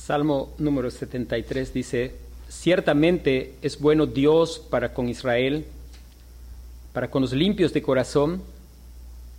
Salmo 0.00 0.54
número 0.56 0.90
73 0.90 1.74
dice, 1.74 2.14
ciertamente 2.48 3.54
es 3.60 3.78
bueno 3.78 4.06
Dios 4.06 4.58
para 4.58 4.94
con 4.94 5.08
Israel, 5.10 5.66
para 6.94 7.10
con 7.10 7.20
los 7.22 7.34
limpios 7.34 7.74
de 7.74 7.82
corazón. 7.82 8.42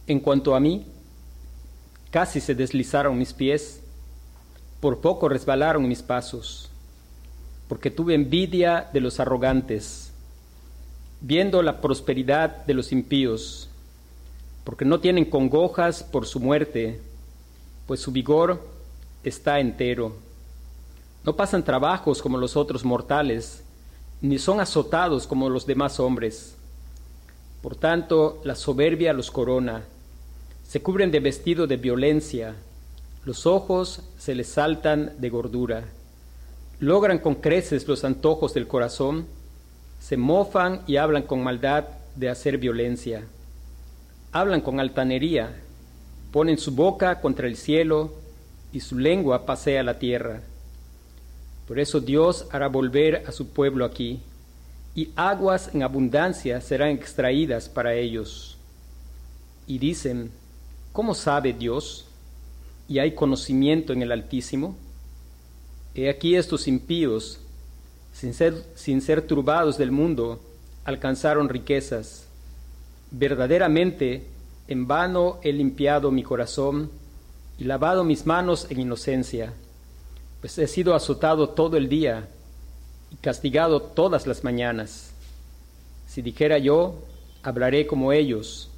En 0.05 0.19
cuanto 0.19 0.55
a 0.55 0.59
mí, 0.59 0.85
casi 2.11 2.39
se 2.39 2.53
deslizaron 2.53 3.17
mis 3.17 3.33
pies, 3.33 3.81
por 4.79 5.01
poco 5.01 5.27
resbalaron 5.27 5.87
mis 5.87 6.03
pasos, 6.03 6.69
porque 7.67 7.89
tuve 7.89 8.13
envidia 8.13 8.87
de 8.93 9.01
los 9.01 9.19
arrogantes, 9.19 10.11
viendo 11.21 11.63
la 11.63 11.81
prosperidad 11.81 12.65
de 12.65 12.75
los 12.75 12.91
impíos, 12.91 13.67
porque 14.63 14.85
no 14.85 14.99
tienen 14.99 15.25
congojas 15.25 16.03
por 16.03 16.27
su 16.27 16.39
muerte, 16.39 16.99
pues 17.87 17.99
su 17.99 18.11
vigor 18.11 18.63
está 19.23 19.59
entero. 19.59 20.30
No 21.23 21.35
pasan 21.35 21.63
trabajos 21.63 22.21
como 22.21 22.37
los 22.37 22.55
otros 22.55 22.83
mortales, 22.83 23.63
ni 24.21 24.39
son 24.39 24.59
azotados 24.59 25.27
como 25.27 25.49
los 25.49 25.65
demás 25.65 25.99
hombres. 25.99 26.55
Por 27.61 27.75
tanto, 27.75 28.41
la 28.43 28.55
soberbia 28.55 29.13
los 29.13 29.29
corona, 29.29 29.83
se 30.67 30.81
cubren 30.81 31.11
de 31.11 31.19
vestido 31.19 31.67
de 31.67 31.77
violencia, 31.77 32.55
los 33.25 33.45
ojos 33.45 34.01
se 34.17 34.33
les 34.33 34.47
saltan 34.47 35.13
de 35.19 35.29
gordura, 35.29 35.83
logran 36.79 37.19
con 37.19 37.35
creces 37.35 37.87
los 37.87 38.03
antojos 38.03 38.53
del 38.53 38.67
corazón, 38.67 39.27
se 39.99 40.17
mofan 40.17 40.81
y 40.87 40.97
hablan 40.97 41.23
con 41.23 41.43
maldad 41.43 41.85
de 42.15 42.29
hacer 42.29 42.57
violencia, 42.57 43.23
hablan 44.31 44.61
con 44.61 44.79
altanería, 44.79 45.61
ponen 46.31 46.57
su 46.57 46.71
boca 46.71 47.21
contra 47.21 47.47
el 47.47 47.57
cielo 47.57 48.13
y 48.71 48.79
su 48.79 48.97
lengua 48.97 49.45
pasea 49.45 49.83
la 49.83 49.99
tierra. 49.99 50.41
Por 51.67 51.79
eso 51.79 51.99
Dios 51.99 52.47
hará 52.51 52.67
volver 52.67 53.23
a 53.27 53.31
su 53.31 53.49
pueblo 53.49 53.85
aquí, 53.85 54.21
y 54.93 55.09
aguas 55.15 55.73
en 55.73 55.83
abundancia 55.83 56.59
serán 56.61 56.89
extraídas 56.89 57.69
para 57.69 57.93
ellos. 57.93 58.57
Y 59.67 59.77
dicen, 59.79 60.31
¿cómo 60.91 61.13
sabe 61.13 61.53
Dios? 61.53 62.05
¿Y 62.89 62.99
hay 62.99 63.13
conocimiento 63.13 63.93
en 63.93 64.01
el 64.01 64.11
Altísimo? 64.11 64.75
He 65.95 66.09
aquí 66.09 66.35
estos 66.35 66.67
impíos, 66.67 67.39
sin 68.11 68.33
ser, 68.33 68.65
sin 68.75 69.01
ser 69.01 69.21
turbados 69.21 69.77
del 69.77 69.91
mundo, 69.91 70.41
alcanzaron 70.83 71.47
riquezas. 71.47 72.27
Verdaderamente, 73.11 74.25
en 74.67 74.87
vano 74.87 75.39
he 75.43 75.53
limpiado 75.53 76.11
mi 76.11 76.23
corazón 76.23 76.91
y 77.57 77.65
lavado 77.65 78.03
mis 78.03 78.25
manos 78.25 78.67
en 78.69 78.79
inocencia, 78.79 79.53
pues 80.41 80.57
he 80.57 80.67
sido 80.67 80.95
azotado 80.95 81.49
todo 81.49 81.77
el 81.77 81.87
día 81.87 82.27
y 83.11 83.15
castigado 83.17 83.81
todas 83.81 84.27
las 84.27 84.43
mañanas. 84.43 85.11
Si 86.07 86.21
dijera 86.21 86.57
yo, 86.57 86.95
hablaré 87.43 87.87
como 87.87 88.11
ellos, 88.11 88.69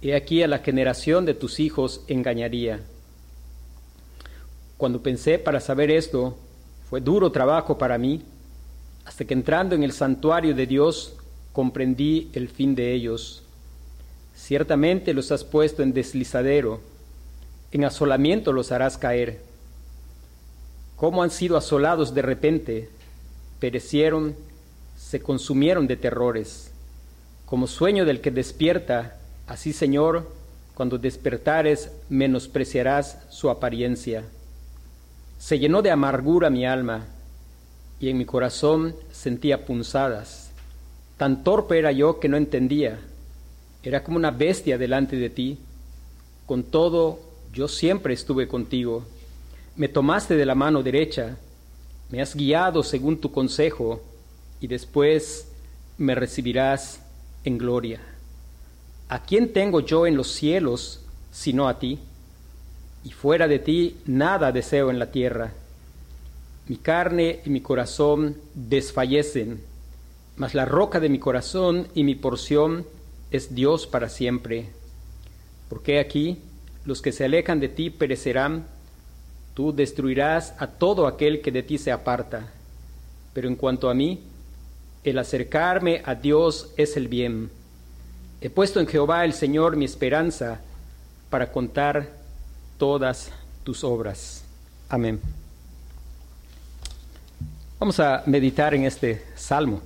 he 0.00 0.14
aquí 0.14 0.42
a 0.42 0.48
la 0.48 0.60
generación 0.60 1.26
de 1.26 1.34
tus 1.34 1.60
hijos 1.60 2.02
engañaría. 2.06 2.80
Cuando 4.76 5.02
pensé 5.02 5.38
para 5.38 5.60
saber 5.60 5.90
esto, 5.90 6.36
fue 6.88 7.00
duro 7.00 7.32
trabajo 7.32 7.76
para 7.76 7.98
mí, 7.98 8.22
hasta 9.04 9.24
que 9.24 9.34
entrando 9.34 9.74
en 9.74 9.82
el 9.82 9.92
santuario 9.92 10.54
de 10.54 10.66
Dios 10.66 11.14
comprendí 11.52 12.30
el 12.34 12.48
fin 12.48 12.74
de 12.74 12.92
ellos. 12.92 13.42
Ciertamente 14.34 15.12
los 15.12 15.32
has 15.32 15.44
puesto 15.44 15.82
en 15.82 15.92
deslizadero, 15.92 16.80
en 17.72 17.84
asolamiento 17.84 18.52
los 18.52 18.72
harás 18.72 18.96
caer. 18.96 19.53
Cómo 21.04 21.22
han 21.22 21.30
sido 21.30 21.58
asolados 21.58 22.14
de 22.14 22.22
repente, 22.22 22.88
perecieron, 23.60 24.34
se 24.96 25.20
consumieron 25.20 25.86
de 25.86 25.98
terrores. 25.98 26.70
Como 27.44 27.66
sueño 27.66 28.06
del 28.06 28.22
que 28.22 28.30
despierta, 28.30 29.18
así 29.46 29.74
Señor, 29.74 30.26
cuando 30.72 30.96
despertares, 30.96 31.90
menospreciarás 32.08 33.18
su 33.28 33.50
apariencia. 33.50 34.24
Se 35.38 35.58
llenó 35.58 35.82
de 35.82 35.90
amargura 35.90 36.48
mi 36.48 36.64
alma, 36.64 37.04
y 38.00 38.08
en 38.08 38.16
mi 38.16 38.24
corazón 38.24 38.96
sentía 39.12 39.66
punzadas. 39.66 40.52
Tan 41.18 41.44
torpe 41.44 41.78
era 41.78 41.92
yo 41.92 42.18
que 42.18 42.30
no 42.30 42.38
entendía. 42.38 42.98
Era 43.82 44.02
como 44.02 44.16
una 44.16 44.30
bestia 44.30 44.78
delante 44.78 45.16
de 45.16 45.28
ti. 45.28 45.58
Con 46.46 46.62
todo 46.62 47.18
yo 47.52 47.68
siempre 47.68 48.14
estuve 48.14 48.48
contigo. 48.48 49.04
Me 49.76 49.88
tomaste 49.88 50.36
de 50.36 50.46
la 50.46 50.54
mano 50.54 50.82
derecha, 50.82 51.36
me 52.10 52.22
has 52.22 52.36
guiado 52.36 52.82
según 52.82 53.20
tu 53.20 53.32
consejo, 53.32 54.00
y 54.60 54.68
después 54.68 55.48
me 55.98 56.14
recibirás 56.14 57.02
en 57.44 57.58
gloria. 57.58 58.00
¿A 59.08 59.24
quién 59.24 59.52
tengo 59.52 59.80
yo 59.80 60.06
en 60.06 60.16
los 60.16 60.28
cielos 60.28 61.00
sino 61.30 61.68
a 61.68 61.78
ti? 61.78 61.98
Y 63.04 63.10
fuera 63.10 63.48
de 63.48 63.58
ti 63.58 63.96
nada 64.06 64.52
deseo 64.52 64.90
en 64.90 64.98
la 64.98 65.10
tierra. 65.10 65.52
Mi 66.68 66.76
carne 66.76 67.40
y 67.44 67.50
mi 67.50 67.60
corazón 67.60 68.36
desfallecen, 68.54 69.60
mas 70.36 70.54
la 70.54 70.64
roca 70.64 71.00
de 71.00 71.08
mi 71.08 71.18
corazón 71.18 71.88
y 71.94 72.04
mi 72.04 72.14
porción 72.14 72.86
es 73.30 73.54
Dios 73.54 73.86
para 73.86 74.08
siempre. 74.08 74.70
Porque 75.68 75.98
aquí 75.98 76.38
los 76.84 77.02
que 77.02 77.12
se 77.12 77.24
alejan 77.24 77.60
de 77.60 77.68
ti 77.68 77.90
perecerán, 77.90 78.66
tú 79.54 79.72
destruirás 79.72 80.54
a 80.58 80.66
todo 80.66 81.06
aquel 81.06 81.40
que 81.40 81.50
de 81.50 81.62
ti 81.62 81.78
se 81.78 81.92
aparta. 81.92 82.48
Pero 83.32 83.48
en 83.48 83.56
cuanto 83.56 83.88
a 83.88 83.94
mí, 83.94 84.20
el 85.04 85.18
acercarme 85.18 86.02
a 86.04 86.14
Dios 86.14 86.70
es 86.76 86.96
el 86.96 87.08
bien. 87.08 87.50
He 88.40 88.50
puesto 88.50 88.80
en 88.80 88.86
Jehová 88.86 89.24
el 89.24 89.32
Señor 89.32 89.76
mi 89.76 89.84
esperanza 89.84 90.60
para 91.30 91.50
contar 91.50 92.08
todas 92.78 93.30
tus 93.64 93.84
obras. 93.84 94.44
Amén. 94.88 95.20
Vamos 97.78 97.98
a 98.00 98.22
meditar 98.26 98.74
en 98.74 98.84
este 98.84 99.24
salmo. 99.34 99.80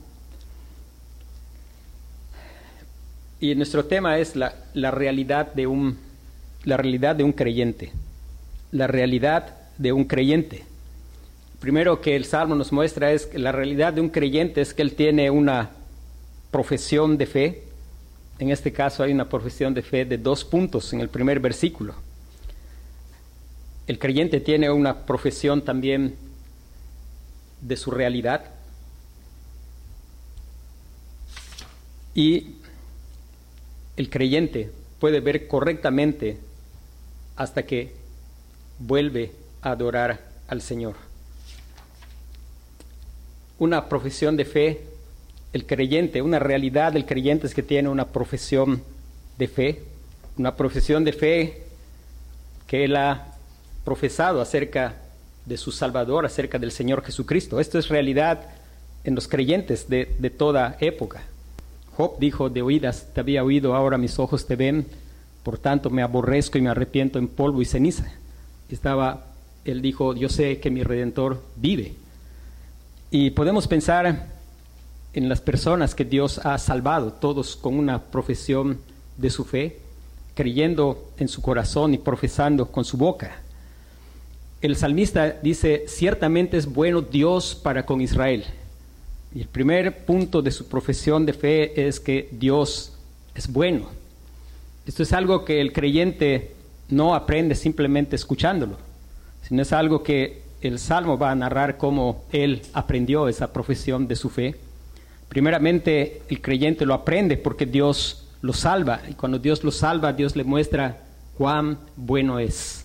Y 3.41 3.55
nuestro 3.55 3.85
tema 3.85 4.19
es 4.19 4.35
la, 4.35 4.55
la 4.75 4.91
realidad 4.91 5.53
de 5.53 5.67
un 5.67 5.99
la 6.65 6.77
realidad 6.77 7.17
de 7.17 7.25
un 7.25 7.33
creyente. 7.33 7.93
La 8.73 8.87
realidad 8.87 9.57
de 9.79 9.93
un 9.93 10.05
creyente. 10.05 10.65
Primero 11.61 12.01
que 12.01 12.15
el 12.15 12.25
Salmo 12.25 12.55
nos 12.55 12.73
muestra 12.73 13.13
es 13.13 13.27
que 13.27 13.39
la 13.39 13.53
realidad 13.53 13.93
de 13.93 14.01
un 14.01 14.11
creyente 14.11 14.61
es 14.61 14.75
que 14.75 14.83
él 14.83 14.95
tiene 14.95 15.31
una 15.31 15.71
profesión 16.51 17.17
de 17.17 17.27
fe. 17.27 17.63
En 18.39 18.51
este 18.51 18.73
caso 18.73 19.03
hay 19.03 19.13
una 19.13 19.29
profesión 19.29 19.75
de 19.75 19.83
fe 19.83 20.05
de 20.05 20.19
dos 20.19 20.45
puntos 20.45 20.93
en 20.93 21.01
el 21.01 21.09
primer 21.09 21.41
versículo. 21.41 21.95
El 23.87 23.99
creyente 23.99 24.41
tiene 24.41 24.71
una 24.71 25.07
profesión 25.07 25.63
también 25.63 26.15
de 27.61 27.77
su 27.77 27.91
realidad. 27.91 28.45
Y 32.15 32.55
el 33.97 34.11
creyente 34.11 34.71
puede 35.01 35.21
ver 35.21 35.49
correctamente 35.49 36.39
hasta 37.37 37.65
que 37.65 37.93
vuelve 38.79 39.33
adorar 39.63 40.21
al 40.49 40.63
Señor. 40.63 40.95
Una 43.59 43.89
profesión 43.89 44.37
de 44.37 44.45
fe, 44.45 44.83
el 45.53 45.67
creyente, 45.67 46.23
una 46.23 46.39
realidad 46.39 46.93
del 46.93 47.07
creyente 47.07 47.47
es 47.47 47.55
que 47.55 47.63
tiene 47.63 47.89
una 47.89 48.09
profesión 48.09 48.83
de 49.39 49.49
fe, 49.49 49.83
una 50.37 50.55
profesión 50.55 51.05
de 51.05 51.13
fe 51.13 51.63
que 52.67 52.85
él 52.85 52.97
ha 52.97 53.35
profesado 53.85 54.41
acerca 54.41 54.95
de 55.47 55.57
su 55.57 55.73
Salvador, 55.73 56.27
acerca 56.27 56.59
del 56.59 56.71
Señor 56.71 57.03
Jesucristo. 57.03 57.59
Esto 57.59 57.79
es 57.79 57.89
realidad 57.89 58.43
en 59.05 59.15
los 59.15 59.27
creyentes 59.27 59.89
de, 59.89 60.15
de 60.19 60.31
toda 60.31 60.77
época. 60.81 61.23
Job 61.97 62.19
dijo, 62.21 62.51
de 62.51 62.63
oídas 62.63 63.09
te 63.13 63.21
había 63.21 63.43
oído, 63.43 63.75
ahora 63.75 63.99
mis 63.99 64.19
ojos 64.19 64.47
te 64.47 64.55
ven 64.55 64.87
por 65.49 65.57
tanto 65.57 65.89
me 65.89 66.03
aborrezco 66.03 66.59
y 66.59 66.61
me 66.61 66.69
arrepiento 66.69 67.19
en 67.19 67.27
polvo 67.27 67.63
y 67.63 67.65
ceniza. 67.65 68.05
Estaba, 68.69 69.28
él 69.71 69.83
dijo, 69.83 70.15
yo 70.15 70.29
sé 70.29 70.61
que 70.61 70.71
mi 70.71 70.83
redentor 70.83 71.43
vive. 71.57 71.95
Y 73.11 73.31
podemos 73.31 73.67
pensar 73.67 74.27
en 75.13 75.29
las 75.29 75.41
personas 75.41 75.95
que 75.95 76.05
Dios 76.05 76.39
ha 76.45 76.59
salvado, 76.59 77.13
todos 77.13 77.57
con 77.57 77.79
una 77.79 78.03
profesión 78.03 78.79
de 79.17 79.31
su 79.31 79.45
fe, 79.45 79.79
creyendo 80.35 81.11
en 81.19 81.29
su 81.29 81.43
corazón 81.43 81.95
y 81.95 81.99
profesando 81.99 82.71
con 82.71 82.85
su 82.85 82.97
boca. 82.97 83.41
El 84.61 84.77
salmista 84.77 85.31
dice, 85.43 85.85
ciertamente 85.89 86.57
es 86.57 86.67
bueno 86.67 87.01
Dios 87.01 87.55
para 87.55 87.85
con 87.87 88.01
Israel. 88.01 88.45
Y 89.35 89.41
el 89.41 89.49
primer 89.49 90.05
punto 90.05 90.43
de 90.43 90.51
su 90.51 90.67
profesión 90.67 91.27
de 91.27 91.33
fe 91.33 91.87
es 91.87 92.01
que 92.01 92.29
Dios 92.33 92.93
es 93.35 93.53
bueno. 93.53 93.89
Esto 94.87 95.03
es 95.03 95.13
algo 95.13 95.45
que 95.45 95.61
el 95.61 95.73
creyente 95.73 96.55
no 96.89 97.15
aprende 97.15 97.55
simplemente 97.55 98.17
escuchándolo, 98.17 98.79
sino 99.49 99.63
es 99.63 99.73
algo 99.73 100.03
que 100.03 100.43
el 100.61 100.79
Salmo 100.79 101.17
va 101.17 101.31
a 101.31 101.35
narrar 101.35 101.79
cómo 101.79 102.25
él 102.33 102.63
aprendió 102.75 103.29
esa 103.29 103.53
profesión 103.53 104.07
de 104.07 104.17
su 104.17 104.29
fe. 104.29 104.57
Primeramente, 105.29 106.23
el 106.29 106.41
creyente 106.43 106.85
lo 106.85 106.95
aprende 106.95 107.37
porque 107.37 107.65
Dios 107.65 108.27
lo 108.43 108.53
salva. 108.53 109.01
Y 109.09 109.15
cuando 109.15 109.39
Dios 109.39 109.65
lo 109.65 109.71
salva, 109.71 110.13
Dios 110.13 110.37
le 110.37 110.45
muestra 110.45 110.99
cuán 111.37 111.79
bueno 111.97 112.39
es. 112.39 112.85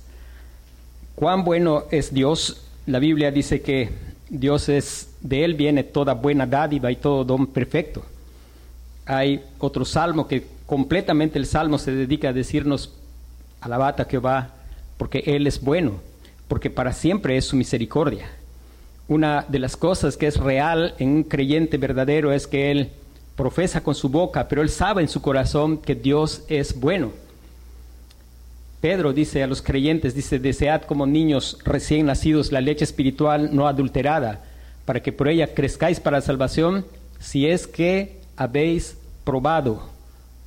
Cuán 1.15 1.44
bueno 1.44 1.83
es 1.92 2.13
Dios. 2.13 2.65
La 2.86 3.00
Biblia 3.00 3.31
dice 3.31 3.62
que 3.62 3.89
Dios 4.30 4.69
es, 4.69 5.10
de 5.21 5.44
Él 5.44 5.56
viene 5.56 5.83
toda 5.83 6.13
buena 6.13 6.45
dádiva 6.45 6.92
y 6.92 6.95
todo 6.95 7.25
don 7.25 7.48
perfecto. 7.48 8.06
Hay 9.06 9.44
otro 9.60 9.83
salmo 9.83 10.27
que 10.27 10.45
completamente 10.65 11.38
el 11.38 11.45
salmo 11.45 11.77
se 11.77 11.92
dedica 11.92 12.30
a 12.30 12.33
decirnos, 12.33 12.94
alabata 13.60 14.07
que 14.07 14.18
va, 14.18 14.50
porque 14.98 15.24
Él 15.25 15.45
es 15.45 15.60
bueno, 15.62 16.00
porque 16.47 16.69
para 16.69 16.93
siempre 16.93 17.37
es 17.37 17.45
su 17.45 17.55
misericordia 17.55 18.27
una 19.07 19.45
de 19.47 19.59
las 19.59 19.75
cosas 19.75 20.17
que 20.17 20.27
es 20.27 20.37
real 20.37 20.95
en 20.97 21.09
un 21.09 21.23
creyente 21.23 21.77
verdadero 21.77 22.31
es 22.31 22.47
que 22.47 22.71
él 22.71 22.91
profesa 23.35 23.81
con 23.81 23.95
su 23.95 24.09
boca, 24.09 24.47
pero 24.47 24.61
él 24.61 24.69
sabe 24.69 25.01
en 25.01 25.09
su 25.09 25.21
corazón 25.21 25.77
que 25.77 25.95
Dios 25.95 26.43
es 26.47 26.79
bueno. 26.79 27.11
Pedro 28.79 29.13
dice 29.13 29.43
a 29.43 29.47
los 29.47 29.61
creyentes, 29.61 30.13
dice, 30.13 30.39
desead 30.39 30.83
como 30.83 31.05
niños 31.05 31.57
recién 31.63 32.05
nacidos 32.05 32.51
la 32.51 32.61
leche 32.61 32.83
espiritual 32.83 33.55
no 33.55 33.67
adulterada, 33.67 34.43
para 34.85 35.01
que 35.01 35.13
por 35.13 35.29
ella 35.29 35.53
crezcáis 35.53 35.99
para 35.99 36.17
la 36.17 36.21
salvación, 36.21 36.85
si 37.19 37.47
es 37.47 37.65
que 37.65 38.19
habéis 38.35 38.97
probado 39.23 39.89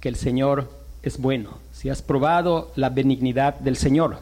que 0.01 0.09
el 0.09 0.17
Señor 0.17 0.71
es 1.03 1.19
bueno, 1.19 1.59
si 1.73 1.89
has 1.89 2.03
probado 2.03 2.71
la 2.77 2.91
benignidad 2.91 3.55
del 3.55 3.77
Señor. 3.77 4.19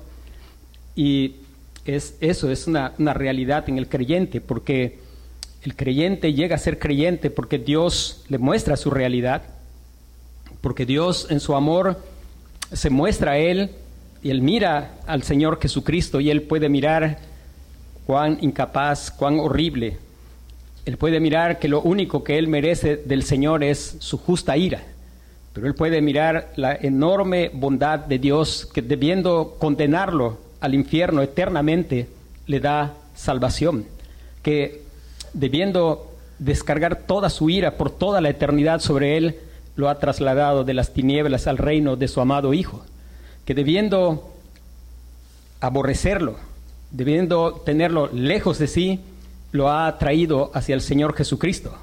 Y 0.94 1.36
es 1.84 2.16
eso, 2.20 2.50
es 2.50 2.66
una, 2.66 2.92
realidad 2.98 3.69
en 3.69 3.78
el 3.78 3.88
creyente, 3.88 4.40
porque 4.40 4.98
el 5.62 5.76
creyente 5.76 6.32
llega 6.32 6.56
a 6.56 6.58
ser 6.58 6.78
creyente 6.78 7.31
porque 7.31 7.58
Dios 7.58 8.25
le 8.28 8.38
muestra 8.38 8.76
su 8.76 8.90
realidad, 8.90 9.42
porque 10.60 10.86
Dios 10.86 11.26
en 11.31 11.40
su 11.40 11.54
amor 11.54 12.02
se 12.72 12.90
muestra 12.90 13.32
a 13.32 13.38
Él 13.38 13.70
y 14.22 14.31
Él 14.31 14.40
mira 14.40 14.92
al 15.06 15.22
Señor 15.22 15.60
Jesucristo 15.60 16.20
y 16.20 16.31
Él 16.31 16.42
puede 16.42 16.69
mirar 16.69 17.19
cuán 18.06 18.38
incapaz, 18.40 19.10
cuán 19.10 19.38
horrible. 19.38 19.98
Él 20.84 20.96
puede 20.98 21.20
mirar 21.20 21.58
que 21.58 21.69
lo 21.69 21.81
único 21.81 22.25
que 22.25 22.38
Él 22.38 22.48
merece 22.48 22.96
del 22.96 23.22
Señor 23.22 23.64
es 23.64 23.96
su 24.00 24.19
justa 24.19 24.56
ira, 24.56 24.82
pero 25.52 25.66
Él 25.66 25.75
puede 25.75 26.02
mirar 26.02 26.52
la 26.56 26.75
enorme 26.75 27.50
bondad 27.52 28.00
de 28.00 28.19
Dios 28.19 28.69
que 28.72 28.82
debiendo 28.82 29.56
condenarlo 29.58 30.44
al 30.64 30.75
infierno 30.75 31.20
eternamente, 31.20 32.08
le 32.46 32.58
da 32.58 32.94
salvación, 33.14 33.84
que 34.43 34.81
debiendo 35.34 36.11
descargar 36.38 37.02
toda 37.06 37.28
su 37.28 37.50
ira 37.50 37.72
por 37.72 37.90
toda 37.90 38.22
la 38.22 38.31
eternidad 38.31 38.81
sobre 38.81 39.19
él, 39.19 39.37
lo 39.76 39.90
ha 39.90 39.99
trasladado 39.99 40.64
de 40.64 40.72
las 40.72 40.94
tinieblas 40.94 41.46
al 41.46 41.58
reino 41.58 41.96
de 41.96 42.08
su 42.08 42.19
amado 42.22 42.55
Hijo, 42.55 42.82
que 43.44 43.52
debiendo 43.55 44.32
aborrecerlo, 45.61 46.37
debiendo 46.90 47.60
tenerlo 47.67 48.08
lejos 48.10 48.58
de 48.58 48.67
sí, 48.67 49.00
lo 49.52 49.70
ha 49.70 49.99
traído 49.99 50.50
hacia 50.55 50.75
el 50.75 50.81
Señor 50.81 51.14
Jesucristo, 51.14 51.76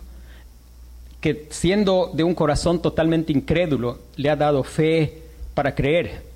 que 1.19 1.47
siendo 1.51 2.09
de 2.15 2.23
un 2.23 2.33
corazón 2.33 2.81
totalmente 2.81 3.31
incrédulo, 3.31 3.99
le 4.15 4.31
ha 4.31 4.35
dado 4.35 4.63
fe 4.63 5.21
para 5.53 5.75
creer, 5.75 6.30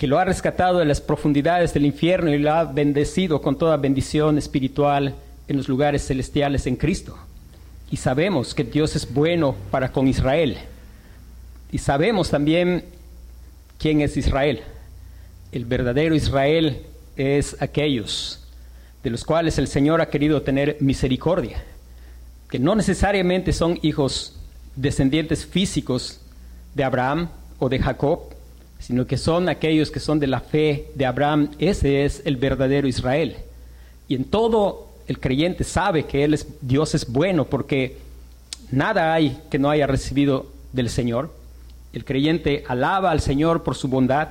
que 0.00 0.06
lo 0.06 0.18
ha 0.18 0.24
rescatado 0.24 0.78
de 0.78 0.86
las 0.86 1.02
profundidades 1.02 1.74
del 1.74 1.84
infierno 1.84 2.30
y 2.30 2.38
lo 2.38 2.50
ha 2.54 2.64
bendecido 2.64 3.42
con 3.42 3.58
toda 3.58 3.76
bendición 3.76 4.38
espiritual 4.38 5.14
en 5.46 5.58
los 5.58 5.68
lugares 5.68 6.06
celestiales 6.06 6.66
en 6.66 6.76
Cristo. 6.76 7.18
Y 7.90 7.98
sabemos 7.98 8.54
que 8.54 8.64
Dios 8.64 8.96
es 8.96 9.12
bueno 9.12 9.54
para 9.70 9.92
con 9.92 10.08
Israel. 10.08 10.56
Y 11.70 11.76
sabemos 11.76 12.30
también 12.30 12.82
quién 13.78 14.00
es 14.00 14.16
Israel. 14.16 14.62
El 15.52 15.66
verdadero 15.66 16.14
Israel 16.14 16.80
es 17.18 17.60
aquellos 17.60 18.42
de 19.02 19.10
los 19.10 19.22
cuales 19.22 19.58
el 19.58 19.68
Señor 19.68 20.00
ha 20.00 20.08
querido 20.08 20.40
tener 20.40 20.78
misericordia, 20.80 21.62
que 22.48 22.58
no 22.58 22.74
necesariamente 22.74 23.52
son 23.52 23.78
hijos 23.82 24.34
descendientes 24.76 25.44
físicos 25.44 26.22
de 26.74 26.84
Abraham 26.84 27.28
o 27.58 27.68
de 27.68 27.80
Jacob, 27.80 28.39
sino 28.80 29.06
que 29.06 29.18
son 29.18 29.48
aquellos 29.48 29.90
que 29.90 30.00
son 30.00 30.18
de 30.18 30.26
la 30.26 30.40
fe 30.40 30.90
de 30.94 31.06
Abraham. 31.06 31.50
Ese 31.58 32.04
es 32.04 32.22
el 32.24 32.36
verdadero 32.36 32.88
Israel. 32.88 33.36
Y 34.08 34.16
en 34.16 34.24
todo 34.24 34.88
el 35.06 35.20
creyente 35.20 35.64
sabe 35.64 36.06
que 36.06 36.24
él 36.24 36.38
Dios 36.60 36.94
es 36.94 37.06
bueno 37.06 37.44
porque 37.44 37.98
nada 38.72 39.12
hay 39.12 39.40
que 39.50 39.58
no 39.58 39.70
haya 39.70 39.86
recibido 39.86 40.46
del 40.72 40.88
Señor. 40.88 41.32
El 41.92 42.04
creyente 42.04 42.64
alaba 42.68 43.10
al 43.10 43.20
Señor 43.20 43.62
por 43.62 43.76
su 43.76 43.88
bondad. 43.88 44.30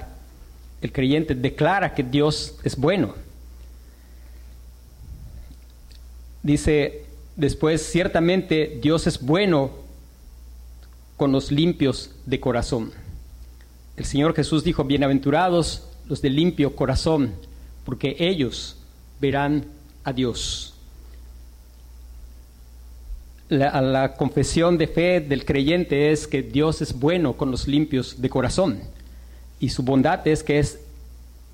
El 0.81 0.91
creyente 0.91 1.35
declara 1.35 1.93
que 1.93 2.03
Dios 2.03 2.55
es 2.63 2.75
bueno. 2.75 3.13
Dice 6.41 7.05
después, 7.35 7.85
ciertamente 7.85 8.79
Dios 8.81 9.05
es 9.05 9.21
bueno 9.21 9.71
con 11.17 11.31
los 11.31 11.51
limpios 11.51 12.11
de 12.25 12.39
corazón. 12.39 12.91
El 13.99 14.05
Señor 14.05 14.33
Jesús 14.33 14.63
dijo, 14.63 14.85
bienaventurados 14.85 15.83
los 16.07 16.21
de 16.21 16.29
limpio 16.29 16.73
corazón, 16.73 17.33
porque 17.83 18.15
ellos 18.17 18.77
verán 19.19 19.65
a 20.05 20.13
Dios. 20.13 20.73
La, 23.49 23.81
la, 23.81 24.13
confesión 24.15 24.77
de 24.77 24.87
fe 24.87 25.19
del 25.19 25.43
creyente 25.43 26.11
es 26.11 26.27
que 26.27 26.41
Dios 26.41 26.81
es 26.81 26.97
bueno 26.97 27.33
con 27.33 27.51
los 27.51 27.67
limpios 27.67 28.21
de 28.21 28.29
corazón. 28.29 28.79
Y 29.59 29.67
su 29.67 29.83
bondad 29.83 30.25
es 30.25 30.43
que 30.43 30.63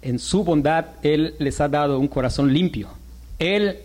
en 0.03 0.19
su 0.19 0.43
bondad 0.43 0.85
Él 1.01 1.33
les 1.39 1.59
ha 1.61 1.67
dado 1.67 1.97
un 1.97 2.07
corazón 2.07 2.53
limpio. 2.53 2.89
Él 3.39 3.79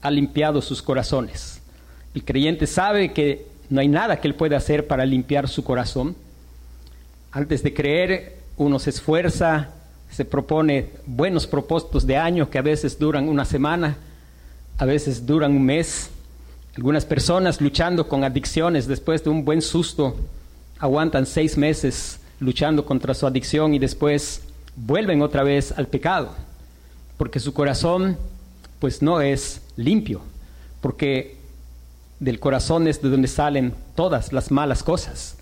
ha 0.00 0.12
limpiado 0.12 0.62
sus 0.62 0.80
corazones. 0.80 1.60
El 2.14 2.24
creyente 2.24 2.68
sabe 2.68 3.12
que 3.12 3.46
no 3.68 3.80
hay 3.80 3.88
nada 3.88 4.20
que 4.20 4.28
Él 4.28 4.36
pueda 4.36 4.58
hacer 4.58 4.86
para 4.86 5.04
limpiar 5.04 5.48
su 5.48 5.64
corazón 5.64 6.14
antes 7.32 7.62
de 7.62 7.72
creer, 7.72 8.38
uno 8.56 8.78
se 8.78 8.90
esfuerza, 8.90 9.70
se 10.10 10.24
propone 10.24 10.90
buenos 11.06 11.46
propósitos 11.46 12.06
de 12.06 12.16
año 12.16 12.50
que 12.50 12.58
a 12.58 12.62
veces 12.62 12.98
duran 12.98 13.28
una 13.28 13.44
semana, 13.44 13.96
a 14.78 14.84
veces 14.84 15.24
duran 15.24 15.52
un 15.52 15.64
mes. 15.64 16.10
Algunas 16.76 17.04
personas 17.04 17.60
luchando 17.60 18.08
con 18.08 18.24
adicciones 18.24 18.86
después 18.86 19.22
de 19.22 19.30
un 19.30 19.44
buen 19.44 19.62
susto 19.62 20.16
aguantan 20.78 21.26
seis 21.26 21.56
meses 21.56 22.18
luchando 22.40 22.84
contra 22.84 23.14
su 23.14 23.26
adicción 23.26 23.74
y 23.74 23.78
después 23.78 24.42
vuelven 24.74 25.22
otra 25.22 25.42
vez 25.42 25.72
al 25.76 25.86
pecado, 25.86 26.34
porque 27.18 27.38
su 27.38 27.52
corazón 27.52 28.16
pues 28.78 29.02
no 29.02 29.20
es 29.20 29.60
limpio, 29.76 30.22
porque 30.80 31.36
del 32.18 32.40
corazón 32.40 32.88
es 32.88 33.02
de 33.02 33.10
donde 33.10 33.28
salen 33.28 33.74
todas 33.94 34.32
las 34.32 34.50
malas 34.50 34.82
cosas. 34.82 35.36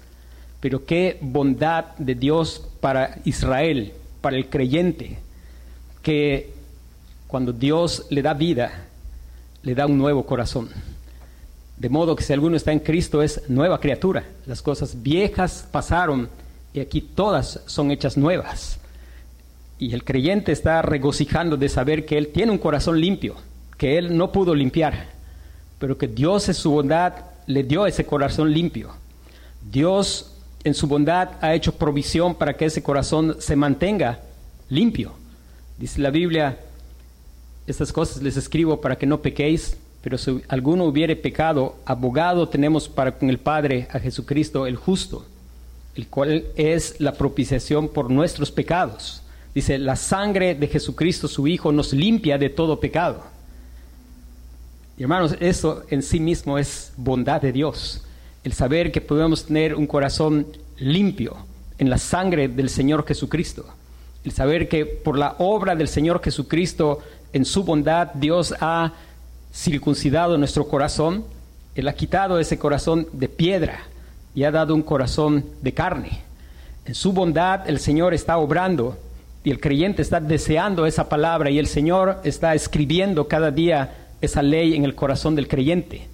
Pero 0.61 0.85
qué 0.85 1.19
bondad 1.21 1.97
de 1.99 2.15
Dios 2.15 2.67
para 2.81 3.19
Israel, 3.25 3.93
para 4.21 4.37
el 4.37 4.49
creyente, 4.49 5.19
que 6.03 6.53
cuando 7.27 7.53
Dios 7.53 8.07
le 8.11 8.23
da 8.23 8.35
vida, 8.35 8.87
le 9.63 9.75
da 9.75 9.87
un 9.87 9.99
nuevo 9.99 10.25
corazón. 10.25 10.69
De 11.77 11.89
modo 11.89 12.17
que 12.17 12.25
si 12.25 12.33
alguno 12.33 12.57
está 12.57 12.73
en 12.73 12.81
Cristo 12.81 13.23
es 13.23 13.49
nueva 13.49 13.79
criatura. 13.79 14.25
Las 14.47 14.63
cosas 14.63 15.01
viejas 15.01 15.69
pasaron 15.71 16.29
y 16.73 16.81
aquí 16.81 17.01
todas 17.01 17.61
son 17.67 17.91
hechas 17.91 18.17
nuevas. 18.17 18.79
Y 19.79 19.95
el 19.95 20.03
creyente 20.03 20.51
está 20.51 20.83
regocijando 20.83 21.57
de 21.57 21.69
saber 21.69 22.05
que 22.05 22.19
él 22.19 22.29
tiene 22.29 22.51
un 22.51 22.59
corazón 22.59 23.01
limpio, 23.01 23.37
que 23.77 23.97
él 23.97 24.17
no 24.17 24.33
pudo 24.33 24.55
limpiar, 24.57 25.07
pero 25.79 25.97
que 25.97 26.09
Dios 26.09 26.49
en 26.49 26.55
su 26.55 26.73
bondad 26.73 27.13
le 27.47 27.63
dio 27.63 27.87
ese 27.87 28.05
corazón 28.05 28.53
limpio. 28.53 28.91
Dios 29.71 30.35
en 30.65 30.75
su 30.75 30.87
bondad 30.87 31.31
ha 31.41 31.55
hecho 31.55 31.75
provisión 31.75 32.35
para 32.35 32.57
que 32.57 32.67
ese 32.67 32.83
corazón 32.83 33.37
se 33.39 33.57
mantenga 33.57 34.21
limpio. 34.69 35.13
Dice 35.79 36.01
la 36.01 36.11
Biblia, 36.11 36.59
estas 37.67 37.93
cosas 37.93 38.23
les 38.23 38.37
escribo 38.37 38.81
para 38.81 38.97
que 38.97 39.07
no 39.07 39.23
pequéis, 39.23 39.77
pero 40.03 40.19
si 40.19 40.43
alguno 40.49 40.85
hubiere 40.85 41.17
pecado, 41.17 41.77
abogado 41.85 42.49
tenemos 42.49 42.89
para 42.89 43.17
con 43.17 43.31
el 43.31 43.39
Padre 43.39 43.89
a 43.93 43.99
Jesucristo 43.99 44.67
el 44.67 44.77
justo, 44.77 45.25
el 45.95 46.09
cual 46.09 46.45
es 46.57 47.01
la 47.01 47.13
propiciación 47.13 47.89
por 47.89 48.11
nuestros 48.11 48.51
pecados. 48.51 49.23
Dice, 49.55 49.79
la 49.79 49.97
sangre 49.97 50.55
de 50.55 50.69
Jesucristo, 50.69 51.27
su 51.27 51.47
Hijo, 51.47 51.73
nos 51.73 51.93
limpia 51.93 52.39
de 52.39 52.51
todo 52.51 52.79
pecado. 52.79 53.25
Y 54.97 55.03
hermanos, 55.03 55.37
eso 55.41 55.85
en 55.91 56.03
sí 56.03 56.21
mismo 56.21 56.59
es 56.59 56.93
bondad 56.97 57.41
de 57.41 57.53
Dios 57.53 58.03
el 58.45 58.53
saber 58.53 58.93
que 58.93 59.01
podemos 59.01 59.47
tener 59.47 59.75
un 59.75 59.87
corazón 59.87 60.47
limpio 60.79 61.37
en 61.79 61.91
la 61.91 61.99
sangre 61.99 62.49
del 62.49 62.69
Señor 62.69 63.07
Jesucristo. 63.07 63.67
el 64.25 64.33
saber 64.33 64.69
que 64.69 64.85
por 64.85 65.17
la 65.17 65.37
obra 65.39 65.75
del 65.75 65.89
Señor 65.89 66.21
Jesucristo, 66.23 67.01
en 67.33 67.45
su 67.45 67.65
bondad, 67.65 68.09
Dios 68.15 68.55
ha 68.61 68.93
circuncidado 69.55 70.37
nuestro 70.37 70.69
corazón, 70.69 71.25
Él 71.75 71.89
ha 71.89 71.95
quitado 71.95 72.39
ese 72.39 72.59
corazón 72.59 73.07
de 73.13 73.29
piedra 73.29 73.81
y 74.35 74.45
ha 74.45 74.51
dado 74.51 74.75
un 74.75 74.83
corazón 74.83 75.45
de 75.63 75.73
carne. 75.73 76.21
En 76.85 76.95
su 76.95 77.13
bondad 77.13 77.69
el 77.69 77.79
Señor 77.79 78.13
está 78.13 78.39
obrando 78.39 78.99
y 79.45 79.51
el 79.51 79.61
creyente 79.61 80.03
está 80.03 80.21
deseando 80.21 80.85
esa 80.87 81.09
palabra 81.09 81.51
y 81.51 81.59
el 81.59 81.67
Señor 81.67 82.21
está 82.25 82.55
escribiendo 82.55 83.29
cada 83.29 83.51
día 83.51 83.95
esa 84.21 84.43
ley 84.43 84.75
en 84.75 84.85
el 84.85 84.95
corazón 84.95 85.35
del 85.35 85.49
creyente. 85.49 86.09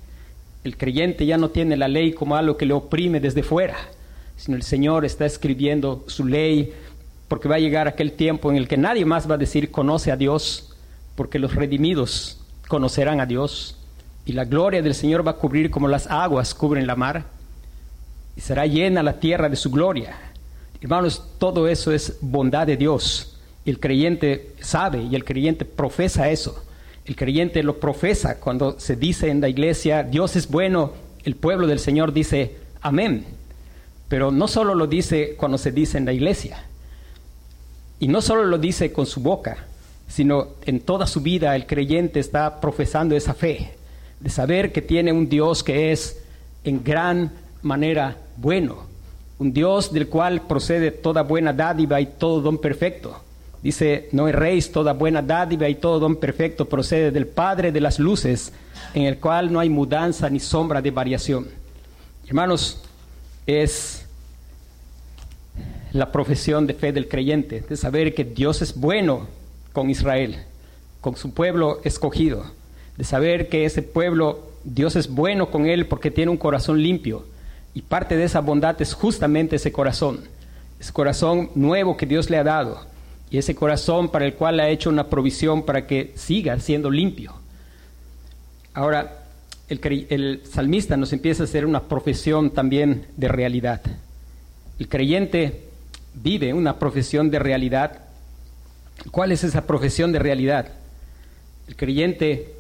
El 0.65 0.77
creyente 0.77 1.27
ya 1.27 1.37
no 1.37 1.51
tiene 1.51 1.77
la 1.77 1.89
ley 1.89 2.13
como 2.13 2.37
algo 2.37 2.57
que 2.57 2.67
le 2.67 2.73
oprime 2.73 3.21
desde 3.21 3.43
fuera, 3.43 3.77
sino 4.37 4.57
el 4.57 4.63
Señor 4.63 5.05
está 5.05 5.27
escribiendo 5.27 6.05
su 6.09 6.25
ley 6.25 6.73
porque 7.29 7.49
va 7.49 7.57
a 7.57 7.61
llegar 7.61 7.87
aquel 7.87 8.13
tiempo 8.13 8.51
en 8.51 8.57
el 8.57 8.67
que 8.67 8.77
nadie 8.77 9.05
más 9.05 9.31
va 9.31 9.35
a 9.35 9.39
decir 9.39 9.71
conoce 9.71 10.11
a 10.11 10.17
Dios, 10.17 10.75
porque 11.17 11.39
los 11.39 11.55
redimidos 11.55 12.41
conocerán 12.69 13.21
a 13.21 13.27
Dios 13.27 13.77
y 14.27 14.33
la 14.33 14.45
gloria 14.45 14.83
del 14.83 14.95
Señor 14.95 15.27
va 15.27 15.33
a 15.33 15.37
cubrir 15.37 15.71
como 15.71 15.87
las 15.87 16.07
aguas 16.07 16.55
cubren 16.55 16.87
la 16.87 16.97
mar 16.97 17.27
y 18.37 18.41
será 18.41 18.67
llena 18.67 19.03
la 19.03 19.21
tierra 19.21 19.49
de 19.49 19.57
su 19.57 19.71
gloria. 19.71 20.17
Hermanos, 20.81 21.23
todo 21.39 21.69
eso 21.69 21.93
es 21.93 22.19
bondad 22.21 22.67
de 22.67 22.77
Dios. 22.77 23.37
El 23.65 23.81
creyente 23.81 24.55
sabe 24.61 25.03
y 25.03 25.15
el 25.15 25.25
creyente 25.25 25.65
profesa 25.65 26.31
eso. 26.31 26.65
El 27.05 27.17
creyente 27.17 27.63
lo 27.63 27.79
profesa 27.79 28.41
cuando 28.41 28.79
se 28.81 28.97
dice 28.97 29.29
en 29.29 29.41
la 29.41 29.49
iglesia, 29.49 30.03
Dios 30.03 30.37
es 30.37 30.49
bueno, 30.49 30.93
el 31.25 31.37
pueblo 31.37 31.67
del 31.67 31.79
Señor 31.79 32.13
dice, 32.13 32.57
amén. 32.81 33.27
Pero 34.09 34.31
no 34.31 34.49
solo 34.49 34.75
lo 34.75 34.87
dice 34.87 35.35
cuando 35.37 35.59
se 35.59 35.73
dice 35.73 35.99
en 35.99 36.07
la 36.07 36.13
iglesia, 36.13 36.65
y 38.01 38.09
no 38.09 38.21
solo 38.21 38.45
lo 38.45 38.59
dice 38.59 38.93
con 38.93 39.07
su 39.07 39.21
boca, 39.21 39.67
sino 40.09 40.49
en 40.65 40.81
toda 40.81 41.07
su 41.07 41.21
vida 41.21 41.57
el 41.57 41.67
creyente 41.67 42.21
está 42.21 42.61
profesando 42.61 43.17
esa 43.17 43.35
fe, 43.35 43.73
de 44.21 44.31
saber 44.31 44.73
que 44.73 44.83
tiene 44.83 45.13
un 45.13 45.29
Dios 45.29 45.63
que 45.63 45.93
es 45.93 46.23
en 46.65 46.83
gran 46.83 47.33
manera 47.63 48.17
bueno, 48.37 48.85
un 49.39 49.53
Dios 49.53 49.93
del 49.93 50.09
cual 50.09 50.43
procede 50.47 50.91
toda 50.91 51.23
buena 51.23 51.53
dádiva 51.53 52.01
y 52.01 52.07
todo 52.07 52.41
don 52.41 52.59
perfecto. 52.59 53.24
Dice, 53.65 54.11
no 54.13 54.29
erréis, 54.29 54.71
toda 54.71 54.93
buena 54.93 55.23
dádiva 55.23 55.67
y 55.71 55.77
todo 55.77 55.99
don 55.99 56.17
perfecto 56.17 56.69
procede 56.69 57.11
del 57.11 57.27
Padre 57.27 57.73
de 57.73 57.81
las 57.81 57.99
luces, 57.99 58.53
en 58.93 59.05
el 59.05 59.17
cual 59.17 59.51
no 59.51 59.59
hay 59.59 59.71
mudanza 59.71 60.29
ni 60.29 60.39
sombra 60.39 60.83
de 60.83 60.91
variación. 60.91 61.49
Hermanos, 62.27 62.83
es 63.47 64.05
la 65.93 66.13
profesión 66.13 66.67
de 66.67 66.75
fe 66.75 66.93
del 66.93 67.09
creyente, 67.09 67.65
de 67.67 67.77
saber 67.79 68.15
que 68.15 68.25
Dios 68.25 68.61
es 68.61 68.79
bueno 68.79 69.29
con 69.73 69.89
Israel, 69.89 70.43
con 71.01 71.17
su 71.17 71.33
pueblo 71.33 71.81
escogido, 71.85 72.45
de 72.99 73.05
saber 73.05 73.49
que 73.49 73.65
ese 73.65 73.81
pueblo, 73.81 74.41
Dios 74.65 74.95
es 74.95 75.09
bueno 75.09 75.51
con 75.51 75.65
él 75.65 75.87
porque 75.87 76.11
tiene 76.11 76.31
un 76.31 76.37
corazón 76.37 76.83
limpio, 76.83 77.25
y 77.73 77.81
parte 77.81 78.19
de 78.19 78.25
esa 78.25 78.41
bondad 78.41 78.77
es 78.83 78.93
justamente 78.93 79.57
ese 79.57 79.73
corazón, 79.73 80.21
ese 80.79 80.93
corazón 80.93 81.49
nuevo 81.55 81.97
que 81.97 82.05
Dios 82.05 82.29
le 82.29 82.37
ha 82.37 82.45
dado 82.45 82.93
y 83.35 83.39
ese 83.39 83.57
corazón 83.57 84.11
para 84.11 84.27
el 84.27 84.35
cual 84.35 84.61
ha 84.61 84.69
hecho 84.69 84.89
una 84.89 85.11
provisión 85.11 85.65
para 85.65 85.89
que 85.89 86.13
siga 86.15 86.57
siendo 86.61 86.89
limpio. 86.89 87.35
Ahora, 88.75 89.25
el, 89.69 90.41
salmista 90.49 90.97
nos 90.97 91.13
empieza 91.13 91.43
a 91.43 91.47
hacer 91.47 91.67
una 91.67 91.83
profesión 91.83 92.51
también 92.51 93.09
de 93.17 93.27
realidad. 93.27 93.83
El 94.79 94.89
creyente 94.89 95.65
vive 96.15 96.55
una 96.55 96.79
profesión 96.79 97.29
de 97.29 97.41
realidad. 97.41 98.03
¿Cuál 99.11 99.33
es 99.33 99.43
esa 99.43 99.67
profesión 99.67 100.13
de 100.13 100.21
realidad? 100.21 100.69
El 101.67 101.75
creyente, 101.75 102.55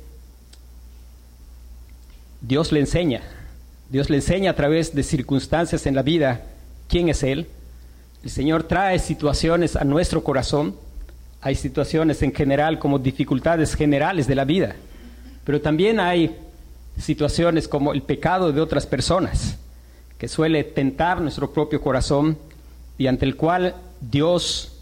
Dios 2.40 2.73
le 2.73 2.81
enseña, 2.81 3.23
Dios 3.90 4.11
le 4.11 4.16
enseña 4.16 4.50
a 4.50 4.57
través 4.57 4.93
de 4.93 5.04
circunstancias 5.04 5.87
en 5.87 5.95
la 5.95 6.02
vida 6.02 6.47
quién 6.88 7.09
es 7.09 7.23
Él. 7.23 7.47
El 8.25 8.31
Señor 8.31 8.62
trae 8.62 8.99
situaciones 8.99 9.76
a 9.76 9.85
nuestro 9.85 10.25
corazón. 10.25 10.75
Hay 11.43 11.54
situaciones 11.54 12.23
en 12.23 12.33
general 12.33 12.78
como 12.78 12.99
dificultades 12.99 13.75
generales 13.75 14.26
de 14.26 14.35
la 14.35 14.47
vida, 14.47 14.76
pero 15.45 15.61
también 15.61 16.00
hay 16.00 16.35
situaciones 16.99 17.69
como 17.69 17.93
el 17.93 18.00
pecado 18.00 18.50
de 18.50 18.62
otras 18.62 18.87
personas, 18.87 19.59
que 20.16 20.26
suele 20.26 20.64
tentar 20.64 21.21
nuestro 21.21 21.52
propio 21.52 21.83
corazón 21.83 22.38
y 22.97 23.09
ante 23.09 23.26
el 23.26 23.37
cual 23.37 23.75
Dios 24.00 24.73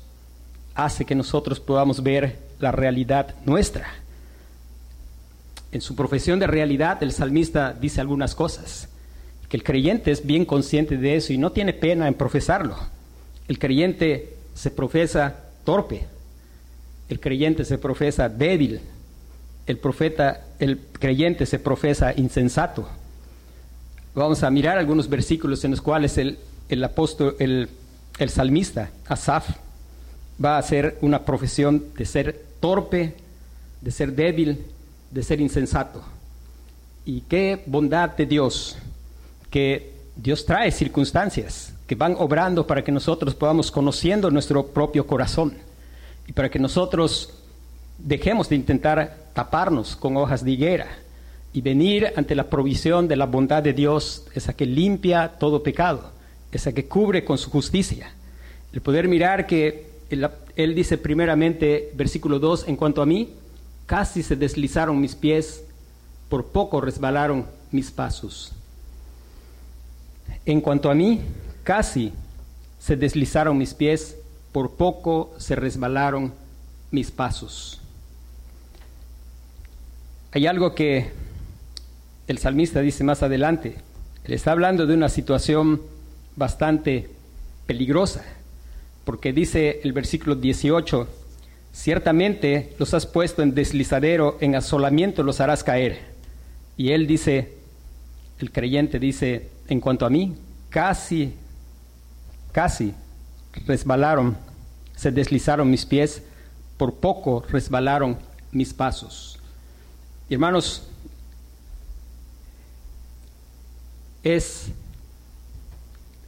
hace 0.77 1.05
que 1.05 1.17
nosotros 1.17 1.59
podamos 1.59 2.01
ver 2.01 2.39
la 2.61 2.71
realidad 2.71 3.35
nuestra. 3.45 3.89
En 5.73 5.81
su 5.81 5.97
profesión 5.97 6.39
de 6.39 6.47
realidad, 6.47 7.03
el 7.03 7.11
salmista 7.11 7.73
dice 7.73 8.01
algunas 8.01 8.37
cosas 8.37 8.89
que 9.49 9.57
el 9.57 9.65
creyente 9.65 10.13
es 10.13 10.25
bien 10.25 10.45
consciente 10.45 10.97
de 10.97 11.17
eso 11.17 11.33
y 11.33 11.39
no 11.39 11.51
tiene 11.51 11.73
pena 11.73 12.07
en 12.07 12.15
profesarlo. 12.15 12.92
El 13.53 13.59
creyente 13.59 14.33
se 14.55 14.71
profesa 14.71 15.37
torpe, 15.63 16.07
el 17.11 17.21
creyente 17.21 17.67
se 17.67 17.77
profesa 17.77 18.31
débil, 18.31 18.81
el 19.67 19.77
profeta, 19.77 20.47
el 20.59 20.81
creyente 20.99 21.45
se 21.45 21.59
profesa 21.59 22.15
insensato. 22.17 22.89
Vamos 24.15 24.43
a 24.43 24.51
mirar 24.51 24.79
algunos 24.79 25.07
versículos 25.07 25.63
en 25.67 25.73
los 25.73 25.83
cuales 25.83 26.17
el, 26.17 26.39
el 26.71 26.83
apóstol, 26.83 27.37
el, 27.41 27.69
el 28.19 28.31
salmista, 28.31 28.89
Asaf, 29.07 29.51
va 30.43 30.57
a 30.57 30.59
hacer 30.59 30.97
una 31.03 31.23
profesión 31.23 31.85
de 31.95 32.07
ser 32.07 32.43
torpe, 32.59 33.17
de 33.83 33.91
ser 33.91 34.15
débil, 34.15 34.65
de 35.11 35.23
ser 35.23 35.43
insensato. 35.43 36.03
Y 37.05 37.21
qué 37.21 37.63
bondad 37.67 38.17
de 38.17 38.25
Dios 38.25 38.79
que 39.51 39.93
Dios 40.17 40.47
trae 40.47 40.71
circunstancias 40.71 41.72
van 41.95 42.17
obrando 42.19 42.67
para 42.67 42.83
que 42.83 42.93
nosotros 42.93 43.35
podamos 43.35 43.71
conociendo 43.71 44.31
nuestro 44.31 44.67
propio 44.67 45.07
corazón 45.07 45.55
y 46.27 46.33
para 46.33 46.51
que 46.51 46.59
nosotros 46.59 47.35
dejemos 47.99 48.49
de 48.49 48.57
intentar 48.57 49.19
taparnos 49.35 49.97
con 49.97 50.17
hojas 50.17 50.45
de 50.45 50.53
higuera 50.53 50.87
y 51.53 51.61
venir 51.61 52.13
ante 52.17 52.35
la 52.35 52.49
provisión 52.49 53.09
de 53.09 53.17
la 53.17 53.27
bondad 53.27 53.63
de 53.63 53.73
Dios, 53.73 54.25
esa 54.35 54.55
que 54.55 54.67
limpia 54.67 55.29
todo 55.39 55.63
pecado, 55.63 56.11
esa 56.51 56.73
que 56.73 56.87
cubre 56.87 57.25
con 57.25 57.37
su 57.37 57.51
justicia. 57.51 58.13
El 58.73 58.81
poder 58.81 59.07
mirar 59.07 59.47
que 59.47 59.91
él, 60.09 60.27
él 60.57 60.75
dice 60.75 60.97
primeramente, 60.97 61.91
versículo 61.95 62.39
2, 62.39 62.69
en 62.69 62.77
cuanto 62.77 63.03
a 63.03 63.07
mí, 63.07 63.31
casi 63.87 64.23
se 64.23 64.37
deslizaron 64.37 65.01
mis 65.01 65.15
pies, 65.15 65.65
por 66.29 66.47
poco 66.47 66.81
resbalaron 66.81 67.47
mis 67.71 67.91
pasos. 67.91 68.53
En 70.47 70.61
cuanto 70.61 70.91
a 70.91 70.95
mí, 70.95 71.21
casi 71.63 72.13
se 72.79 72.97
deslizaron 72.97 73.59
mis 73.59 73.75
pies, 73.75 74.17
por 74.53 74.73
poco 74.73 75.35
se 75.39 75.57
resbalaron 75.57 76.33
mis 76.91 77.11
pasos. 77.11 77.81
Hay 80.33 80.47
algo 80.47 80.75
que 80.75 81.11
el 82.27 82.39
salmista 82.39 82.81
dice 82.81 83.05
más 83.05 83.23
adelante. 83.23 83.77
Él 84.25 84.35
está 84.35 84.53
hablando 84.53 84.87
de 84.87 84.95
una 84.95 85.09
situación 85.09 85.83
bastante 86.37 87.11
peligrosa, 87.67 88.23
porque 89.05 89.33
dice 89.33 89.81
el 89.85 89.93
versículo 89.93 90.37
18, 90.37 91.09
ciertamente 91.73 92.75
los 92.79 92.95
has 92.95 93.07
puesto 93.07 93.43
en 93.43 93.55
deslizadero, 93.55 94.39
en 94.41 94.55
asolamiento 94.55 95.23
los 95.23 95.41
harás 95.41 95.65
caer. 95.65 96.01
Y 96.77 96.93
él 96.93 97.07
dice, 97.07 97.53
el 98.39 98.51
creyente 98.51 98.99
dice, 98.99 99.49
en 99.69 99.81
cuanto 99.81 100.07
a 100.07 100.11
mí, 100.11 100.35
casi, 100.71 101.35
casi 102.53 102.95
resbalaron, 103.67 104.37
se 104.95 105.11
deslizaron 105.11 105.71
mis 105.71 105.85
pies, 105.85 106.23
por 106.77 106.95
poco 106.95 107.45
resbalaron 107.49 108.17
mis 108.51 108.73
pasos. 108.73 109.39
hermanos, 110.31 110.87
es, 114.23 114.69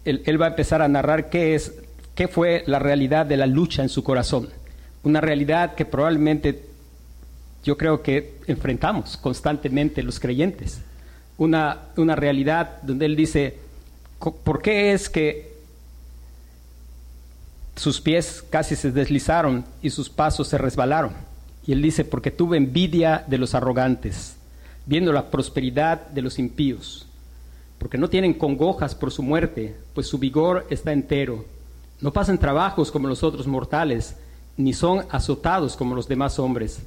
él, 0.04 0.40
va 0.40 0.46
a 0.46 0.48
empezar 0.50 0.82
a 0.82 0.88
narrar 0.88 1.30
qué 1.30 1.54
es, 1.54 1.72
qué 2.14 2.28
fue 2.28 2.64
la 2.66 2.78
realidad 2.78 3.24
de 3.26 3.36
la 3.36 3.46
lucha 3.46 3.82
en 3.82 3.88
su 3.88 4.02
corazón. 4.02 4.48
Una 5.02 5.20
realidad 5.20 5.74
que 5.74 5.84
probablemente 5.84 6.66
yo 7.62 7.76
creo 7.76 8.02
que 8.02 8.38
enfrentamos 8.46 9.16
constantemente 9.16 10.02
los 10.02 10.18
creyentes 10.18 10.80
una, 11.38 11.88
una 11.96 12.16
realidad 12.16 12.82
donde 12.82 13.06
él 13.06 13.16
dice, 13.16 13.58
¿por 14.18 14.62
qué 14.62 14.92
es 14.92 15.08
que 15.08 15.53
sus 17.76 18.00
pies 18.00 18.44
casi 18.48 18.76
se 18.76 18.92
deslizaron 18.92 19.64
y 19.82 19.90
sus 19.90 20.08
pasos 20.08 20.48
se 20.48 20.58
resbalaron? 20.58 21.12
Y 21.66 21.72
él 21.72 21.82
dice, 21.82 22.04
porque 22.04 22.30
tuve 22.30 22.56
envidia 22.56 23.24
de 23.26 23.38
los 23.38 23.54
arrogantes, 23.54 24.36
viendo 24.86 25.12
la 25.12 25.30
prosperidad 25.30 26.08
de 26.08 26.22
los 26.22 26.38
impíos, 26.38 27.06
porque 27.78 27.98
no 27.98 28.08
tienen 28.08 28.34
congojas 28.34 28.94
por 28.94 29.10
su 29.10 29.22
muerte, 29.22 29.76
pues 29.94 30.06
su 30.06 30.18
vigor 30.18 30.66
está 30.70 30.92
entero. 30.92 31.44
No 32.00 32.12
pasan 32.12 32.38
trabajos 32.38 32.90
como 32.90 33.08
los 33.08 33.22
otros 33.22 33.46
mortales, 33.46 34.16
ni 34.56 34.72
son 34.72 35.04
azotados 35.10 35.76
como 35.76 35.94
los 35.94 36.06
demás 36.06 36.38
hombres. 36.38 36.80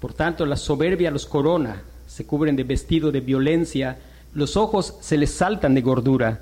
Por 0.00 0.14
tanto, 0.14 0.46
la 0.46 0.56
soberbia 0.56 1.10
los 1.10 1.26
corona, 1.26 1.82
se 2.06 2.26
cubren 2.26 2.56
de 2.56 2.64
vestido 2.64 3.12
de 3.12 3.20
violencia, 3.20 3.98
los 4.34 4.56
ojos 4.56 4.94
se 5.00 5.16
les 5.16 5.30
saltan 5.30 5.74
de 5.74 5.82
gordura, 5.82 6.40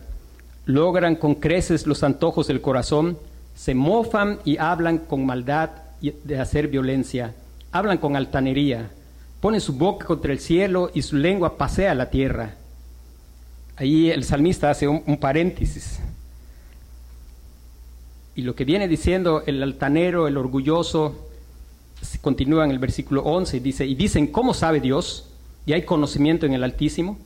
logran 0.67 1.17
con 1.17 1.35
creces 1.35 1.87
los 1.87 2.03
antojos 2.03 2.47
del 2.47 2.61
corazón, 2.61 3.19
se 3.61 3.75
mofan 3.75 4.39
y 4.47 4.57
hablan 4.57 4.97
con 4.97 5.27
maldad 5.27 5.69
de 6.01 6.41
hacer 6.41 6.69
violencia, 6.69 7.35
hablan 7.73 7.99
con 7.99 8.17
altanería, 8.17 8.91
ponen 9.39 9.61
su 9.61 9.75
boca 9.75 10.07
contra 10.07 10.33
el 10.33 10.39
cielo 10.39 10.91
y 10.95 11.03
su 11.03 11.17
lengua 11.17 11.59
pasea 11.59 11.95
la 11.95 12.09
tierra. 12.09 12.55
Ahí 13.77 14.11
el 14.11 14.25
salmista 14.25 14.71
hace 14.71 14.89
un, 14.89 15.19
paréntesis. 15.19 16.01
Y 18.35 18.41
lo 18.41 18.55
que 18.55 18.65
viene 18.65 18.89
diciendo 18.89 19.43
el 19.45 19.63
altanero, 19.63 20.27
el 20.27 20.39
orgulloso, 20.39 21.29
continúa 22.23 22.65
en 22.65 22.71
el 22.71 22.79
versículo 22.79 23.25
11 23.25 23.59
y 23.59 23.61
dice, 23.61 23.85
y 23.85 23.95
dicen, 23.95 24.29
¿cómo 24.29 24.55
sabe 24.55 24.81
Dios? 24.81 25.29
¿Y 25.67 25.75
hay 25.75 25.83
conocimiento 25.83 26.47
en 26.47 26.55
el 26.55 26.65
Altísimo? 26.65 27.19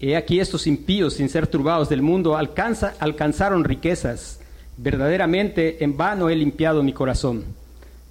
He 0.00 0.16
aquí 0.16 0.40
estos 0.40 0.66
impíos, 0.66 1.14
sin 1.14 1.28
ser 1.28 1.46
turbados 1.46 1.88
del 1.88 2.02
mundo, 2.02 2.36
alcanza, 2.36 2.94
alcanzaron 2.98 3.62
riquezas. 3.62 4.40
Verdaderamente 4.80 5.82
en 5.82 5.96
vano 5.96 6.30
he 6.30 6.36
limpiado 6.36 6.84
mi 6.84 6.92
corazón. 6.92 7.44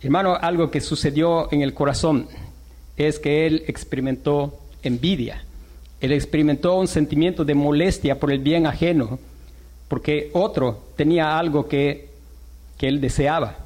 Hermano, 0.02 0.36
algo 0.36 0.70
que 0.70 0.82
sucedió 0.82 1.50
en 1.54 1.62
el 1.62 1.74
corazón 1.74 2.28
es 2.98 3.20
que 3.20 3.48
él 3.48 3.64
experimentó 3.68 4.60
envidia. 4.84 5.46
Él 6.02 6.12
experimentó 6.12 6.76
un 6.76 6.90
sentimiento 6.90 7.46
de 7.46 7.56
molestia 7.56 8.20
por 8.20 8.34
el 8.34 8.40
bien 8.40 8.68
ajeno, 8.68 9.18
porque 9.88 10.30
otro 10.34 10.84
tenía 10.98 11.40
algo 11.40 11.70
que, 11.70 12.10
que 12.78 12.90
él 12.90 13.00
deseaba. 13.00 13.60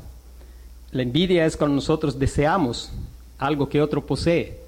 La 0.91 1.01
envidia 1.01 1.48
es 1.48 1.58
cuando 1.58 1.75
nosotros 1.75 2.20
deseamos 2.20 2.91
algo 3.39 3.67
que 3.67 3.81
otro 3.81 4.05
posee. 4.05 4.60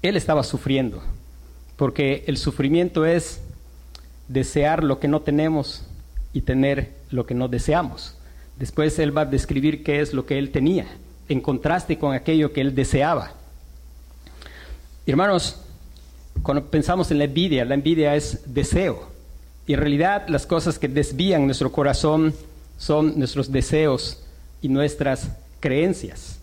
Él 0.00 0.16
estaba 0.16 0.42
sufriendo, 0.42 1.02
porque 1.76 2.24
el 2.26 2.38
sufrimiento 2.38 3.04
es 3.04 3.42
desear 4.26 4.82
lo 4.82 4.98
que 4.98 5.08
no 5.08 5.20
tenemos 5.20 5.84
y 6.34 6.42
tener 6.42 6.92
lo 7.10 7.24
que 7.24 7.32
no 7.32 7.48
deseamos. 7.48 8.14
Después 8.58 8.98
él 8.98 9.16
va 9.16 9.22
a 9.22 9.26
describir 9.26 9.82
qué 9.82 10.00
es 10.00 10.12
lo 10.12 10.26
que 10.26 10.38
él 10.38 10.50
tenía, 10.50 10.86
en 11.28 11.40
contraste 11.40 11.96
con 11.96 12.12
aquello 12.12 12.52
que 12.52 12.60
él 12.60 12.74
deseaba. 12.74 13.32
Hermanos, 15.06 15.60
cuando 16.42 16.66
pensamos 16.66 17.10
en 17.10 17.18
la 17.18 17.24
envidia, 17.24 17.64
la 17.64 17.74
envidia 17.74 18.14
es 18.14 18.42
deseo. 18.52 19.08
Y 19.66 19.72
en 19.72 19.80
realidad 19.80 20.28
las 20.28 20.44
cosas 20.44 20.78
que 20.78 20.88
desvían 20.88 21.46
nuestro 21.46 21.72
corazón 21.72 22.34
son 22.76 23.18
nuestros 23.18 23.50
deseos 23.50 24.22
y 24.60 24.68
nuestras 24.68 25.30
creencias. 25.60 26.38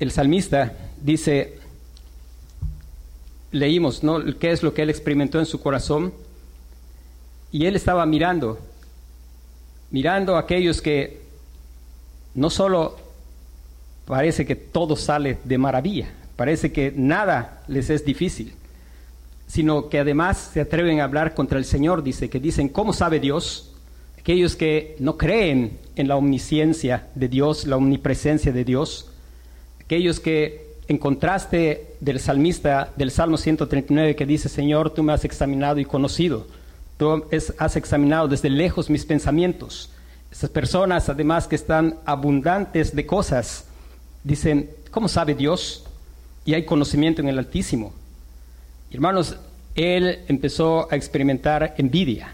El 0.00 0.10
salmista 0.10 0.72
dice, 1.00 1.58
leímos, 3.52 4.02
¿no? 4.02 4.18
¿Qué 4.38 4.50
es 4.50 4.62
lo 4.62 4.74
que 4.74 4.82
él 4.82 4.90
experimentó 4.90 5.38
en 5.38 5.46
su 5.46 5.60
corazón? 5.60 6.12
Y 7.52 7.66
él 7.66 7.76
estaba 7.76 8.06
mirando, 8.06 8.58
mirando 9.90 10.36
a 10.36 10.40
aquellos 10.40 10.80
que 10.80 11.20
no 12.34 12.48
solo 12.48 12.96
parece 14.06 14.46
que 14.46 14.56
todo 14.56 14.96
sale 14.96 15.38
de 15.44 15.58
maravilla, 15.58 16.08
parece 16.36 16.72
que 16.72 16.92
nada 16.96 17.62
les 17.68 17.90
es 17.90 18.04
difícil, 18.04 18.54
sino 19.46 19.90
que 19.90 19.98
además 19.98 20.50
se 20.54 20.62
atreven 20.62 21.00
a 21.00 21.04
hablar 21.04 21.34
contra 21.34 21.58
el 21.58 21.66
Señor, 21.66 22.02
dice, 22.02 22.30
que 22.30 22.40
dicen, 22.40 22.70
¿cómo 22.70 22.94
sabe 22.94 23.20
Dios? 23.20 23.70
Aquellos 24.18 24.56
que 24.56 24.96
no 24.98 25.18
creen 25.18 25.78
en 25.94 26.08
la 26.08 26.16
omnisciencia 26.16 27.08
de 27.14 27.28
Dios, 27.28 27.66
la 27.66 27.76
omnipresencia 27.76 28.50
de 28.50 28.64
Dios, 28.64 29.10
aquellos 29.78 30.20
que 30.20 30.72
en 30.88 30.96
contraste 30.96 31.96
del 32.00 32.18
salmista 32.18 32.92
del 32.96 33.10
Salmo 33.10 33.36
139 33.36 34.16
que 34.16 34.24
dice, 34.24 34.48
Señor, 34.48 34.90
tú 34.90 35.02
me 35.02 35.12
has 35.12 35.24
examinado 35.24 35.80
y 35.80 35.84
conocido, 35.84 36.46
tú 37.02 37.24
has 37.58 37.76
examinado 37.76 38.28
desde 38.28 38.48
lejos 38.48 38.88
mis 38.88 39.04
pensamientos. 39.04 39.90
Estas 40.30 40.50
personas, 40.50 41.08
además 41.08 41.48
que 41.48 41.56
están 41.56 41.96
abundantes 42.04 42.94
de 42.94 43.04
cosas, 43.04 43.66
dicen, 44.22 44.70
¿cómo 44.92 45.08
sabe 45.08 45.34
Dios? 45.34 45.84
Y 46.44 46.54
hay 46.54 46.64
conocimiento 46.64 47.20
en 47.20 47.28
el 47.28 47.40
Altísimo. 47.40 47.92
Hermanos, 48.92 49.36
él 49.74 50.20
empezó 50.28 50.86
a 50.92 50.94
experimentar 50.94 51.74
envidia. 51.76 52.32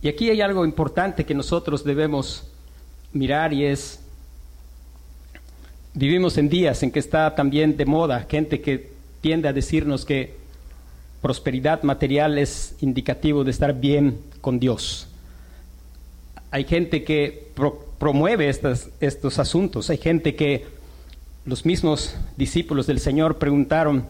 Y 0.00 0.08
aquí 0.08 0.30
hay 0.30 0.40
algo 0.40 0.64
importante 0.64 1.26
que 1.26 1.34
nosotros 1.34 1.84
debemos 1.84 2.48
mirar 3.12 3.52
y 3.52 3.66
es, 3.66 4.00
vivimos 5.92 6.38
en 6.38 6.48
días 6.48 6.82
en 6.82 6.90
que 6.90 7.00
está 7.00 7.34
también 7.34 7.76
de 7.76 7.84
moda 7.84 8.26
gente 8.30 8.62
que 8.62 8.92
tiende 9.20 9.48
a 9.48 9.52
decirnos 9.52 10.06
que 10.06 10.36
prosperidad 11.26 11.82
material 11.82 12.38
es 12.38 12.76
indicativo 12.80 13.42
de 13.42 13.50
estar 13.50 13.74
bien 13.74 14.20
con 14.40 14.60
Dios. 14.60 15.08
Hay 16.52 16.62
gente 16.62 17.02
que 17.02 17.48
promueve 17.98 18.48
estos 18.48 19.38
asuntos, 19.40 19.90
hay 19.90 19.96
gente 19.96 20.36
que 20.36 20.66
los 21.44 21.66
mismos 21.66 22.14
discípulos 22.36 22.86
del 22.86 23.00
Señor 23.00 23.38
preguntaron, 23.38 24.06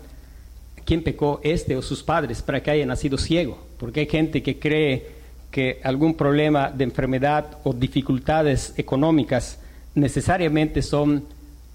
quién 0.84 1.02
pecó 1.02 1.40
este 1.42 1.74
o 1.74 1.80
sus 1.80 2.02
padres 2.02 2.42
para 2.42 2.62
que 2.62 2.70
haya 2.70 2.84
nacido 2.84 3.16
ciego, 3.16 3.64
porque 3.78 4.00
hay 4.00 4.08
gente 4.08 4.42
que 4.42 4.58
cree 4.58 5.06
que 5.50 5.80
algún 5.84 6.18
problema 6.18 6.70
de 6.70 6.84
enfermedad 6.84 7.56
o 7.64 7.72
dificultades 7.72 8.74
económicas 8.76 9.58
necesariamente 9.94 10.82
son 10.82 11.24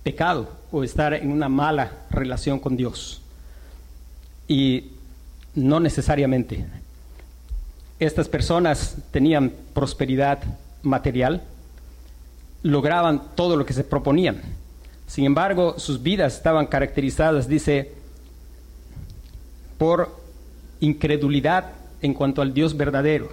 pecado 0.04 0.52
o 0.72 0.84
estar 0.84 1.16
en 1.16 1.32
una 1.32 1.50
mala 1.50 1.94
relación 2.12 2.60
con 2.60 2.78
Dios. 2.78 3.24
Y 4.48 5.01
no 5.56 5.80
necesariamente. 5.80 6.66
Estas 8.00 8.28
personas 8.28 8.96
tenían 9.12 9.54
prosperidad 9.74 10.40
material, 10.82 11.44
lograban 12.64 13.22
todo 13.36 13.56
lo 13.56 13.66
que 13.66 13.74
se 13.74 13.84
proponían. 13.84 14.42
Sin 15.08 15.26
embargo, 15.26 15.78
sus 15.78 16.02
vidas 16.02 16.36
estaban 16.36 16.68
caracterizadas, 16.68 17.48
dice, 17.48 17.92
por 19.78 20.16
incredulidad 20.80 21.72
en 22.02 22.14
cuanto 22.14 22.42
al 22.42 22.54
Dios 22.54 22.76
verdadero. 22.76 23.30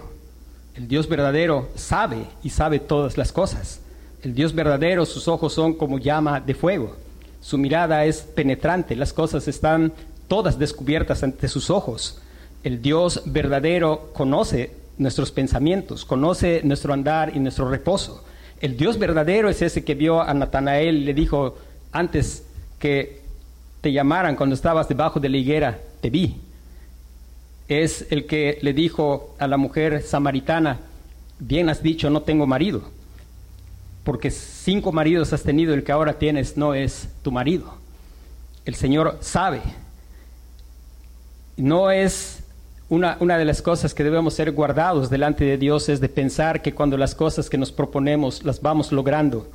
El 0.75 0.87
Dios 0.87 1.07
verdadero 1.07 1.69
sabe 1.75 2.25
y 2.43 2.49
sabe 2.49 2.79
todas 2.79 3.17
las 3.17 3.31
cosas. 3.31 3.81
El 4.21 4.35
Dios 4.35 4.53
verdadero, 4.53 5.05
sus 5.05 5.27
ojos 5.27 5.53
son 5.53 5.73
como 5.73 5.99
llama 5.99 6.39
de 6.39 6.53
fuego. 6.53 6.95
Su 7.41 7.57
mirada 7.57 8.05
es 8.05 8.21
penetrante, 8.21 8.95
las 8.95 9.13
cosas 9.13 9.47
están 9.47 9.93
todas 10.29 10.57
descubiertas 10.57 11.23
ante 11.23 11.49
sus 11.49 11.69
ojos. 11.69 12.21
El 12.63 12.81
Dios 12.81 13.23
verdadero 13.25 14.11
conoce 14.13 14.71
nuestros 14.97 15.31
pensamientos, 15.31 16.05
conoce 16.05 16.61
nuestro 16.63 16.93
andar 16.93 17.35
y 17.35 17.39
nuestro 17.39 17.69
reposo. 17.69 18.23
El 18.61 18.77
Dios 18.77 18.97
verdadero 18.97 19.49
es 19.49 19.61
ese 19.61 19.83
que 19.83 19.95
vio 19.95 20.21
a 20.21 20.33
Natanael 20.33 20.97
y 20.97 21.05
le 21.05 21.13
dijo 21.13 21.57
antes 21.91 22.43
que 22.79 23.21
te 23.81 23.91
llamaran 23.91 24.35
cuando 24.35 24.55
estabas 24.55 24.87
debajo 24.87 25.19
de 25.19 25.29
la 25.29 25.37
higuera, 25.37 25.79
te 26.01 26.09
vi. 26.09 26.37
Es 27.67 28.07
el 28.09 28.25
que 28.25 28.59
le 28.61 28.73
dijo 28.73 29.35
a 29.39 29.47
la 29.47 29.57
mujer 29.57 30.01
samaritana, 30.01 30.79
bien 31.39 31.69
has 31.69 31.81
dicho, 31.81 32.09
no 32.09 32.21
tengo 32.21 32.45
marido, 32.45 32.83
porque 34.03 34.31
cinco 34.31 34.91
maridos 34.91 35.33
has 35.33 35.43
tenido, 35.43 35.73
el 35.73 35.83
que 35.83 35.91
ahora 35.91 36.19
tienes 36.19 36.57
no 36.57 36.73
es 36.73 37.09
tu 37.21 37.31
marido. 37.31 37.75
El 38.65 38.75
Señor 38.75 39.17
sabe. 39.21 39.61
No 41.59 41.91
es 41.91 42.39
una, 42.87 43.17
una, 43.19 43.37
de 43.37 43.43
las 43.43 43.61
cosas 43.61 43.93
que 43.93 44.05
debemos 44.05 44.33
ser 44.33 44.53
guardados 44.53 45.09
delante 45.09 45.43
de 45.43 45.57
Dios 45.57 45.89
es 45.89 45.99
de 45.99 46.07
pensar 46.07 46.61
que 46.61 46.73
cuando 46.73 46.95
las 46.95 47.15
cosas 47.15 47.49
que 47.49 47.57
nos 47.57 47.73
proponemos 47.73 48.45
las 48.45 48.61
vamos 48.61 48.93
logrando, 48.93 49.45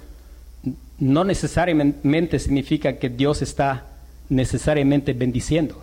no 0.99 1.25
necesariamente 1.25 2.39
significa 2.39 2.99
que 2.99 3.09
Dios 3.09 3.41
está 3.41 3.87
necesariamente 4.29 5.15
bendiciendo. 5.15 5.83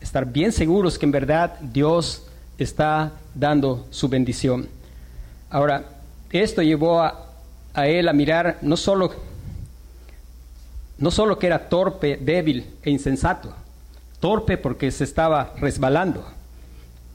Estar 0.00 0.26
bien 0.26 0.52
seguros 0.52 1.00
que 1.00 1.06
en 1.06 1.10
verdad 1.12 1.58
Dios 1.60 2.22
está 2.58 3.14
dando 3.34 3.88
su 3.90 4.08
bendición. 4.08 4.68
Ahora, 5.50 5.82
esto 6.30 6.62
llevó 6.62 7.00
a, 7.00 7.26
a 7.74 7.88
él 7.88 8.08
a 8.08 8.12
mirar 8.12 8.58
no 8.62 8.76
solo, 8.76 9.12
no 10.98 11.10
solo 11.10 11.40
que 11.40 11.48
era 11.48 11.68
torpe, 11.68 12.18
débil 12.18 12.66
e 12.84 12.90
insensato, 12.90 13.52
torpe 14.20 14.56
porque 14.56 14.90
se 14.90 15.04
estaba 15.04 15.54
resbalando. 15.58 16.26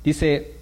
Dice, 0.04 0.54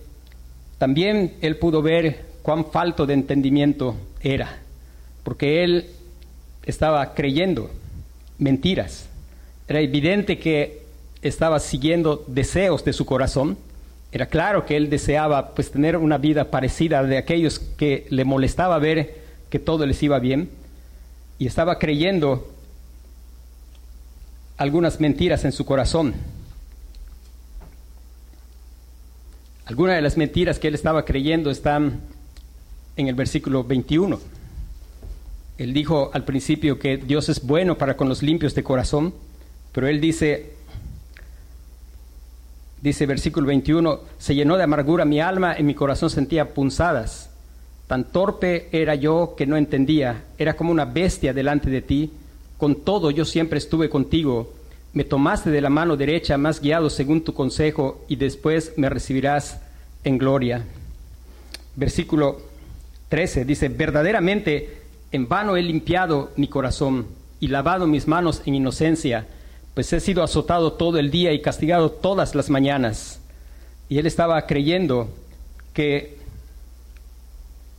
también 0.78 1.36
él 1.42 1.58
pudo 1.58 1.82
ver 1.82 2.26
cuán 2.42 2.66
falto 2.66 3.06
de 3.06 3.14
entendimiento 3.14 3.96
era, 4.22 4.60
porque 5.24 5.64
él 5.64 5.88
estaba 6.66 7.14
creyendo 7.14 7.70
mentiras. 8.38 9.08
Era 9.68 9.82
evidente 9.82 10.40
que 10.40 10.82
estaba 11.22 11.60
siguiendo 11.60 12.24
deseos 12.28 12.84
de 12.86 12.94
su 12.94 13.06
corazón. 13.06 13.58
Era 14.12 14.26
claro 14.26 14.66
que 14.66 14.78
él 14.78 14.90
deseaba 14.90 15.54
pues 15.54 15.72
tener 15.72 15.98
una 15.98 16.18
vida 16.18 16.46
parecida 16.46 17.04
de 17.04 17.18
aquellos 17.18 17.60
que 17.60 18.08
le 18.10 18.26
molestaba 18.26 18.80
ver 18.80 19.20
que 19.50 19.60
todo 19.60 19.86
les 19.86 20.02
iba 20.02 20.20
bien 20.20 20.50
y 21.38 21.48
estaba 21.48 21.80
creyendo 21.80 22.48
algunas 24.60 25.00
mentiras 25.00 25.46
en 25.46 25.54
su 25.54 25.66
corazón. 25.66 26.14
Algunas 29.66 29.96
de 29.96 30.02
las 30.02 30.18
mentiras 30.18 30.60
que 30.60 30.68
él 30.68 30.76
estaba 30.76 31.06
creyendo 31.06 31.50
están 31.50 32.02
en 32.98 33.08
el 33.08 33.16
versículo 33.16 33.64
21. 33.64 34.20
Él 35.58 35.74
dijo 35.74 36.12
al 36.14 36.26
principio 36.26 36.78
que 36.78 36.98
Dios 36.98 37.30
es 37.30 37.42
bueno 37.42 37.78
para 37.78 37.96
con 37.96 38.10
los 38.10 38.22
limpios 38.22 38.54
de 38.54 38.64
corazón, 38.64 39.14
pero 39.72 39.88
él 39.88 40.02
dice, 40.02 40.52
dice 42.82 43.06
versículo 43.06 43.48
21, 43.48 44.02
se 44.18 44.36
llenó 44.36 44.58
de 44.58 44.64
amargura 44.64 45.06
mi 45.06 45.22
alma, 45.22 45.58
y 45.58 45.64
mi 45.64 45.74
corazón 45.74 46.10
sentía 46.10 46.54
punzadas. 46.54 47.30
Tan 47.88 48.12
torpe 48.12 48.68
era 48.74 48.96
yo 48.96 49.36
que 49.38 49.48
no 49.48 49.56
entendía, 49.56 50.26
era 50.38 50.58
como 50.58 50.72
una 50.72 50.84
bestia 50.84 51.34
delante 51.34 51.70
de 51.70 51.82
ti. 51.82 52.12
Con 52.60 52.76
todo 52.76 53.10
yo 53.10 53.26
siempre 53.26 53.58
estuve 53.58 53.90
contigo 53.90 54.54
me 54.92 55.04
tomaste 55.04 55.52
de 55.52 55.62
la 55.62 55.70
mano 55.70 55.98
derecha, 55.98 56.38
más 56.38 56.62
guiado 56.62 56.90
según 56.90 57.22
tu 57.24 57.34
consejo, 57.34 58.04
y 58.08 58.16
después 58.16 58.74
me 58.76 58.90
recibirás 58.90 59.62
en 60.04 60.18
gloria. 60.18 60.66
Versículo 61.76 62.42
13 63.10 63.46
dice, 63.46 63.70
verdaderamente 63.70 64.82
en 65.12 65.28
vano 65.28 65.58
he 65.58 65.62
limpiado 65.62 66.32
mi 66.38 66.48
corazón 66.48 67.08
y 67.40 67.48
lavado 67.48 67.88
mis 67.88 68.08
manos 68.08 68.42
en 68.46 68.56
inocencia, 68.56 69.28
pues 69.76 69.94
he 69.94 70.00
sido 70.00 70.24
azotado 70.24 70.74
todo 70.74 70.98
el 70.98 71.12
día 71.12 71.34
y 71.34 71.42
castigado 71.42 71.92
todas 71.92 72.34
las 72.34 72.50
mañanas. 72.50 73.22
Y 73.88 74.00
él 74.00 74.08
estaba 74.08 74.46
creyendo 74.46 75.10
que 75.74 76.18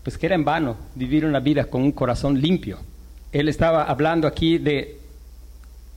pues 0.02 0.16
que 0.16 0.26
era 0.26 0.34
en 0.34 0.44
vano 0.44 0.76
vivir 0.94 1.26
una 1.26 1.40
vida 1.40 1.66
con 1.66 1.82
un 1.82 1.92
corazón 1.92 2.40
limpio. 2.40 2.78
Él 3.32 3.48
estaba 3.48 3.84
hablando 3.84 4.26
aquí 4.26 4.58
de 4.58 4.98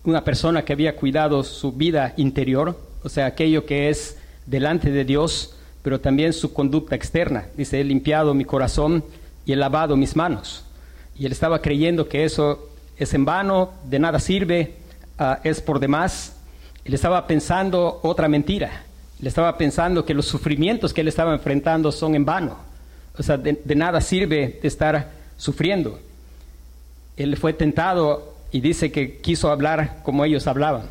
una 0.03 0.23
persona 0.23 0.63
que 0.63 0.73
había 0.73 0.95
cuidado 0.95 1.43
su 1.43 1.71
vida 1.71 2.13
interior, 2.17 2.79
o 3.03 3.09
sea, 3.09 3.25
aquello 3.25 3.65
que 3.65 3.89
es 3.89 4.17
delante 4.45 4.91
de 4.91 5.05
Dios, 5.05 5.55
pero 5.81 5.99
también 5.99 6.33
su 6.33 6.53
conducta 6.53 6.95
externa. 6.95 7.45
Dice, 7.57 7.81
he 7.81 7.83
limpiado 7.83 8.33
mi 8.33 8.45
corazón 8.45 9.03
y 9.45 9.53
he 9.53 9.55
lavado 9.55 9.95
mis 9.97 10.15
manos. 10.15 10.63
Y 11.17 11.25
él 11.25 11.31
estaba 11.31 11.61
creyendo 11.61 12.07
que 12.07 12.23
eso 12.23 12.69
es 12.97 13.13
en 13.13 13.25
vano, 13.25 13.73
de 13.85 13.99
nada 13.99 14.19
sirve, 14.19 14.75
ah, 15.17 15.39
es 15.43 15.61
por 15.61 15.79
demás. 15.79 16.35
Él 16.85 16.93
estaba 16.93 17.25
pensando 17.27 17.99
otra 18.03 18.27
mentira. 18.27 18.83
Le 19.19 19.29
estaba 19.29 19.57
pensando 19.57 20.05
que 20.05 20.13
los 20.13 20.25
sufrimientos 20.25 20.93
que 20.93 21.01
él 21.01 21.07
estaba 21.07 21.33
enfrentando 21.33 21.91
son 21.91 22.13
en 22.15 22.25
vano. 22.25 22.57
O 23.17 23.23
sea, 23.23 23.37
de, 23.37 23.59
de 23.63 23.75
nada 23.75 24.01
sirve 24.01 24.59
estar 24.63 25.11
sufriendo. 25.37 25.99
Él 27.17 27.37
fue 27.37 27.53
tentado 27.53 28.33
y 28.51 28.61
dice 28.61 28.91
que 28.91 29.17
quiso 29.17 29.49
hablar 29.49 30.01
como 30.03 30.25
ellos 30.25 30.47
hablaban. 30.47 30.87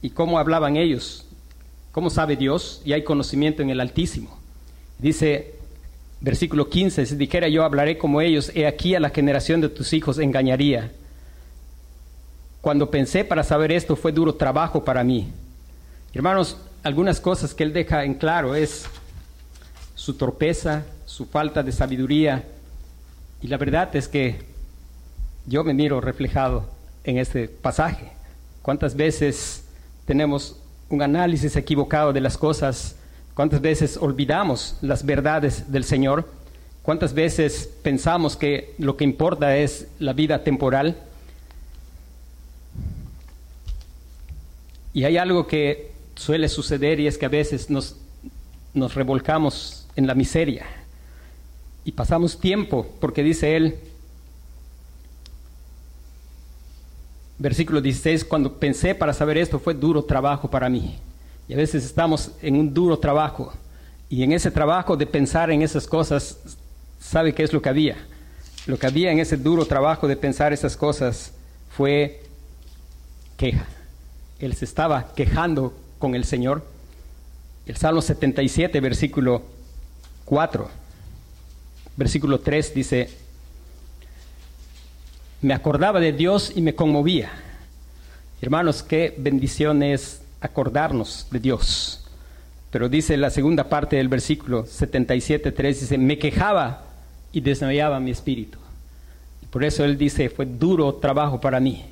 ¿Y 0.00 0.10
cómo 0.10 0.38
hablaban 0.38 0.76
ellos? 0.76 1.24
¿Cómo 1.92 2.10
sabe 2.10 2.36
Dios? 2.36 2.82
Y 2.84 2.92
hay 2.92 3.04
conocimiento 3.04 3.62
en 3.62 3.70
el 3.70 3.80
Altísimo. 3.80 4.38
Dice, 4.98 5.54
versículo 6.20 6.68
15, 6.68 7.06
si 7.06 7.16
dijera 7.16 7.48
yo 7.48 7.64
hablaré 7.64 7.98
como 7.98 8.20
ellos, 8.20 8.50
he 8.54 8.66
aquí 8.66 8.94
a 8.94 9.00
la 9.00 9.10
generación 9.10 9.60
de 9.60 9.68
tus 9.68 9.92
hijos 9.92 10.18
engañaría. 10.18 10.90
Cuando 12.60 12.90
pensé 12.90 13.24
para 13.24 13.42
saber 13.42 13.72
esto 13.72 13.96
fue 13.96 14.12
duro 14.12 14.34
trabajo 14.34 14.84
para 14.84 15.02
mí. 15.02 15.28
Hermanos, 16.14 16.56
algunas 16.82 17.20
cosas 17.20 17.54
que 17.54 17.64
él 17.64 17.72
deja 17.72 18.04
en 18.04 18.14
claro 18.14 18.54
es 18.54 18.86
su 19.94 20.14
torpeza, 20.14 20.84
su 21.06 21.26
falta 21.26 21.62
de 21.62 21.72
sabiduría. 21.72 22.44
Y 23.40 23.48
la 23.48 23.56
verdad 23.56 23.94
es 23.96 24.08
que 24.08 24.51
yo 25.46 25.64
me 25.64 25.74
miro 25.74 26.00
reflejado 26.00 26.68
en 27.04 27.18
este 27.18 27.48
pasaje. 27.48 28.12
¿Cuántas 28.62 28.94
veces 28.94 29.64
tenemos 30.06 30.56
un 30.88 31.02
análisis 31.02 31.56
equivocado 31.56 32.12
de 32.12 32.20
las 32.20 32.38
cosas? 32.38 32.96
¿Cuántas 33.34 33.60
veces 33.60 33.96
olvidamos 33.96 34.76
las 34.82 35.04
verdades 35.04 35.72
del 35.72 35.84
Señor? 35.84 36.28
¿Cuántas 36.82 37.14
veces 37.14 37.70
pensamos 37.82 38.36
que 38.36 38.74
lo 38.78 38.96
que 38.96 39.04
importa 39.04 39.56
es 39.56 39.88
la 39.98 40.12
vida 40.12 40.44
temporal? 40.44 40.96
Y 44.92 45.04
hay 45.04 45.16
algo 45.16 45.46
que 45.46 45.92
suele 46.14 46.48
suceder 46.48 47.00
y 47.00 47.06
es 47.06 47.18
que 47.18 47.26
a 47.26 47.30
veces 47.30 47.70
nos, 47.70 47.96
nos 48.74 48.94
revolcamos 48.94 49.88
en 49.96 50.06
la 50.06 50.14
miseria 50.14 50.66
y 51.84 51.92
pasamos 51.92 52.38
tiempo, 52.38 52.86
porque 53.00 53.22
dice 53.22 53.56
él, 53.56 53.76
versículo 57.38 57.80
16, 57.80 58.24
cuando 58.24 58.58
pensé 58.58 58.94
para 58.94 59.12
saber 59.12 59.38
esto 59.38 59.58
fue 59.58 59.74
duro 59.74 60.04
trabajo 60.04 60.50
para 60.50 60.68
mí. 60.68 60.98
Y 61.48 61.54
a 61.54 61.56
veces 61.56 61.84
estamos 61.84 62.32
en 62.40 62.56
un 62.56 62.72
duro 62.72 62.98
trabajo. 62.98 63.52
Y 64.08 64.22
en 64.22 64.32
ese 64.32 64.50
trabajo 64.50 64.96
de 64.96 65.06
pensar 65.06 65.50
en 65.50 65.62
esas 65.62 65.86
cosas, 65.86 66.38
¿sabe 67.00 67.34
qué 67.34 67.42
es 67.42 67.52
lo 67.52 67.62
que 67.62 67.68
había? 67.68 67.96
Lo 68.66 68.78
que 68.78 68.86
había 68.86 69.10
en 69.10 69.18
ese 69.18 69.36
duro 69.36 69.66
trabajo 69.66 70.06
de 70.06 70.16
pensar 70.16 70.52
esas 70.52 70.76
cosas 70.76 71.32
fue 71.70 72.22
queja. 73.36 73.66
Él 74.38 74.54
se 74.54 74.64
estaba 74.64 75.14
quejando 75.14 75.74
con 75.98 76.14
el 76.14 76.24
Señor. 76.24 76.64
El 77.66 77.76
Salmo 77.76 78.02
77, 78.02 78.80
versículo 78.80 79.42
4, 80.24 80.68
versículo 81.96 82.40
3 82.40 82.74
dice, 82.74 83.10
me 85.42 85.54
acordaba 85.54 85.98
de 85.98 86.12
Dios 86.12 86.52
y 86.54 86.62
me 86.62 86.74
conmovía. 86.74 87.30
Hermanos, 88.40 88.82
qué 88.82 89.14
bendición 89.18 89.82
es 89.82 90.22
acordarnos 90.40 91.26
de 91.30 91.40
Dios. 91.40 92.06
Pero 92.70 92.88
dice 92.88 93.16
la 93.16 93.28
segunda 93.28 93.68
parte 93.68 93.96
del 93.96 94.08
versículo 94.08 94.64
77.3, 94.64 95.54
dice, 95.66 95.98
me 95.98 96.18
quejaba 96.18 96.84
y 97.32 97.40
desmayaba 97.40 98.00
mi 98.00 98.12
espíritu. 98.12 98.58
Y 99.42 99.46
por 99.46 99.64
eso 99.64 99.84
él 99.84 99.98
dice, 99.98 100.30
fue 100.30 100.46
duro 100.46 100.94
trabajo 100.94 101.40
para 101.40 101.60
mí. 101.60 101.84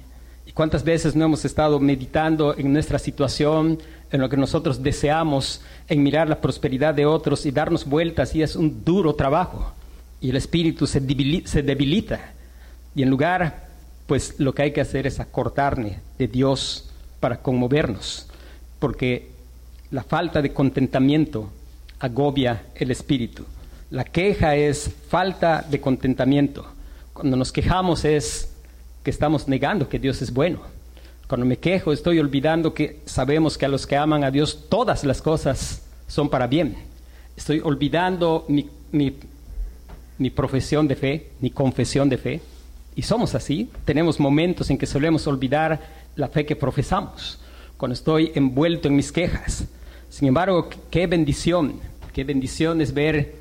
¿Y 0.46 0.52
cuántas 0.52 0.84
veces 0.84 1.14
no 1.14 1.24
hemos 1.24 1.44
estado 1.44 1.78
meditando 1.80 2.56
en 2.56 2.72
nuestra 2.72 2.98
situación, 2.98 3.78
en 4.10 4.20
lo 4.20 4.28
que 4.28 4.36
nosotros 4.36 4.82
deseamos, 4.82 5.60
en 5.88 6.02
mirar 6.02 6.28
la 6.28 6.40
prosperidad 6.40 6.94
de 6.94 7.06
otros 7.06 7.44
y 7.46 7.50
darnos 7.50 7.84
vueltas? 7.84 8.34
Y 8.34 8.42
es 8.42 8.54
un 8.56 8.84
duro 8.84 9.14
trabajo. 9.14 9.72
Y 10.20 10.30
el 10.30 10.36
espíritu 10.36 10.86
se 10.86 11.00
debilita. 11.00 12.34
Y 12.94 13.02
en 13.02 13.10
lugar, 13.10 13.68
pues 14.06 14.38
lo 14.38 14.54
que 14.54 14.62
hay 14.62 14.72
que 14.72 14.80
hacer 14.80 15.06
es 15.06 15.20
acordarme 15.20 16.00
de 16.18 16.28
Dios 16.28 16.90
para 17.20 17.38
conmovernos, 17.38 18.26
porque 18.78 19.30
la 19.90 20.02
falta 20.02 20.42
de 20.42 20.52
contentamiento 20.52 21.50
agobia 21.98 22.62
el 22.74 22.90
espíritu. 22.90 23.44
La 23.90 24.04
queja 24.04 24.56
es 24.56 24.90
falta 25.08 25.64
de 25.68 25.80
contentamiento. 25.80 26.66
Cuando 27.12 27.36
nos 27.36 27.52
quejamos 27.52 28.04
es 28.04 28.52
que 29.02 29.10
estamos 29.10 29.48
negando 29.48 29.88
que 29.88 29.98
Dios 29.98 30.22
es 30.22 30.32
bueno. 30.32 30.60
Cuando 31.28 31.46
me 31.46 31.58
quejo 31.58 31.92
estoy 31.92 32.18
olvidando 32.18 32.74
que 32.74 33.00
sabemos 33.04 33.56
que 33.56 33.66
a 33.66 33.68
los 33.68 33.86
que 33.86 33.96
aman 33.96 34.24
a 34.24 34.30
Dios 34.30 34.66
todas 34.68 35.04
las 35.04 35.20
cosas 35.22 35.82
son 36.08 36.28
para 36.28 36.46
bien. 36.46 36.76
Estoy 37.36 37.60
olvidando 37.60 38.44
mi, 38.48 38.68
mi, 38.92 39.16
mi 40.18 40.30
profesión 40.30 40.88
de 40.88 40.96
fe, 40.96 41.30
mi 41.40 41.50
confesión 41.50 42.08
de 42.08 42.18
fe. 42.18 42.40
Y 42.96 43.02
somos 43.02 43.34
así, 43.34 43.70
tenemos 43.84 44.18
momentos 44.18 44.70
en 44.70 44.78
que 44.78 44.86
solemos 44.86 45.26
olvidar 45.26 45.80
la 46.16 46.28
fe 46.28 46.44
que 46.44 46.56
profesamos, 46.56 47.38
cuando 47.76 47.94
estoy 47.94 48.32
envuelto 48.34 48.88
en 48.88 48.96
mis 48.96 49.12
quejas. 49.12 49.64
Sin 50.08 50.28
embargo, 50.28 50.68
qué 50.90 51.06
bendición, 51.06 51.80
qué 52.12 52.24
bendición 52.24 52.80
es 52.80 52.92
ver 52.92 53.34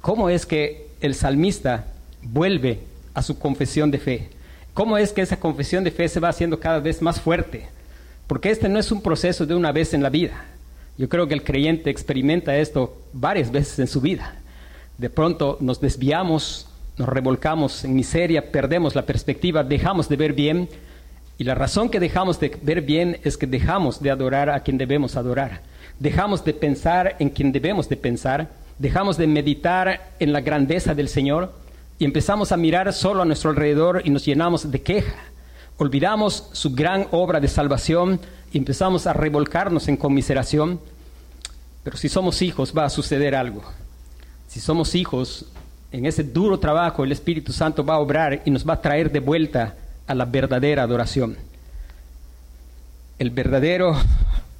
cómo 0.00 0.30
es 0.30 0.46
que 0.46 0.88
el 1.00 1.14
salmista 1.14 1.86
vuelve 2.22 2.80
a 3.14 3.22
su 3.22 3.38
confesión 3.38 3.90
de 3.90 3.98
fe, 3.98 4.30
cómo 4.72 4.96
es 4.96 5.12
que 5.12 5.20
esa 5.20 5.38
confesión 5.38 5.84
de 5.84 5.90
fe 5.90 6.08
se 6.08 6.20
va 6.20 6.28
haciendo 6.28 6.60
cada 6.60 6.78
vez 6.78 7.02
más 7.02 7.20
fuerte, 7.20 7.68
porque 8.26 8.50
este 8.50 8.68
no 8.68 8.78
es 8.78 8.92
un 8.92 9.02
proceso 9.02 9.44
de 9.44 9.54
una 9.54 9.72
vez 9.72 9.92
en 9.94 10.02
la 10.02 10.10
vida. 10.10 10.44
Yo 10.96 11.08
creo 11.08 11.26
que 11.26 11.34
el 11.34 11.42
creyente 11.42 11.90
experimenta 11.90 12.56
esto 12.56 12.96
varias 13.12 13.50
veces 13.50 13.78
en 13.78 13.88
su 13.88 14.00
vida. 14.00 14.36
De 14.98 15.10
pronto 15.10 15.56
nos 15.60 15.80
desviamos 15.80 16.68
nos 16.98 17.08
revolcamos 17.08 17.84
en 17.84 17.94
miseria, 17.94 18.50
perdemos 18.52 18.94
la 18.94 19.02
perspectiva, 19.02 19.64
dejamos 19.64 20.08
de 20.08 20.16
ver 20.16 20.32
bien. 20.32 20.68
Y 21.38 21.44
la 21.44 21.54
razón 21.54 21.88
que 21.88 22.00
dejamos 22.00 22.38
de 22.38 22.56
ver 22.62 22.82
bien 22.82 23.18
es 23.24 23.36
que 23.36 23.46
dejamos 23.46 24.02
de 24.02 24.10
adorar 24.10 24.50
a 24.50 24.60
quien 24.60 24.78
debemos 24.78 25.16
adorar. 25.16 25.62
Dejamos 25.98 26.44
de 26.44 26.52
pensar 26.52 27.16
en 27.18 27.30
quien 27.30 27.52
debemos 27.52 27.88
de 27.88 27.96
pensar. 27.96 28.50
Dejamos 28.78 29.16
de 29.16 29.26
meditar 29.26 30.12
en 30.18 30.32
la 30.32 30.40
grandeza 30.40 30.94
del 30.94 31.08
Señor 31.08 31.52
y 31.98 32.04
empezamos 32.04 32.52
a 32.52 32.56
mirar 32.56 32.92
solo 32.92 33.22
a 33.22 33.24
nuestro 33.24 33.50
alrededor 33.50 34.02
y 34.04 34.10
nos 34.10 34.24
llenamos 34.24 34.70
de 34.70 34.82
queja. 34.82 35.14
Olvidamos 35.78 36.50
su 36.52 36.74
gran 36.74 37.06
obra 37.10 37.40
de 37.40 37.48
salvación 37.48 38.20
y 38.52 38.58
empezamos 38.58 39.06
a 39.06 39.12
revolcarnos 39.12 39.88
en 39.88 39.96
conmiseración. 39.96 40.80
Pero 41.82 41.96
si 41.96 42.08
somos 42.08 42.42
hijos 42.42 42.74
va 42.76 42.84
a 42.84 42.90
suceder 42.90 43.34
algo. 43.34 43.62
Si 44.48 44.60
somos 44.60 44.94
hijos 44.94 45.46
en 45.92 46.06
ese 46.06 46.24
duro 46.24 46.58
trabajo 46.58 47.04
el 47.04 47.12
Espíritu 47.12 47.52
Santo 47.52 47.84
va 47.84 47.94
a 47.94 47.98
obrar 47.98 48.42
y 48.44 48.50
nos 48.50 48.66
va 48.66 48.74
a 48.74 48.80
traer 48.80 49.12
de 49.12 49.20
vuelta 49.20 49.76
a 50.06 50.14
la 50.14 50.24
verdadera 50.24 50.82
adoración. 50.82 51.36
El 53.18 53.30
verdadero, 53.30 53.94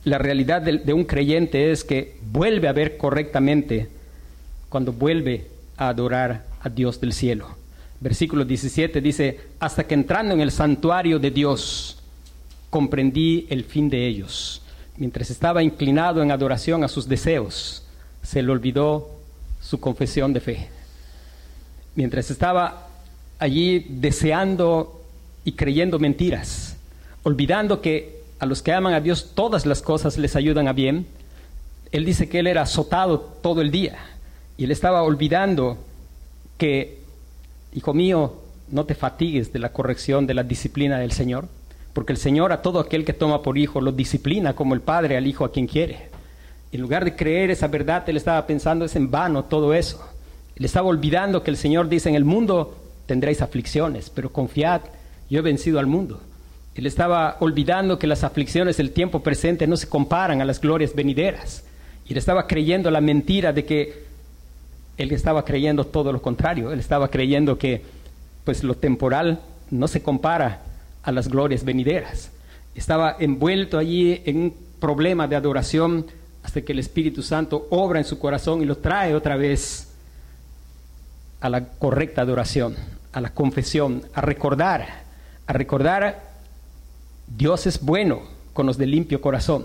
la 0.04 0.18
realidad 0.18 0.60
de, 0.60 0.92
un 0.92 1.04
creyente 1.04 1.72
es 1.72 1.84
que 1.84 2.18
vuelve 2.30 2.68
a 2.68 2.72
ver 2.72 2.98
correctamente 2.98 3.88
cuando 4.68 4.92
vuelve 4.92 5.46
a 5.78 5.88
adorar 5.88 6.44
a 6.60 6.68
Dios 6.68 7.00
del 7.00 7.14
cielo. 7.14 7.48
Versículo 8.00 8.44
17 8.44 9.00
dice, 9.00 9.40
hasta 9.58 9.84
que 9.84 9.94
entrando 9.94 10.34
en 10.34 10.40
el 10.40 10.50
santuario 10.50 11.18
de 11.18 11.30
Dios, 11.30 11.98
comprendí 12.68 13.46
el 13.48 13.64
fin 13.64 13.88
de 13.88 14.06
ellos. 14.06 14.60
Mientras 14.98 15.30
estaba 15.30 15.62
inclinado 15.62 16.22
en 16.22 16.30
adoración 16.30 16.84
a 16.84 16.88
sus 16.88 17.08
deseos, 17.08 17.84
se 18.22 18.42
le 18.42 18.52
olvidó 18.52 19.10
su 19.60 19.80
confesión 19.80 20.32
de 20.32 20.40
fe. 20.40 20.68
Mientras 21.94 22.30
estaba 22.30 22.88
allí 23.38 23.86
deseando 23.88 25.02
y 25.44 25.52
creyendo 25.52 25.98
mentiras, 25.98 26.76
olvidando 27.22 27.80
que 27.80 28.22
a 28.38 28.46
los 28.46 28.62
que 28.62 28.72
aman 28.72 28.94
a 28.94 29.00
Dios 29.00 29.32
todas 29.34 29.66
las 29.66 29.82
cosas 29.82 30.18
les 30.18 30.36
ayudan 30.36 30.68
a 30.68 30.72
bien, 30.72 31.06
él 31.92 32.04
dice 32.04 32.28
que 32.28 32.38
él 32.38 32.46
era 32.46 32.62
azotado 32.62 33.20
todo 33.20 33.60
el 33.60 33.70
día 33.70 33.98
y 34.56 34.64
él 34.64 34.70
estaba 34.70 35.02
olvidando 35.02 35.78
que, 36.58 37.00
hijo 37.74 37.92
mío, 37.94 38.34
no 38.70 38.84
te 38.84 38.94
fatigues 38.94 39.52
de 39.52 39.58
la 39.58 39.72
corrección 39.72 40.26
de 40.26 40.34
la 40.34 40.42
disciplina 40.42 40.98
del 40.98 41.12
Señor, 41.12 41.46
porque 41.92 42.12
el 42.12 42.18
Señor 42.18 42.52
a 42.52 42.62
todo 42.62 42.80
aquel 42.80 43.04
que 43.04 43.12
toma 43.12 43.42
por 43.42 43.58
hijo 43.58 43.80
lo 43.80 43.92
disciplina 43.92 44.54
como 44.54 44.74
el 44.74 44.80
Padre 44.80 45.16
al 45.16 45.26
hijo 45.26 45.44
a 45.44 45.52
quien 45.52 45.66
quiere. 45.66 46.08
En 46.72 46.80
lugar 46.80 47.04
de 47.04 47.14
creer 47.14 47.50
esa 47.50 47.68
verdad, 47.68 48.08
él 48.08 48.16
estaba 48.16 48.46
pensando 48.46 48.84
es 48.86 48.96
en 48.96 49.10
vano 49.10 49.44
todo 49.44 49.74
eso. 49.74 50.02
Él 50.56 50.64
estaba 50.64 50.88
olvidando 50.88 51.42
que 51.42 51.50
el 51.50 51.56
Señor 51.56 51.88
dice 51.88 52.08
en 52.08 52.14
el 52.14 52.24
mundo 52.24 52.76
tendréis 53.06 53.42
aflicciones, 53.42 54.10
pero 54.10 54.32
confiad, 54.32 54.82
yo 55.28 55.38
he 55.38 55.42
vencido 55.42 55.78
al 55.78 55.86
mundo. 55.86 56.20
Él 56.74 56.86
estaba 56.86 57.36
olvidando 57.40 57.98
que 57.98 58.06
las 58.06 58.24
aflicciones 58.24 58.76
del 58.78 58.92
tiempo 58.92 59.22
presente 59.22 59.66
no 59.66 59.76
se 59.76 59.88
comparan 59.88 60.40
a 60.40 60.44
las 60.44 60.60
glorias 60.60 60.94
venideras. 60.94 61.64
Y 62.06 62.12
él 62.12 62.18
estaba 62.18 62.46
creyendo 62.46 62.90
la 62.90 63.00
mentira 63.00 63.52
de 63.52 63.64
que 63.64 64.04
él 64.96 65.12
estaba 65.12 65.44
creyendo 65.44 65.84
todo 65.84 66.12
lo 66.12 66.22
contrario. 66.22 66.72
Él 66.72 66.80
estaba 66.80 67.08
creyendo 67.08 67.58
que 67.58 67.82
pues 68.44 68.64
lo 68.64 68.74
temporal 68.74 69.40
no 69.70 69.88
se 69.88 70.02
compara 70.02 70.62
a 71.02 71.12
las 71.12 71.28
glorias 71.28 71.64
venideras. 71.64 72.30
Estaba 72.74 73.16
envuelto 73.18 73.78
allí 73.78 74.22
en 74.24 74.36
un 74.36 74.54
problema 74.80 75.28
de 75.28 75.36
adoración 75.36 76.06
hasta 76.42 76.62
que 76.62 76.72
el 76.72 76.78
Espíritu 76.78 77.22
Santo 77.22 77.66
obra 77.70 77.98
en 77.98 78.04
su 78.04 78.18
corazón 78.18 78.62
y 78.62 78.64
lo 78.64 78.78
trae 78.78 79.14
otra 79.14 79.36
vez 79.36 79.91
a 81.42 81.48
la 81.48 81.64
correcta 81.66 82.22
adoración, 82.22 82.76
a 83.12 83.20
la 83.20 83.34
confesión, 83.34 84.02
a 84.14 84.20
recordar, 84.20 85.02
a 85.46 85.52
recordar 85.52 86.30
Dios 87.26 87.66
es 87.66 87.80
bueno 87.82 88.22
con 88.52 88.64
los 88.64 88.78
de 88.78 88.86
limpio 88.86 89.20
corazón, 89.20 89.64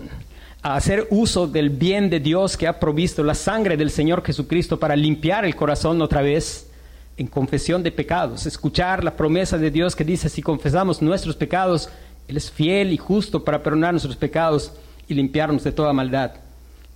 a 0.60 0.74
hacer 0.74 1.06
uso 1.10 1.46
del 1.46 1.70
bien 1.70 2.10
de 2.10 2.18
Dios 2.18 2.56
que 2.56 2.66
ha 2.66 2.80
provisto 2.80 3.22
la 3.22 3.34
sangre 3.34 3.76
del 3.76 3.90
Señor 3.90 4.24
Jesucristo 4.24 4.80
para 4.80 4.96
limpiar 4.96 5.44
el 5.44 5.54
corazón 5.54 6.02
otra 6.02 6.20
vez 6.20 6.68
en 7.16 7.28
confesión 7.28 7.84
de 7.84 7.92
pecados, 7.92 8.44
escuchar 8.44 9.04
la 9.04 9.16
promesa 9.16 9.56
de 9.56 9.70
Dios 9.70 9.94
que 9.94 10.04
dice 10.04 10.28
si 10.28 10.42
confesamos 10.42 11.00
nuestros 11.00 11.36
pecados, 11.36 11.90
Él 12.26 12.36
es 12.36 12.50
fiel 12.50 12.92
y 12.92 12.96
justo 12.96 13.44
para 13.44 13.62
perdonar 13.62 13.92
nuestros 13.92 14.16
pecados 14.16 14.72
y 15.06 15.14
limpiarnos 15.14 15.62
de 15.62 15.72
toda 15.72 15.92
maldad. 15.92 16.32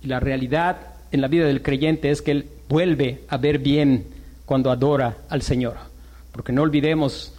Y 0.01 0.07
la 0.07 0.19
realidad 0.19 0.77
en 1.13 1.21
la 1.21 1.29
vida 1.29 1.45
del 1.45 1.61
creyente 1.61 2.11
es 2.11 2.21
que 2.21 2.31
Él 2.31 2.47
vuelve 2.67 3.21
a 3.29 3.37
ver 3.37 3.59
bien 3.59 4.22
cuando 4.45 4.71
adora 4.71 5.17
al 5.29 5.41
Señor. 5.41 5.75
Porque 6.31 6.51
no 6.51 6.61
olvidemos 6.61 7.33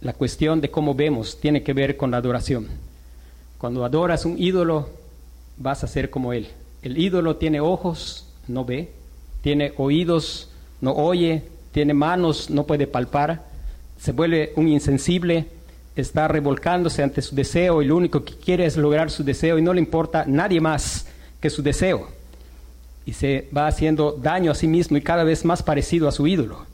la 0.00 0.12
cuestión 0.12 0.60
de 0.60 0.70
cómo 0.70 0.94
vemos 0.94 1.40
tiene 1.40 1.62
que 1.62 1.72
ver 1.72 1.96
con 1.96 2.10
la 2.10 2.18
adoración. 2.18 2.68
Cuando 3.58 3.84
adoras 3.84 4.24
un 4.24 4.38
ídolo, 4.38 4.88
vas 5.56 5.84
a 5.84 5.86
ser 5.86 6.10
como 6.10 6.32
él. 6.32 6.48
El 6.82 6.96
ídolo 6.98 7.36
tiene 7.36 7.60
ojos, 7.60 8.26
no 8.48 8.64
ve, 8.64 8.90
tiene 9.42 9.72
oídos, 9.76 10.48
no 10.80 10.92
oye, 10.92 11.42
tiene 11.72 11.92
manos, 11.92 12.48
no 12.50 12.64
puede 12.64 12.86
palpar, 12.86 13.44
se 13.98 14.12
vuelve 14.12 14.52
un 14.56 14.68
insensible, 14.68 15.46
está 15.94 16.26
revolcándose 16.28 17.02
ante 17.02 17.20
su 17.20 17.34
deseo 17.34 17.82
y 17.82 17.86
lo 17.86 17.96
único 17.96 18.24
que 18.24 18.34
quiere 18.34 18.64
es 18.64 18.76
lograr 18.76 19.10
su 19.10 19.22
deseo 19.24 19.58
y 19.58 19.62
no 19.62 19.74
le 19.74 19.80
importa 19.80 20.24
nadie 20.26 20.60
más 20.60 21.06
que 21.40 21.50
su 21.50 21.62
deseo. 21.62 22.08
Y 23.06 23.12
se 23.14 23.48
va 23.56 23.66
haciendo 23.66 24.12
daño 24.12 24.52
a 24.52 24.54
sí 24.54 24.66
mismo 24.68 24.96
y 24.96 25.02
cada 25.02 25.24
vez 25.24 25.44
más 25.44 25.62
parecido 25.62 26.08
a 26.08 26.12
su 26.12 26.26
ídolo. 26.26 26.66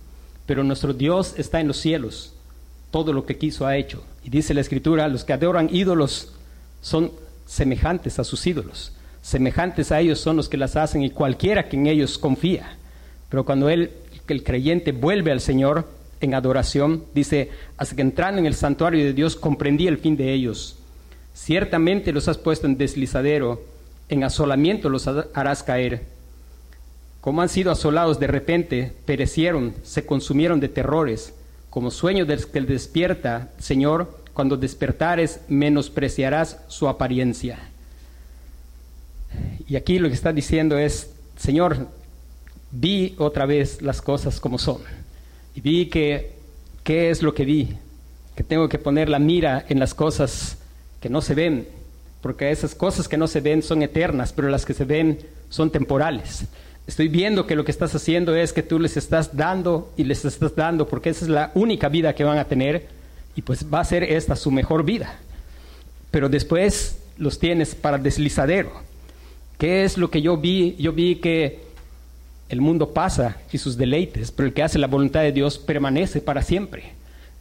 Pero 0.46 0.64
nuestro 0.64 0.92
Dios 0.92 1.34
está 1.36 1.60
en 1.60 1.68
los 1.68 1.78
cielos 1.78 2.32
todo 2.90 3.12
lo 3.12 3.26
que 3.26 3.36
quiso 3.36 3.66
ha 3.66 3.76
hecho. 3.76 4.02
Y 4.24 4.30
dice 4.30 4.54
la 4.54 4.60
escritura, 4.60 5.08
los 5.08 5.24
que 5.24 5.32
adoran 5.32 5.68
ídolos 5.70 6.32
son 6.80 7.12
semejantes 7.44 8.18
a 8.18 8.24
sus 8.24 8.46
ídolos. 8.46 8.92
Semejantes 9.22 9.92
a 9.92 10.00
ellos 10.00 10.20
son 10.20 10.36
los 10.36 10.48
que 10.48 10.56
las 10.56 10.76
hacen 10.76 11.02
y 11.02 11.10
cualquiera 11.10 11.68
que 11.68 11.76
en 11.76 11.88
ellos 11.88 12.16
confía. 12.16 12.76
Pero 13.28 13.44
cuando 13.44 13.68
el 13.68 13.90
creyente 14.44 14.92
vuelve 14.92 15.32
al 15.32 15.40
Señor 15.40 15.86
en 16.20 16.34
adoración, 16.34 17.04
dice, 17.12 17.50
hasta 17.76 17.96
que 17.96 18.02
entrando 18.02 18.38
en 18.38 18.46
el 18.46 18.54
santuario 18.54 19.04
de 19.04 19.12
Dios 19.12 19.36
comprendí 19.36 19.86
el 19.88 19.98
fin 19.98 20.16
de 20.16 20.32
ellos. 20.32 20.78
Ciertamente 21.34 22.12
los 22.12 22.28
has 22.28 22.38
puesto 22.38 22.66
en 22.66 22.78
deslizadero, 22.78 23.62
en 24.08 24.24
asolamiento 24.24 24.88
los 24.88 25.06
harás 25.06 25.62
caer. 25.62 26.15
Como 27.26 27.42
han 27.42 27.48
sido 27.48 27.72
asolados 27.72 28.20
de 28.20 28.28
repente, 28.28 28.92
perecieron, 29.04 29.74
se 29.82 30.06
consumieron 30.06 30.60
de 30.60 30.68
terrores 30.68 31.34
como 31.70 31.90
sueño 31.90 32.24
del 32.24 32.46
que 32.46 32.60
despierta, 32.60 33.50
Señor, 33.58 34.16
cuando 34.32 34.56
despertares 34.56 35.40
menospreciarás 35.48 36.60
su 36.68 36.86
apariencia. 36.86 37.58
Y 39.66 39.74
aquí 39.74 39.98
lo 39.98 40.06
que 40.06 40.14
está 40.14 40.32
diciendo 40.32 40.78
es, 40.78 41.10
Señor, 41.36 41.88
vi 42.70 43.16
otra 43.18 43.44
vez 43.44 43.82
las 43.82 44.00
cosas 44.00 44.38
como 44.38 44.56
son. 44.56 44.78
Y 45.56 45.60
vi 45.60 45.86
que, 45.86 46.30
¿qué 46.84 47.10
es 47.10 47.24
lo 47.24 47.34
que 47.34 47.44
vi? 47.44 47.70
Que 48.36 48.44
tengo 48.44 48.68
que 48.68 48.78
poner 48.78 49.08
la 49.08 49.18
mira 49.18 49.66
en 49.68 49.80
las 49.80 49.94
cosas 49.94 50.58
que 51.00 51.08
no 51.08 51.20
se 51.20 51.34
ven, 51.34 51.66
porque 52.20 52.52
esas 52.52 52.76
cosas 52.76 53.08
que 53.08 53.16
no 53.16 53.26
se 53.26 53.40
ven 53.40 53.64
son 53.64 53.82
eternas, 53.82 54.32
pero 54.32 54.48
las 54.48 54.64
que 54.64 54.74
se 54.74 54.84
ven 54.84 55.18
son 55.50 55.72
temporales. 55.72 56.46
Estoy 56.86 57.08
viendo 57.08 57.46
que 57.46 57.56
lo 57.56 57.64
que 57.64 57.72
estás 57.72 57.94
haciendo 57.94 58.36
es 58.36 58.52
que 58.52 58.62
tú 58.62 58.78
les 58.78 58.96
estás 58.96 59.36
dando 59.36 59.92
y 59.96 60.04
les 60.04 60.24
estás 60.24 60.54
dando 60.54 60.86
porque 60.86 61.10
esa 61.10 61.24
es 61.24 61.28
la 61.28 61.50
única 61.54 61.88
vida 61.88 62.14
que 62.14 62.22
van 62.22 62.38
a 62.38 62.44
tener 62.44 62.86
y 63.34 63.42
pues 63.42 63.66
va 63.72 63.80
a 63.80 63.84
ser 63.84 64.04
esta 64.04 64.36
su 64.36 64.50
mejor 64.52 64.84
vida. 64.84 65.18
Pero 66.12 66.28
después 66.28 66.98
los 67.18 67.38
tienes 67.38 67.74
para 67.74 67.98
deslizadero. 67.98 68.70
¿Qué 69.58 69.84
es 69.84 69.98
lo 69.98 70.10
que 70.10 70.22
yo 70.22 70.36
vi? 70.36 70.76
Yo 70.78 70.92
vi 70.92 71.16
que 71.16 71.60
el 72.48 72.60
mundo 72.60 72.92
pasa 72.92 73.38
y 73.50 73.58
sus 73.58 73.76
deleites, 73.76 74.30
pero 74.30 74.46
el 74.46 74.54
que 74.54 74.62
hace 74.62 74.78
la 74.78 74.86
voluntad 74.86 75.22
de 75.22 75.32
Dios 75.32 75.58
permanece 75.58 76.20
para 76.20 76.42
siempre. 76.42 76.92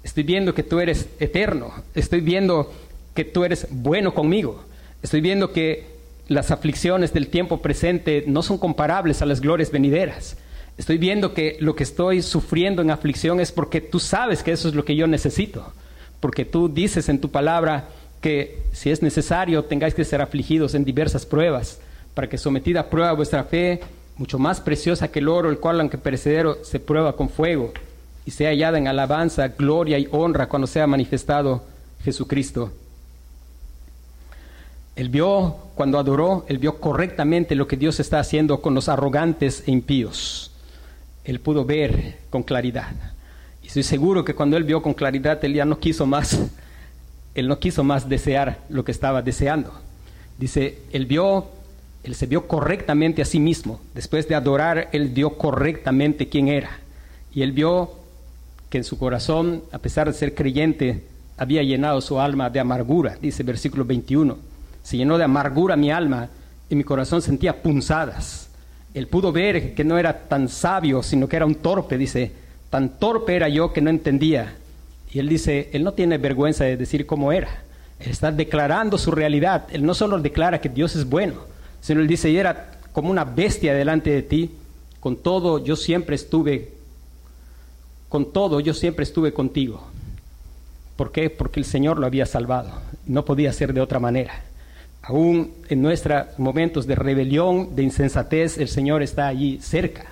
Estoy 0.04 0.24
viendo 0.24 0.54
que 0.54 0.64
tú 0.64 0.80
eres 0.80 1.08
eterno. 1.20 1.72
Estoy 1.94 2.22
viendo 2.22 2.74
que 3.14 3.26
tú 3.26 3.44
eres 3.44 3.68
bueno 3.70 4.14
conmigo. 4.14 4.64
Estoy 5.04 5.22
viendo 5.22 5.52
que 5.52 5.95
las 6.28 6.52
aflicciones 6.52 7.14
del 7.14 7.28
tiempo 7.28 7.62
presente 7.62 8.24
no 8.28 8.42
son 8.42 8.58
comparables 8.58 9.22
a 9.22 9.26
las 9.26 9.42
glorias 9.42 9.72
venideras. 9.72 10.38
Estoy 10.78 10.98
viendo 10.98 11.34
que 11.34 11.58
lo 11.60 11.76
que 11.76 11.84
estoy 11.84 12.22
sufriendo 12.22 12.82
en 12.82 12.92
aflicción 12.92 13.40
es 13.40 13.52
porque 13.52 13.80
tú 13.80 14.00
sabes 14.00 14.44
que 14.44 14.52
eso 14.52 14.68
es 14.68 14.76
lo 14.76 14.84
que 14.84 14.96
yo 14.96 15.08
necesito. 15.08 15.72
Porque 16.20 16.44
tú 16.44 16.68
dices 16.68 17.08
en 17.08 17.20
tu 17.20 17.30
palabra 17.30 17.90
que 18.22 18.64
si 18.74 18.90
es 18.90 19.02
necesario 19.02 19.64
tengáis 19.66 19.94
que 19.94 20.04
ser 20.04 20.22
afligidos 20.22 20.74
en 20.74 20.84
diversas 20.84 21.26
pruebas, 21.26 21.80
para 22.14 22.28
que 22.28 22.38
sometida 22.38 22.82
a 22.82 22.90
prueba 22.90 23.14
vuestra 23.14 23.44
fe, 23.44 23.82
mucho 24.18 24.40
más 24.40 24.62
preciosa 24.62 25.10
que 25.10 25.20
el 25.20 25.28
oro, 25.28 25.50
el 25.50 25.60
cual 25.60 25.80
aunque 25.80 25.98
perecedero 25.98 26.64
se 26.64 26.80
prueba 26.80 27.16
con 27.16 27.30
fuego, 27.30 27.74
y 28.26 28.32
sea 28.32 28.50
hallada 28.50 28.78
en 28.78 28.88
alabanza, 28.88 29.50
gloria 29.50 30.00
y 30.00 30.08
honra 30.12 30.48
cuando 30.48 30.66
sea 30.66 30.88
manifestado 30.88 31.64
Jesucristo. 32.04 32.72
Él 34.96 35.10
vio, 35.10 35.58
cuando 35.76 36.00
adoró, 36.00 36.46
él 36.48 36.58
vio 36.58 36.80
correctamente 36.80 37.56
lo 37.56 37.68
que 37.68 37.76
Dios 37.76 38.00
está 38.00 38.20
haciendo 38.20 38.62
con 38.62 38.74
los 38.74 38.88
arrogantes 38.88 39.64
e 39.68 39.72
impíos. 39.72 40.52
Él 41.26 41.42
pudo 41.42 41.66
ver 41.66 42.20
con 42.30 42.44
claridad. 42.44 42.94
Y 43.62 43.68
estoy 43.68 43.84
seguro 43.84 44.24
que 44.24 44.36
cuando 44.36 44.56
él 44.56 44.64
vio 44.64 44.82
con 44.82 44.94
claridad, 44.94 45.44
él 45.44 45.54
ya 45.54 45.66
no 45.66 45.80
quiso 45.80 46.06
más, 46.06 46.40
él 47.36 47.48
no 47.48 47.60
quiso 47.60 47.84
más 47.84 48.08
desear 48.08 48.60
lo 48.70 48.86
que 48.86 48.94
estaba 48.94 49.22
deseando. 49.22 49.74
Dice, 50.38 50.80
él 50.94 51.06
vio, 51.06 51.48
él 52.06 52.16
se 52.16 52.26
vio 52.26 52.48
correctamente 52.48 53.22
a 53.22 53.26
sí 53.26 53.40
mismo. 53.40 53.82
Después 53.94 54.30
de 54.30 54.36
adorar, 54.36 54.90
él 54.94 55.10
vio 55.10 55.32
correctamente 55.32 56.30
quién 56.30 56.48
era. 56.48 56.80
Y 57.34 57.42
él 57.42 57.52
vio 57.52 57.92
que 58.70 58.78
en 58.78 58.86
su 58.86 58.98
corazón, 58.98 59.64
a 59.74 59.80
pesar 59.80 60.08
de 60.08 60.14
ser 60.14 60.36
creyente, 60.36 61.04
había 61.36 61.64
llenado 61.64 62.00
su 62.00 62.18
alma 62.18 62.50
de 62.50 62.62
amargura, 62.62 63.18
dice 63.22 63.44
versículo 63.44 63.84
21 63.84 64.55
se 64.86 64.98
llenó 64.98 65.18
de 65.18 65.24
amargura 65.24 65.76
mi 65.76 65.90
alma 65.90 66.30
y 66.70 66.76
mi 66.76 66.84
corazón 66.84 67.20
sentía 67.20 67.64
punzadas. 67.64 68.50
Él 68.94 69.08
pudo 69.08 69.32
ver 69.32 69.74
que 69.74 69.84
no 69.84 69.98
era 69.98 70.28
tan 70.28 70.48
sabio, 70.48 71.02
sino 71.02 71.28
que 71.28 71.38
era 71.38 71.48
un 71.48 71.56
torpe, 71.56 71.98
dice, 71.98 72.32
tan 72.70 73.00
torpe 73.00 73.36
era 73.36 73.50
yo 73.50 73.74
que 73.74 73.82
no 73.82 73.90
entendía. 73.90 74.56
Y 75.12 75.18
él 75.18 75.28
dice, 75.28 75.72
él 75.74 75.84
no 75.84 75.94
tiene 75.94 76.20
vergüenza 76.20 76.66
de 76.66 76.78
decir 76.78 77.08
cómo 77.08 77.32
era. 77.32 77.64
Él 78.00 78.12
está 78.12 78.32
declarando 78.32 79.00
su 79.00 79.10
realidad. 79.10 79.66
Él 79.72 79.84
no 79.84 79.96
solo 79.96 80.20
declara 80.20 80.62
que 80.62 80.70
Dios 80.70 80.96
es 80.96 81.10
bueno, 81.10 81.38
sino 81.82 82.00
él 82.00 82.08
dice, 82.08 82.30
y 82.30 82.38
era 82.38 82.74
como 82.92 83.10
una 83.10 83.26
bestia 83.26 83.74
delante 83.74 84.12
de 84.12 84.22
ti. 84.22 84.52
Con 85.00 85.16
todo, 85.16 85.66
yo 85.66 85.76
siempre 85.76 86.16
estuve, 86.16 86.74
con 88.08 88.32
todo, 88.32 88.60
yo 88.60 88.76
siempre 88.76 89.02
estuve 89.02 89.34
contigo. 89.34 89.84
¿Por 90.96 91.12
qué? 91.12 91.32
Porque 91.32 91.60
el 91.60 91.66
Señor 91.66 91.98
lo 91.98 92.06
había 92.06 92.28
salvado. 92.28 92.70
No 93.08 93.26
podía 93.26 93.52
ser 93.52 93.74
de 93.74 93.82
otra 93.82 94.00
manera. 94.00 94.44
Aún 95.08 95.54
en 95.70 95.82
nuestros 95.84 96.26
momentos 96.40 96.88
de 96.88 96.96
rebelión, 96.96 97.76
de 97.76 97.84
insensatez, 97.84 98.58
el 98.58 98.68
Señor 98.68 99.04
está 99.04 99.28
allí 99.28 99.60
cerca. 99.62 100.06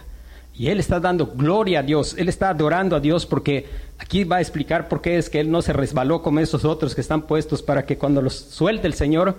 Y 0.56 0.68
Él 0.68 0.80
está 0.80 1.00
dando 1.00 1.28
gloria 1.28 1.80
a 1.80 1.84
Dios, 1.84 2.16
Él 2.16 2.30
está 2.30 2.50
adorando 2.50 2.96
a 2.96 3.00
Dios 3.00 3.26
porque 3.26 3.66
aquí 3.98 4.24
va 4.24 4.36
a 4.36 4.42
explicar 4.42 4.88
por 4.88 5.02
qué 5.02 5.18
es 5.18 5.32
que 5.32 5.40
Él 5.40 5.50
no 5.50 5.64
se 5.64 5.74
resbaló 5.74 6.22
como 6.22 6.40
esos 6.40 6.64
otros 6.64 6.94
que 6.94 7.02
están 7.02 7.24
puestos 7.24 7.64
para 7.64 7.88
que 7.88 7.98
cuando 7.98 8.22
los 8.22 8.36
suelte 8.36 8.86
el 8.86 8.94
Señor 8.94 9.36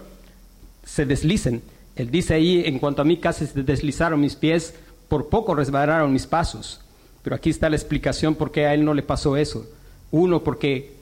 se 0.85 1.07
deslicen. 1.07 1.63
Él 1.95 2.11
dice 2.11 2.35
ahí, 2.35 2.65
en 2.67 2.81
cuanto 2.81 3.03
a 3.03 3.05
mí 3.05 3.19
casi 3.19 3.47
se 3.47 3.63
deslizaron 3.63 4.21
mis 4.21 4.35
pies, 4.35 4.75
por 5.09 5.29
poco 5.29 5.55
resbalaron 5.55 6.13
mis 6.13 6.27
pasos. 6.27 6.81
Pero 7.23 7.37
aquí 7.37 7.51
está 7.51 7.71
la 7.71 7.77
explicación 7.77 8.35
por 8.35 8.51
qué 8.51 8.67
a 8.67 8.75
Él 8.75 8.85
no 8.85 8.93
le 8.93 9.05
pasó 9.05 9.37
eso. 9.37 9.65
Uno, 10.11 10.43
porque 10.43 10.95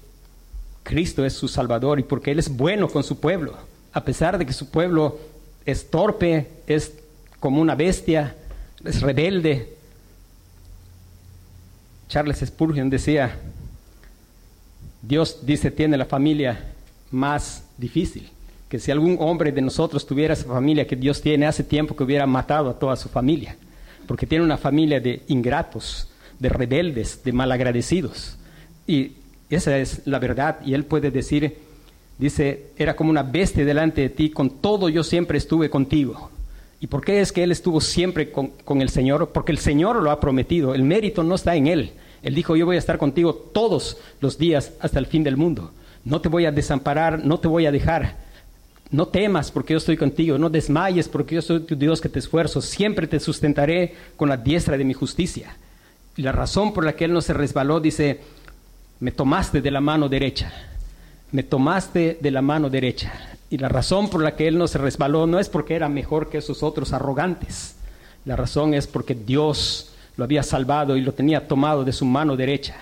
Cristo 0.82 1.24
es 1.24 1.32
su 1.32 1.48
Salvador 1.48 1.98
y 2.00 2.02
porque 2.02 2.32
Él 2.32 2.38
es 2.38 2.54
bueno 2.54 2.88
con 2.88 3.02
su 3.02 3.18
pueblo. 3.18 3.56
A 3.92 4.04
pesar 4.04 4.38
de 4.38 4.46
que 4.46 4.52
su 4.52 4.70
pueblo 4.70 5.18
es 5.64 5.90
torpe, 5.90 6.48
es 6.66 6.92
como 7.40 7.60
una 7.60 7.74
bestia, 7.74 8.34
es 8.84 9.00
rebelde. 9.00 9.74
Charles 12.08 12.40
Spurgeon 12.44 12.90
decía, 12.90 13.38
Dios 15.02 15.44
dice 15.44 15.70
tiene 15.70 15.96
la 15.96 16.04
familia 16.04 16.72
más 17.10 17.64
difícil, 17.76 18.30
que 18.68 18.78
si 18.78 18.90
algún 18.90 19.16
hombre 19.20 19.52
de 19.52 19.60
nosotros 19.60 20.06
tuviera 20.06 20.34
esa 20.34 20.46
familia 20.46 20.86
que 20.86 20.96
Dios 20.96 21.20
tiene, 21.20 21.46
hace 21.46 21.64
tiempo 21.64 21.96
que 21.96 22.04
hubiera 22.04 22.26
matado 22.26 22.70
a 22.70 22.78
toda 22.78 22.96
su 22.96 23.08
familia, 23.08 23.56
porque 24.06 24.26
tiene 24.26 24.44
una 24.44 24.56
familia 24.56 25.00
de 25.00 25.22
ingratos, 25.28 26.08
de 26.38 26.48
rebeldes, 26.48 27.22
de 27.24 27.32
malagradecidos. 27.32 28.36
Y 28.86 29.12
esa 29.50 29.76
es 29.78 30.02
la 30.06 30.18
verdad. 30.18 30.58
Y 30.64 30.74
él 30.74 30.84
puede 30.84 31.10
decir, 31.10 31.58
dice, 32.22 32.66
era 32.76 32.94
como 32.94 33.10
una 33.10 33.22
bestia 33.22 33.64
delante 33.64 34.02
de 34.02 34.08
ti, 34.08 34.30
con 34.30 34.48
todo 34.48 34.88
yo 34.88 35.02
siempre 35.02 35.38
estuve 35.38 35.68
contigo. 35.68 36.30
¿Y 36.80 36.86
por 36.86 37.04
qué 37.04 37.20
es 37.20 37.32
que 37.32 37.42
él 37.42 37.52
estuvo 37.52 37.80
siempre 37.80 38.30
con, 38.32 38.80
el 38.80 38.88
Señor? 38.88 39.30
Porque 39.32 39.52
el 39.52 39.58
Señor 39.58 40.02
lo 40.02 40.10
ha 40.10 40.20
prometido, 40.20 40.74
el 40.74 40.82
mérito 40.82 41.22
no 41.22 41.34
está 41.34 41.54
en 41.54 41.66
él. 41.66 41.92
Él 42.22 42.34
dijo, 42.34 42.56
yo 42.56 42.66
voy 42.66 42.76
a 42.76 42.78
estar 42.78 42.98
contigo 42.98 43.34
todos 43.34 43.98
los 44.20 44.38
días 44.38 44.72
hasta 44.80 44.98
el 44.98 45.06
fin 45.06 45.24
del 45.24 45.36
mundo. 45.36 45.72
No 46.04 46.20
te 46.20 46.28
voy 46.28 46.46
a 46.46 46.52
desamparar, 46.52 47.24
no 47.24 47.38
te 47.38 47.48
voy 47.48 47.66
a 47.66 47.72
dejar. 47.72 48.16
No 48.90 49.08
temas 49.08 49.50
porque 49.50 49.74
yo 49.74 49.78
estoy 49.78 49.96
contigo, 49.96 50.38
no 50.38 50.50
desmayes 50.50 51.08
porque 51.08 51.36
yo 51.36 51.42
soy 51.42 51.60
tu 51.60 51.76
Dios 51.76 52.00
que 52.00 52.08
te 52.08 52.18
esfuerzo, 52.18 52.60
siempre 52.60 53.06
te 53.06 53.20
sustentaré 53.20 53.94
con 54.16 54.28
la 54.28 54.36
diestra 54.36 54.76
de 54.76 54.84
mi 54.84 54.92
justicia. 54.92 55.56
Y 56.16 56.22
la 56.22 56.32
razón 56.32 56.74
por 56.74 56.84
la 56.84 56.94
que 56.94 57.06
él 57.06 57.12
no 57.12 57.20
se 57.20 57.32
resbaló, 57.32 57.80
dice, 57.80 58.20
me 59.00 59.10
tomaste 59.10 59.60
de 59.60 59.70
la 59.70 59.80
mano 59.80 60.08
derecha, 60.08 60.52
me 61.32 61.42
tomaste 61.42 62.18
de 62.20 62.30
la 62.30 62.42
mano 62.42 62.70
derecha. 62.70 63.12
Y 63.50 63.58
la 63.58 63.68
razón 63.68 64.08
por 64.08 64.22
la 64.22 64.36
que 64.36 64.48
él 64.48 64.56
no 64.56 64.68
se 64.68 64.78
resbaló 64.78 65.26
no 65.26 65.38
es 65.38 65.48
porque 65.48 65.74
era 65.74 65.88
mejor 65.88 66.30
que 66.30 66.38
esos 66.38 66.62
otros 66.62 66.92
arrogantes, 66.92 67.76
la 68.24 68.36
razón 68.36 68.72
es 68.72 68.86
porque 68.86 69.14
Dios 69.14 69.92
lo 70.16 70.24
había 70.24 70.42
salvado 70.42 70.96
y 70.96 71.00
lo 71.00 71.12
tenía 71.12 71.48
tomado 71.48 71.84
de 71.84 71.92
su 71.92 72.04
mano 72.04 72.36
derecha 72.36 72.76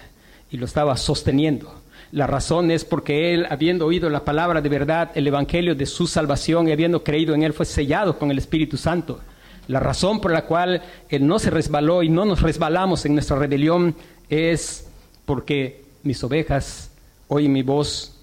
y 0.51 0.59
lo 0.59 0.67
estaba 0.67 0.97
sosteniendo. 0.97 1.81
La 2.13 2.27
razón 2.27 2.71
es 2.71 2.85
porque 2.85 3.33
él, 3.33 3.47
habiendo 3.49 3.87
oído 3.87 4.11
la 4.11 4.25
palabra 4.25 4.61
de 4.61 4.69
verdad, 4.69 5.13
el 5.15 5.27
evangelio 5.27 5.75
de 5.75 5.87
su 5.87 6.07
salvación 6.07 6.69
y 6.69 6.73
habiendo 6.73 7.03
creído 7.05 7.35
en 7.35 7.43
él, 7.43 7.53
fue 7.53 7.65
sellado 7.65 8.19
con 8.19 8.31
el 8.31 8.39
Espíritu 8.39 8.77
Santo. 8.77 9.21
La 9.69 9.81
razón 9.81 10.21
por 10.21 10.33
la 10.33 10.45
cual 10.45 10.83
él 11.09 11.27
no 11.27 11.39
se 11.39 11.51
resbaló 11.51 12.03
y 12.03 12.09
no 12.09 12.25
nos 12.25 12.43
resbalamos 12.43 13.07
en 13.07 13.15
nuestra 13.15 13.39
rebelión 13.39 13.95
es 14.29 14.89
porque 15.25 15.85
mis 16.03 16.23
ovejas 16.25 16.91
oyen 17.29 17.53
mi 17.53 17.63
voz, 17.63 18.20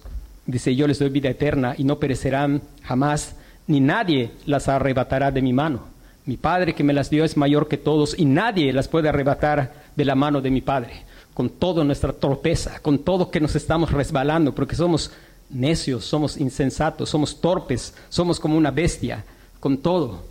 dice, 0.47 0.75
yo 0.75 0.87
les 0.87 0.99
doy 0.99 1.09
vida 1.09 1.29
eterna 1.29 1.75
y 1.77 1.83
no 1.83 1.99
perecerán 1.99 2.61
jamás, 2.81 3.35
ni 3.67 3.79
nadie 3.79 4.31
las 4.45 4.67
arrebatará 4.67 5.29
de 5.31 5.41
mi 5.41 5.53
mano. 5.53 5.81
Mi 6.25 6.37
Padre 6.37 6.73
que 6.73 6.83
me 6.83 6.93
las 6.93 7.09
dio 7.09 7.23
es 7.23 7.37
mayor 7.37 7.67
que 7.67 7.77
todos 7.77 8.17
y 8.17 8.25
nadie 8.25 8.73
las 8.73 8.87
puede 8.87 9.09
arrebatar 9.09 9.73
de 9.95 10.05
la 10.05 10.15
mano 10.15 10.41
de 10.41 10.49
mi 10.49 10.61
Padre. 10.61 11.03
Con 11.33 11.49
toda 11.49 11.83
nuestra 11.83 12.13
torpeza, 12.13 12.79
con 12.79 12.99
todo 12.99 13.29
que 13.29 13.39
nos 13.39 13.55
estamos 13.55 13.91
resbalando, 13.91 14.55
porque 14.55 14.75
somos 14.75 15.11
necios, 15.49 16.03
somos 16.03 16.37
insensatos, 16.37 17.09
somos 17.09 17.39
torpes, 17.39 17.93
somos 18.09 18.39
como 18.39 18.57
una 18.57 18.71
bestia, 18.71 19.23
con 19.59 19.77
todo, 19.77 20.25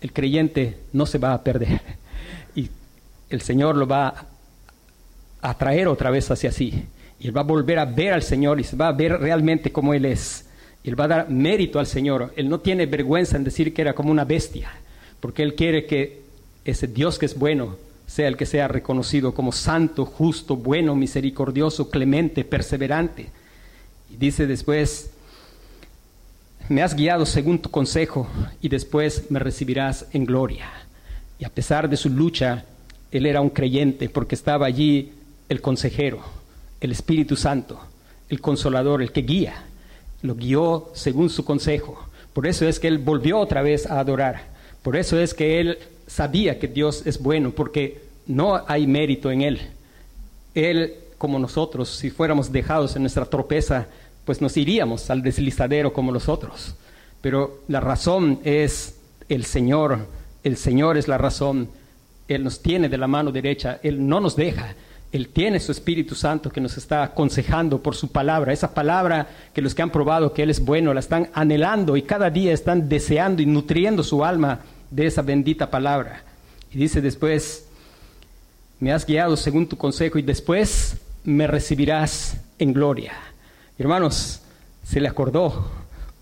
el 0.00 0.12
creyente 0.12 0.78
no 0.92 1.06
se 1.06 1.18
va 1.18 1.32
a 1.32 1.42
perder. 1.42 1.80
Y 2.54 2.70
el 3.28 3.42
Señor 3.42 3.76
lo 3.76 3.86
va 3.86 4.28
atraer 5.40 5.88
otra 5.88 6.10
vez 6.10 6.30
hacia 6.30 6.52
sí. 6.52 6.84
Y 7.18 7.28
él 7.28 7.36
va 7.36 7.40
a 7.40 7.44
volver 7.44 7.78
a 7.78 7.84
ver 7.84 8.12
al 8.12 8.22
Señor 8.22 8.60
y 8.60 8.64
se 8.64 8.76
va 8.76 8.88
a 8.88 8.92
ver 8.92 9.12
realmente 9.12 9.72
como 9.72 9.94
Él 9.94 10.04
es. 10.04 10.46
Y 10.84 10.90
él 10.90 11.00
va 11.00 11.04
a 11.04 11.08
dar 11.08 11.30
mérito 11.30 11.78
al 11.78 11.86
Señor. 11.86 12.32
Él 12.36 12.48
no 12.48 12.60
tiene 12.60 12.86
vergüenza 12.86 13.36
en 13.36 13.44
decir 13.44 13.72
que 13.72 13.82
era 13.82 13.94
como 13.94 14.10
una 14.10 14.24
bestia, 14.24 14.70
porque 15.20 15.42
Él 15.42 15.54
quiere 15.54 15.86
que 15.86 16.22
ese 16.64 16.86
Dios 16.86 17.18
que 17.18 17.26
es 17.26 17.38
bueno 17.38 17.76
sea 18.06 18.28
el 18.28 18.36
que 18.36 18.46
sea 18.46 18.68
reconocido 18.68 19.34
como 19.34 19.50
santo, 19.50 20.04
justo, 20.04 20.56
bueno, 20.56 20.94
misericordioso, 20.94 21.90
clemente, 21.90 22.44
perseverante. 22.44 23.26
Y 24.12 24.16
dice 24.16 24.46
después, 24.46 25.10
me 26.68 26.82
has 26.82 26.94
guiado 26.94 27.26
según 27.26 27.58
tu 27.60 27.70
consejo 27.70 28.28
y 28.60 28.68
después 28.68 29.30
me 29.30 29.38
recibirás 29.38 30.06
en 30.12 30.24
gloria. 30.24 30.68
Y 31.38 31.44
a 31.44 31.50
pesar 31.50 31.88
de 31.88 31.96
su 31.96 32.08
lucha, 32.10 32.64
él 33.10 33.26
era 33.26 33.40
un 33.40 33.50
creyente 33.50 34.08
porque 34.08 34.34
estaba 34.34 34.66
allí 34.66 35.12
el 35.48 35.60
consejero, 35.60 36.20
el 36.80 36.92
Espíritu 36.92 37.36
Santo, 37.36 37.80
el 38.28 38.40
consolador, 38.40 39.02
el 39.02 39.12
que 39.12 39.22
guía. 39.22 39.64
Lo 40.22 40.34
guió 40.34 40.90
según 40.94 41.30
su 41.30 41.44
consejo. 41.44 42.06
Por 42.32 42.46
eso 42.46 42.66
es 42.66 42.80
que 42.80 42.88
él 42.88 42.98
volvió 42.98 43.38
otra 43.38 43.62
vez 43.62 43.86
a 43.86 43.98
adorar. 43.98 44.48
Por 44.82 44.96
eso 44.96 45.18
es 45.18 45.34
que 45.34 45.60
él 45.60 45.78
sabía 46.06 46.58
que 46.58 46.68
Dios 46.68 47.06
es 47.06 47.20
bueno, 47.20 47.50
porque 47.50 48.00
no 48.26 48.62
hay 48.66 48.86
mérito 48.86 49.30
en 49.30 49.42
él. 49.42 49.60
Él, 50.54 50.94
como 51.18 51.38
nosotros, 51.38 51.88
si 51.88 52.10
fuéramos 52.10 52.52
dejados 52.52 52.96
en 52.96 53.02
nuestra 53.02 53.24
tropeza, 53.26 53.86
pues 54.24 54.40
nos 54.40 54.56
iríamos 54.56 55.08
al 55.10 55.22
deslizadero 55.22 55.92
como 55.92 56.12
los 56.12 56.28
otros. 56.28 56.74
Pero 57.20 57.60
la 57.68 57.80
razón 57.80 58.40
es 58.44 58.98
el 59.28 59.44
Señor. 59.44 60.06
El 60.42 60.56
Señor 60.56 60.96
es 60.96 61.08
la 61.08 61.18
razón. 61.18 61.68
Él 62.28 62.44
nos 62.44 62.60
tiene 62.60 62.88
de 62.88 62.98
la 62.98 63.06
mano 63.06 63.32
derecha. 63.32 63.80
Él 63.82 64.06
no 64.06 64.20
nos 64.20 64.36
deja. 64.36 64.74
Él 65.12 65.28
tiene 65.28 65.60
su 65.60 65.72
Espíritu 65.72 66.14
Santo 66.14 66.50
que 66.50 66.60
nos 66.60 66.76
está 66.76 67.02
aconsejando 67.02 67.82
por 67.82 67.94
su 67.94 68.08
palabra, 68.08 68.52
esa 68.52 68.74
palabra 68.74 69.28
que 69.54 69.62
los 69.62 69.74
que 69.74 69.82
han 69.82 69.90
probado 69.90 70.32
que 70.32 70.42
Él 70.42 70.50
es 70.50 70.64
bueno 70.64 70.92
la 70.92 71.00
están 71.00 71.30
anhelando 71.32 71.96
y 71.96 72.02
cada 72.02 72.30
día 72.30 72.52
están 72.52 72.88
deseando 72.88 73.40
y 73.40 73.46
nutriendo 73.46 74.02
su 74.02 74.24
alma 74.24 74.60
de 74.90 75.06
esa 75.06 75.22
bendita 75.22 75.70
palabra. 75.70 76.22
Y 76.72 76.78
dice 76.78 77.00
después, 77.00 77.66
me 78.80 78.92
has 78.92 79.06
guiado 79.06 79.36
según 79.36 79.68
tu 79.68 79.76
consejo 79.76 80.18
y 80.18 80.22
después 80.22 80.96
me 81.24 81.46
recibirás 81.46 82.38
en 82.58 82.72
gloria. 82.72 83.12
Hermanos, 83.78 84.40
se 84.84 85.00
le 85.00 85.08
acordó, 85.08 85.70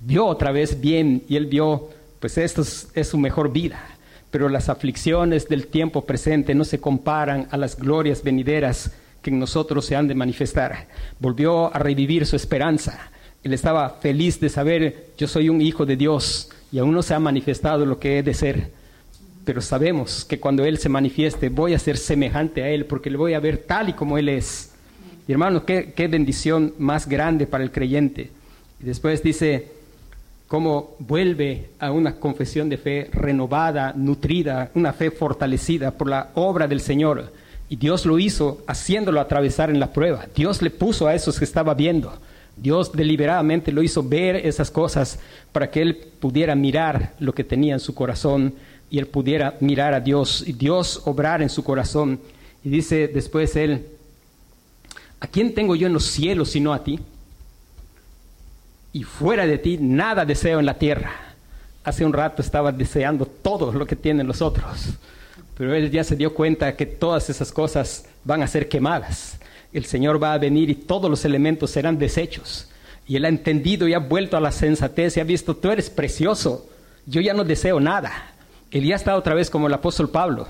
vio 0.00 0.26
otra 0.26 0.52
vez 0.52 0.80
bien 0.80 1.24
y 1.28 1.36
él 1.36 1.46
vio, 1.46 1.88
pues 2.20 2.38
esto 2.38 2.62
es 2.62 3.09
su 3.09 3.18
mejor 3.18 3.50
vida 3.52 3.93
pero 4.35 4.49
las 4.49 4.68
aflicciones 4.68 5.49
del 5.49 5.68
tiempo 5.68 6.05
presente 6.05 6.57
no 6.57 6.64
se 6.64 6.80
comparan 6.80 7.47
a 7.53 7.57
las 7.57 7.78
glorias 7.78 8.24
venideras 8.24 8.91
que 9.22 9.30
en 9.30 9.39
nosotros 9.39 9.87
se 9.87 9.95
han 9.95 10.09
de 10.09 10.16
manifestar. 10.16 10.89
Volvió 11.20 11.72
a 11.72 11.78
revivir 11.78 12.26
su 12.26 12.35
esperanza. 12.35 13.12
Él 13.45 13.53
estaba 13.53 13.91
feliz 13.91 14.41
de 14.41 14.49
saber, 14.49 15.11
yo 15.16 15.28
soy 15.28 15.49
un 15.49 15.61
hijo 15.61 15.87
de 15.87 15.95
Dios 15.95 16.51
y 16.72 16.80
aún 16.80 16.95
no 16.95 17.05
se 17.05 17.14
ha 17.14 17.20
manifestado 17.20 17.87
lo 17.87 18.01
que 18.01 18.18
he 18.18 18.24
de 18.24 18.35
ser. 18.35 18.72
Pero 19.45 19.61
sabemos 19.61 20.24
que 20.24 20.41
cuando 20.41 20.64
Él 20.64 20.78
se 20.78 20.89
manifieste 20.89 21.49
voy 21.49 21.74
a 21.74 21.78
ser 21.78 21.97
semejante 21.97 22.64
a 22.64 22.70
Él 22.70 22.87
porque 22.87 23.11
le 23.11 23.16
voy 23.16 23.35
a 23.35 23.39
ver 23.39 23.59
tal 23.59 23.91
y 23.91 23.93
como 23.93 24.18
Él 24.18 24.28
es. 24.28 24.72
Y 25.28 25.30
hermano, 25.30 25.64
qué, 25.64 25.93
qué 25.95 26.09
bendición 26.09 26.74
más 26.76 27.09
grande 27.09 27.47
para 27.47 27.62
el 27.62 27.70
creyente. 27.70 28.32
Y 28.82 28.85
después 28.85 29.22
dice, 29.22 29.68
cómo 30.55 30.94
vuelve 31.00 31.70
a 31.80 31.90
una 31.90 32.14
confesión 32.20 32.68
de 32.68 32.76
fe 32.76 33.11
renovada, 33.12 33.92
nutrida, 33.92 34.70
una 34.76 34.92
fe 34.92 35.11
fortalecida 35.11 35.90
por 35.90 36.09
la 36.09 36.30
obra 36.34 36.68
del 36.68 36.80
Señor. 36.80 37.32
Y 37.68 37.74
Dios 37.74 38.07
lo 38.07 38.20
hizo 38.20 38.62
haciéndolo 38.68 39.20
atravesar 39.20 39.68
en 39.68 39.80
la 39.80 39.92
prueba. 39.92 40.26
Dios 40.32 40.62
le 40.62 40.70
puso 40.70 41.09
a 41.09 41.14
esos 41.16 41.40
que 41.40 41.44
estaba 41.44 41.74
viendo. 41.74 42.16
Dios 42.57 42.92
deliberadamente 42.92 43.72
lo 43.72 43.82
hizo 43.82 44.09
ver 44.09 44.36
esas 44.36 44.70
cosas 44.70 45.18
para 45.50 45.72
que 45.72 45.82
él 45.82 45.96
pudiera 46.20 46.55
mirar 46.55 47.14
lo 47.18 47.34
que 47.34 47.42
tenía 47.42 47.74
en 47.74 47.80
su 47.80 47.92
corazón 47.92 48.55
y 48.92 49.00
él 49.00 49.09
pudiera 49.09 49.57
mirar 49.59 49.92
a 49.92 49.98
Dios 49.98 50.44
y 50.46 50.52
Dios 50.52 51.02
obrar 51.05 51.42
en 51.42 51.50
su 51.50 51.64
corazón. 51.64 52.20
Y 52.62 52.68
dice 52.68 53.09
después 53.09 53.57
él, 53.57 53.86
¿a 55.18 55.26
quién 55.26 55.52
tengo 55.52 55.74
yo 55.74 55.88
en 55.88 55.94
los 55.94 56.05
cielos 56.05 56.50
sino 56.50 56.72
a 56.72 56.84
ti? 56.84 57.00
Y 58.95 59.03
fuera 59.03 59.45
de 59.45 59.59
ti 59.59 59.76
nada 59.76 60.24
deseo 60.24 60.61
en 60.61 60.66
la 60.66 60.78
tierra. 60.78 61.11
Hace 61.82 62.05
un 62.05 62.12
rato 62.12 62.40
estaba 62.40 62.70
deseando 62.70 63.26
todo 63.26 63.72
lo 63.72 63.86
que 63.86 63.97
tienen 63.97 64.28
los 64.28 64.40
otros, 64.40 64.90
pero 65.59 65.74
él 65.74 65.90
ya 65.90 66.05
se 66.05 66.14
dio 66.14 66.32
cuenta 66.32 66.76
que 66.76 66.86
todas 66.86 67.28
esas 67.28 67.51
cosas 67.51 68.07
van 68.22 68.42
a 68.42 68.47
ser 68.47 68.68
quemadas. 68.68 69.36
El 69.72 69.84
Señor 69.84 70.22
va 70.22 70.32
a 70.32 70.38
venir 70.38 70.70
y 70.70 70.76
todos 70.76 71.11
los 71.11 71.24
elementos 71.24 71.72
serán 71.72 71.99
desechos. 71.99 72.68
Y 73.09 73.16
él 73.16 73.24
ha 73.24 73.28
entendido 73.28 73.88
y 73.88 73.95
ha 73.95 73.99
vuelto 73.99 74.36
a 74.36 74.40
la 74.40 74.53
sensatez 74.53 75.16
y 75.16 75.20
ha 75.20 75.24
visto, 75.24 75.57
tú 75.57 75.72
eres 75.72 75.90
precioso, 75.90 76.64
yo 77.05 77.20
ya 77.20 77.34
no 77.34 77.42
deseo 77.42 77.80
nada. 77.80 78.12
Él 78.70 78.84
ya 78.84 78.95
está 78.95 79.16
otra 79.16 79.34
vez 79.34 79.51
como 79.51 79.66
el 79.66 79.74
apóstol 79.74 80.09
Pablo. 80.09 80.47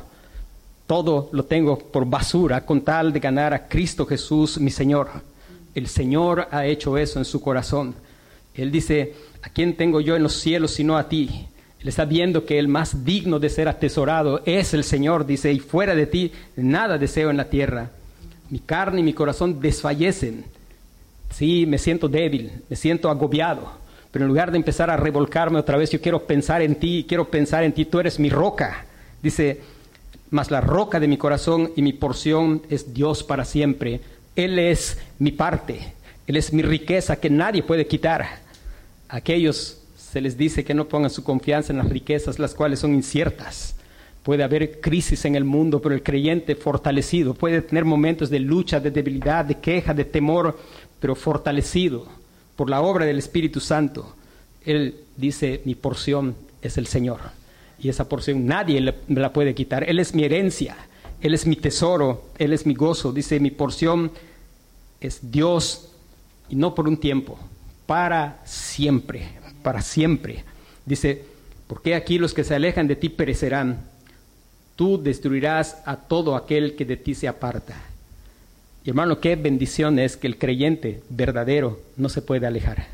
Todo 0.87 1.31
lo 1.33 1.47
tengo 1.47 1.79
por 1.79 2.05
basura 2.05 2.67
con 2.67 2.83
tal 2.83 3.11
de 3.11 3.21
ganar 3.21 3.55
a 3.55 3.67
Cristo 3.67 4.05
Jesús, 4.05 4.59
mi 4.59 4.71
Señor. 4.71 5.09
El 5.75 5.89
Señor 5.89 6.47
ha 6.51 6.67
hecho 6.67 6.99
eso 6.99 7.19
en 7.19 7.25
su 7.25 7.41
corazón. 7.41 8.04
Él 8.55 8.71
dice, 8.71 9.15
¿a 9.43 9.49
quién 9.49 9.77
tengo 9.77 10.01
yo 10.01 10.17
en 10.17 10.23
los 10.23 10.35
cielos 10.35 10.73
sino 10.73 10.97
a 10.97 11.09
ti? 11.09 11.47
Él 11.85 11.89
está 11.89 12.07
viendo 12.07 12.47
que 12.47 12.59
el 12.59 12.67
más 12.67 13.05
digno 13.05 13.39
de 13.39 13.51
ser 13.51 13.69
atesorado 13.69 14.43
es 14.47 14.73
el 14.73 14.85
Señor, 14.85 15.27
dice, 15.27 15.53
y 15.53 15.59
fuera 15.59 15.95
de 15.95 16.07
ti 16.07 16.33
nada 16.57 16.97
deseo 16.97 17.31
en 17.31 17.37
la 17.37 17.51
tierra. 17.51 17.91
Mi 18.49 18.59
carne 18.59 19.01
y 19.01 19.05
mi 19.05 19.13
corazón 19.13 19.61
desfallecen. 19.61 20.45
Sí, 21.31 21.67
me 21.67 21.77
siento 21.79 22.09
débil, 22.09 22.53
me 22.71 22.77
siento 22.77 23.11
agobiado, 23.11 23.73
pero 24.11 24.25
en 24.25 24.29
lugar 24.29 24.51
de 24.51 24.57
empezar 24.57 24.89
a 24.89 24.97
revolcarme 24.97 25.59
otra 25.59 25.77
vez, 25.77 25.91
yo 25.91 26.01
quiero 26.01 26.25
pensar 26.27 26.63
en 26.63 26.77
ti, 26.77 27.05
quiero 27.07 27.29
pensar 27.29 27.65
en 27.65 27.73
ti, 27.73 27.85
tú 27.85 27.99
eres 28.01 28.19
mi 28.19 28.31
roca. 28.31 28.87
Dice, 29.21 29.61
mas 30.31 30.51
la 30.51 30.61
roca 30.61 31.01
de 31.01 31.09
mi 31.09 31.17
corazón 31.17 31.73
y 31.77 31.83
mi 31.83 31.93
porción 31.93 32.63
es 32.71 32.95
Dios 32.95 33.25
para 33.25 33.45
siempre. 33.45 34.01
Él 34.37 34.59
es 34.59 34.99
mi 35.19 35.33
parte, 35.33 35.93
Él 36.27 36.37
es 36.37 36.53
mi 36.53 36.63
riqueza 36.63 37.17
que 37.17 37.29
nadie 37.29 37.63
puede 37.63 37.87
quitar. 37.87 38.44
Aquellos 39.15 39.79
se 39.97 40.21
les 40.21 40.37
dice 40.37 40.65
que 40.65 40.75
no 40.75 40.89
pongan 40.89 41.09
su 41.09 41.23
confianza 41.23 41.73
en 41.73 41.79
las 41.79 41.89
riquezas, 41.89 42.41
las 42.41 42.53
cuales 42.53 42.81
son 42.81 42.95
inciertas. 42.95 43.77
Puede 44.25 44.43
haber 44.43 44.81
crisis 44.81 45.25
en 45.25 45.37
el 45.37 45.45
mundo, 45.45 45.81
pero 45.81 45.95
el 45.95 46.03
creyente 46.03 46.57
fortalecido 46.57 47.33
puede 47.33 47.63
tener 47.63 47.85
momentos 47.85 48.29
de 48.29 48.41
lucha, 48.41 48.81
de 48.81 48.91
debilidad, 48.91 49.45
de 49.45 49.61
queja, 49.61 49.95
de 49.95 50.05
temor, 50.05 50.59
pero 50.99 51.15
fortalecido 51.15 52.09
por 52.57 52.69
la 52.69 52.83
obra 52.83 53.05
del 53.05 53.19
Espíritu 53.19 53.61
Santo. 53.61 54.17
Él 54.65 54.97
dice, 55.17 55.63
mi 55.65 55.77
porción 55.77 56.35
es 56.61 56.77
el 56.77 56.89
Señor. 56.89 57.21
Y 57.79 57.91
esa 57.91 58.09
porción 58.09 58.45
nadie 58.47 58.81
me 59.07 59.21
la 59.21 59.33
puede 59.33 59.55
quitar. 59.55 59.89
Él 59.89 60.01
es 60.01 60.13
mi 60.13 60.25
herencia, 60.25 60.77
Él 61.21 61.35
es 61.35 61.47
mi 61.47 61.55
tesoro, 61.55 62.25
Él 62.37 62.53
es 62.53 62.67
mi 62.67 62.75
gozo. 62.75 63.13
Dice, 63.13 63.39
mi 63.39 63.53
porción 63.53 64.11
es 65.01 65.31
Dios 65.31 65.93
y 66.49 66.57
no 66.57 66.75
por 66.75 66.89
un 66.89 66.97
tiempo, 66.97 67.39
para 67.87 68.41
siempre, 68.45 69.29
para 69.63 69.83
siempre. 69.83 70.45
Dice, 70.87 71.25
porque 71.67 71.95
aquí 71.95 72.19
los 72.19 72.35
que 72.35 72.45
se 72.45 72.55
alejan 72.55 72.87
de 72.87 72.97
ti 72.97 73.09
perecerán. 73.09 73.81
Tú 74.77 75.03
destruirás 75.03 75.79
a 75.85 75.97
todo 75.97 76.37
aquel 76.37 76.75
que 76.75 76.85
de 76.85 76.97
ti 76.97 77.15
se 77.15 77.29
aparta. 77.29 77.75
Y 78.85 78.91
hermano, 78.91 79.21
qué 79.21 79.37
bendición 79.37 79.99
es 79.99 80.17
que 80.17 80.27
el 80.27 80.37
creyente 80.37 81.03
verdadero 81.09 81.81
no 81.97 82.09
se 82.09 82.23
puede 82.23 82.47
alejar. 82.47 82.87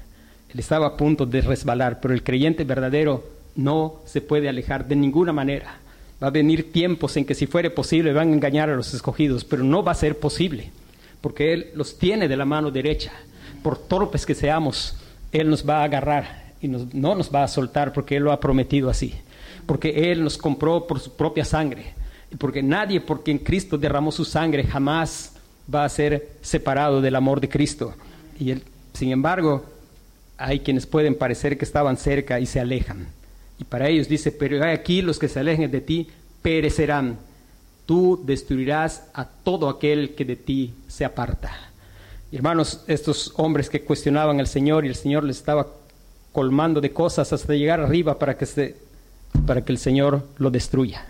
Él 0.52 0.60
estaba 0.60 0.86
a 0.86 0.96
punto 0.96 1.26
de 1.26 1.40
resbalar, 1.40 2.00
pero 2.00 2.14
el 2.14 2.22
creyente 2.22 2.64
verdadero 2.64 3.24
no 3.56 4.00
se 4.06 4.20
puede 4.20 4.48
alejar 4.48 4.86
de 4.86 4.96
ninguna 4.96 5.32
manera. 5.32 5.78
Va 6.22 6.28
a 6.28 6.30
venir 6.30 6.72
tiempos 6.72 7.16
en 7.16 7.24
que 7.24 7.34
si 7.34 7.46
fuere 7.46 7.70
posible 7.70 8.12
van 8.12 8.30
a 8.30 8.34
engañar 8.34 8.68
a 8.68 8.76
los 8.76 8.92
escogidos, 8.94 9.44
pero 9.44 9.64
no 9.64 9.82
va 9.82 9.92
a 9.92 9.96
ser 9.96 10.18
posible, 10.18 10.70
porque 11.20 11.52
Él 11.52 11.66
los 11.74 11.98
tiene 11.98 12.28
de 12.28 12.36
la 12.36 12.44
mano 12.44 12.70
derecha. 12.70 13.12
Por 13.62 13.78
torpes 13.78 14.26
que 14.26 14.34
seamos, 14.34 14.96
Él 15.32 15.48
nos 15.48 15.68
va 15.68 15.80
a 15.80 15.84
agarrar 15.84 16.52
y 16.60 16.68
no 16.68 17.14
nos 17.14 17.34
va 17.34 17.44
a 17.44 17.48
soltar 17.48 17.92
porque 17.92 18.16
Él 18.16 18.24
lo 18.24 18.32
ha 18.32 18.40
prometido 18.40 18.90
así, 18.90 19.14
porque 19.66 20.10
Él 20.10 20.22
nos 20.22 20.36
compró 20.36 20.86
por 20.86 21.00
su 21.00 21.12
propia 21.12 21.44
sangre, 21.44 21.94
y 22.30 22.36
porque 22.36 22.62
nadie 22.62 23.00
por 23.00 23.22
quien 23.22 23.38
Cristo 23.38 23.76
derramó 23.76 24.12
su 24.12 24.24
sangre 24.24 24.64
jamás 24.64 25.32
va 25.72 25.84
a 25.84 25.88
ser 25.88 26.28
separado 26.42 27.00
del 27.00 27.16
amor 27.16 27.40
de 27.40 27.48
Cristo. 27.48 27.94
Y 28.38 28.50
él, 28.50 28.62
sin 28.94 29.10
embargo, 29.10 29.64
hay 30.36 30.60
quienes 30.60 30.86
pueden 30.86 31.14
parecer 31.14 31.58
que 31.58 31.64
estaban 31.64 31.96
cerca 31.96 32.40
y 32.40 32.46
se 32.46 32.60
alejan. 32.60 33.08
Y 33.58 33.64
para 33.64 33.88
ellos 33.88 34.08
dice, 34.08 34.32
pero 34.32 34.64
hay 34.64 34.72
aquí 34.72 35.02
los 35.02 35.18
que 35.18 35.28
se 35.28 35.40
alejen 35.40 35.70
de 35.70 35.80
ti 35.80 36.08
perecerán. 36.40 37.18
Tú 37.84 38.20
destruirás 38.24 39.04
a 39.12 39.24
todo 39.26 39.68
aquel 39.68 40.14
que 40.14 40.24
de 40.24 40.36
ti 40.36 40.72
se 40.88 41.04
aparta. 41.04 41.50
Hermanos, 42.32 42.84
estos 42.86 43.32
hombres 43.36 43.68
que 43.68 43.82
cuestionaban 43.82 44.38
al 44.38 44.46
Señor 44.46 44.84
y 44.84 44.88
el 44.88 44.94
Señor 44.94 45.24
les 45.24 45.38
estaba 45.38 45.66
colmando 46.30 46.80
de 46.80 46.92
cosas 46.92 47.32
hasta 47.32 47.54
llegar 47.54 47.80
arriba 47.80 48.20
para 48.20 48.38
que, 48.38 48.46
se, 48.46 48.76
para 49.46 49.64
que 49.64 49.72
el 49.72 49.78
Señor 49.78 50.24
lo 50.38 50.48
destruya, 50.50 51.04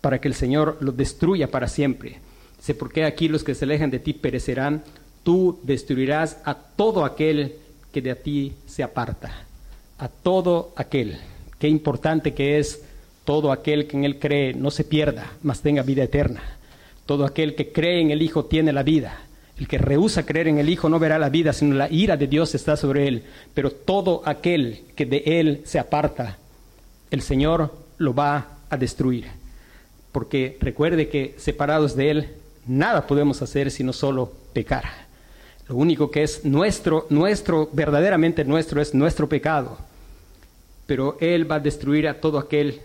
para 0.00 0.20
que 0.20 0.26
el 0.26 0.34
Señor 0.34 0.76
lo 0.80 0.90
destruya 0.90 1.52
para 1.52 1.68
siempre. 1.68 2.18
Dice, 2.58 2.74
porque 2.74 3.04
aquí 3.04 3.28
los 3.28 3.44
que 3.44 3.54
se 3.54 3.64
alejan 3.64 3.92
de 3.92 4.00
ti 4.00 4.12
perecerán, 4.12 4.82
tú 5.22 5.60
destruirás 5.62 6.38
a 6.44 6.54
todo 6.54 7.04
aquel 7.04 7.54
que 7.92 8.02
de 8.02 8.16
ti 8.16 8.54
se 8.66 8.82
aparta, 8.82 9.30
a 9.98 10.08
todo 10.08 10.72
aquel. 10.74 11.20
Qué 11.60 11.68
importante 11.68 12.34
que 12.34 12.58
es 12.58 12.82
todo 13.24 13.52
aquel 13.52 13.86
que 13.86 13.96
en 13.96 14.04
él 14.04 14.18
cree 14.18 14.52
no 14.54 14.72
se 14.72 14.82
pierda, 14.82 15.30
mas 15.44 15.60
tenga 15.60 15.84
vida 15.84 16.02
eterna. 16.02 16.42
Todo 17.06 17.24
aquel 17.24 17.54
que 17.54 17.70
cree 17.70 18.00
en 18.00 18.10
el 18.10 18.20
Hijo 18.20 18.46
tiene 18.46 18.72
la 18.72 18.82
vida. 18.82 19.29
El 19.60 19.68
que 19.68 19.76
rehúsa 19.76 20.24
creer 20.24 20.48
en 20.48 20.58
el 20.58 20.70
Hijo 20.70 20.88
no 20.88 20.98
verá 20.98 21.18
la 21.18 21.28
vida, 21.28 21.52
sino 21.52 21.74
la 21.74 21.92
ira 21.92 22.16
de 22.16 22.26
Dios 22.26 22.54
está 22.54 22.78
sobre 22.78 23.06
él. 23.06 23.24
Pero 23.52 23.70
todo 23.70 24.22
aquel 24.24 24.84
que 24.96 25.04
de 25.04 25.22
él 25.26 25.60
se 25.66 25.78
aparta, 25.78 26.38
el 27.10 27.20
Señor 27.20 27.70
lo 27.98 28.14
va 28.14 28.56
a 28.70 28.76
destruir. 28.78 29.26
Porque 30.12 30.56
recuerde 30.60 31.10
que 31.10 31.34
separados 31.36 31.94
de 31.94 32.10
él 32.10 32.28
nada 32.66 33.06
podemos 33.06 33.42
hacer 33.42 33.70
sino 33.70 33.92
solo 33.92 34.32
pecar. 34.54 34.84
Lo 35.68 35.76
único 35.76 36.10
que 36.10 36.22
es 36.22 36.42
nuestro, 36.44 37.06
nuestro, 37.10 37.68
verdaderamente 37.70 38.46
nuestro, 38.46 38.80
es 38.80 38.94
nuestro 38.94 39.28
pecado. 39.28 39.76
Pero 40.86 41.18
Él 41.20 41.48
va 41.48 41.56
a 41.56 41.60
destruir 41.60 42.08
a 42.08 42.18
todo 42.18 42.38
aquel 42.38 42.80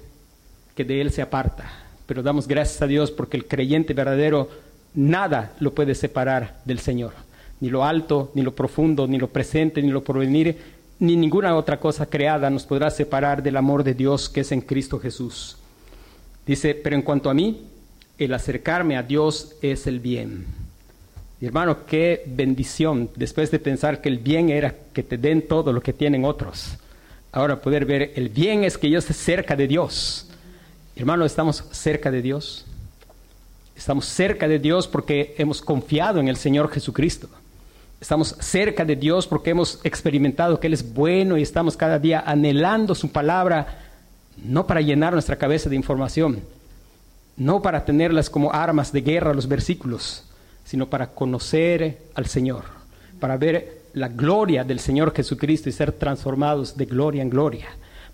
que 0.76 0.84
de 0.84 1.00
Él 1.00 1.12
se 1.12 1.22
aparta. 1.22 1.72
Pero 2.06 2.22
damos 2.22 2.48
gracias 2.48 2.82
a 2.82 2.88
Dios 2.88 3.12
porque 3.12 3.38
el 3.38 3.48
creyente 3.48 3.94
verdadero 3.94 4.50
nada 4.96 5.54
lo 5.60 5.74
puede 5.74 5.96
separar 5.96 6.62
del 6.66 6.80
Señor. 6.80 7.14
Ni 7.60 7.70
lo 7.70 7.86
alto, 7.86 8.32
ni 8.34 8.42
lo 8.42 8.56
profundo, 8.56 9.08
ni 9.08 9.18
lo 9.18 9.30
presente, 9.30 9.82
ni 9.82 9.90
lo 9.90 10.04
porvenir, 10.04 10.58
ni 11.00 11.16
ninguna 11.16 11.56
otra 11.56 11.80
cosa 11.80 12.06
creada 12.06 12.50
nos 12.50 12.66
podrá 12.66 12.90
separar 12.90 13.44
del 13.44 13.58
amor 13.58 13.84
de 13.84 13.94
Dios 13.94 14.30
que 14.30 14.42
es 14.42 14.52
en 14.52 14.62
Cristo 14.62 15.00
Jesús. 15.00 15.58
Dice, 16.46 16.76
pero 16.76 16.96
en 16.96 17.02
cuanto 17.02 17.30
a 17.30 17.34
mí, 17.34 17.68
el 18.18 18.34
acercarme 18.34 18.98
a 18.98 19.04
Dios 19.04 19.56
es 19.62 19.88
el 19.88 20.00
bien. 20.00 20.46
Mi 21.42 21.48
hermano, 21.48 21.86
qué 21.86 22.24
bendición 22.28 23.10
después 23.16 23.52
de 23.52 23.60
pensar 23.60 24.00
que 24.00 24.10
el 24.10 24.20
bien 24.20 24.50
era 24.50 24.74
que 24.94 25.04
te 25.04 25.18
den 25.18 25.48
todo 25.48 25.74
lo 25.74 25.82
que 25.82 25.92
tienen 25.92 26.24
otros. 26.24 26.78
Ahora 27.32 27.60
poder 27.60 27.86
ver 27.86 28.14
el 28.16 28.30
bien 28.30 28.64
es 28.64 28.78
que 28.78 28.90
yo 28.90 29.00
esté 29.00 29.14
cerca 29.14 29.56
de 29.56 29.68
Dios. 29.68 30.30
Hermano, 30.96 31.26
estamos 31.26 31.66
cerca 31.72 32.10
de 32.10 32.22
Dios. 32.22 32.66
Estamos 33.76 34.06
cerca 34.06 34.48
de 34.48 34.60
Dios 34.60 34.88
porque 34.88 35.36
hemos 35.38 35.62
confiado 35.62 36.20
en 36.20 36.28
el 36.28 36.38
Señor 36.38 36.72
Jesucristo. 36.72 37.28
Estamos 38.00 38.36
cerca 38.40 38.86
de 38.86 38.96
Dios 38.96 39.28
porque 39.28 39.50
hemos 39.50 39.80
experimentado 39.84 40.60
que 40.60 40.68
Él 40.68 40.74
es 40.74 40.94
bueno 40.94 41.38
y 41.38 41.42
estamos 41.42 41.76
cada 41.76 42.00
día 42.00 42.24
anhelando 42.26 42.96
su 42.96 43.12
palabra, 43.12 43.80
no 44.44 44.66
para 44.68 44.82
llenar 44.82 45.14
nuestra 45.14 45.38
cabeza 45.38 45.70
de 45.70 45.76
información, 45.76 46.42
no 47.38 47.62
para 47.62 47.84
tenerlas 47.84 48.30
como 48.30 48.54
armas 48.54 48.92
de 48.92 49.02
guerra 49.02 49.34
los 49.34 49.48
versículos, 49.48 50.24
sino 50.64 50.88
para 50.88 51.08
conocer 51.08 52.00
al 52.16 52.28
Señor, 52.28 52.64
para 53.20 53.38
ver 53.38 53.82
la 53.94 54.08
gloria 54.08 54.64
del 54.64 54.80
Señor 54.80 55.14
Jesucristo 55.14 55.70
y 55.70 55.74
ser 55.74 55.92
transformados 55.92 56.78
de 56.78 56.86
gloria 56.86 57.22
en 57.22 57.30
gloria, 57.30 57.68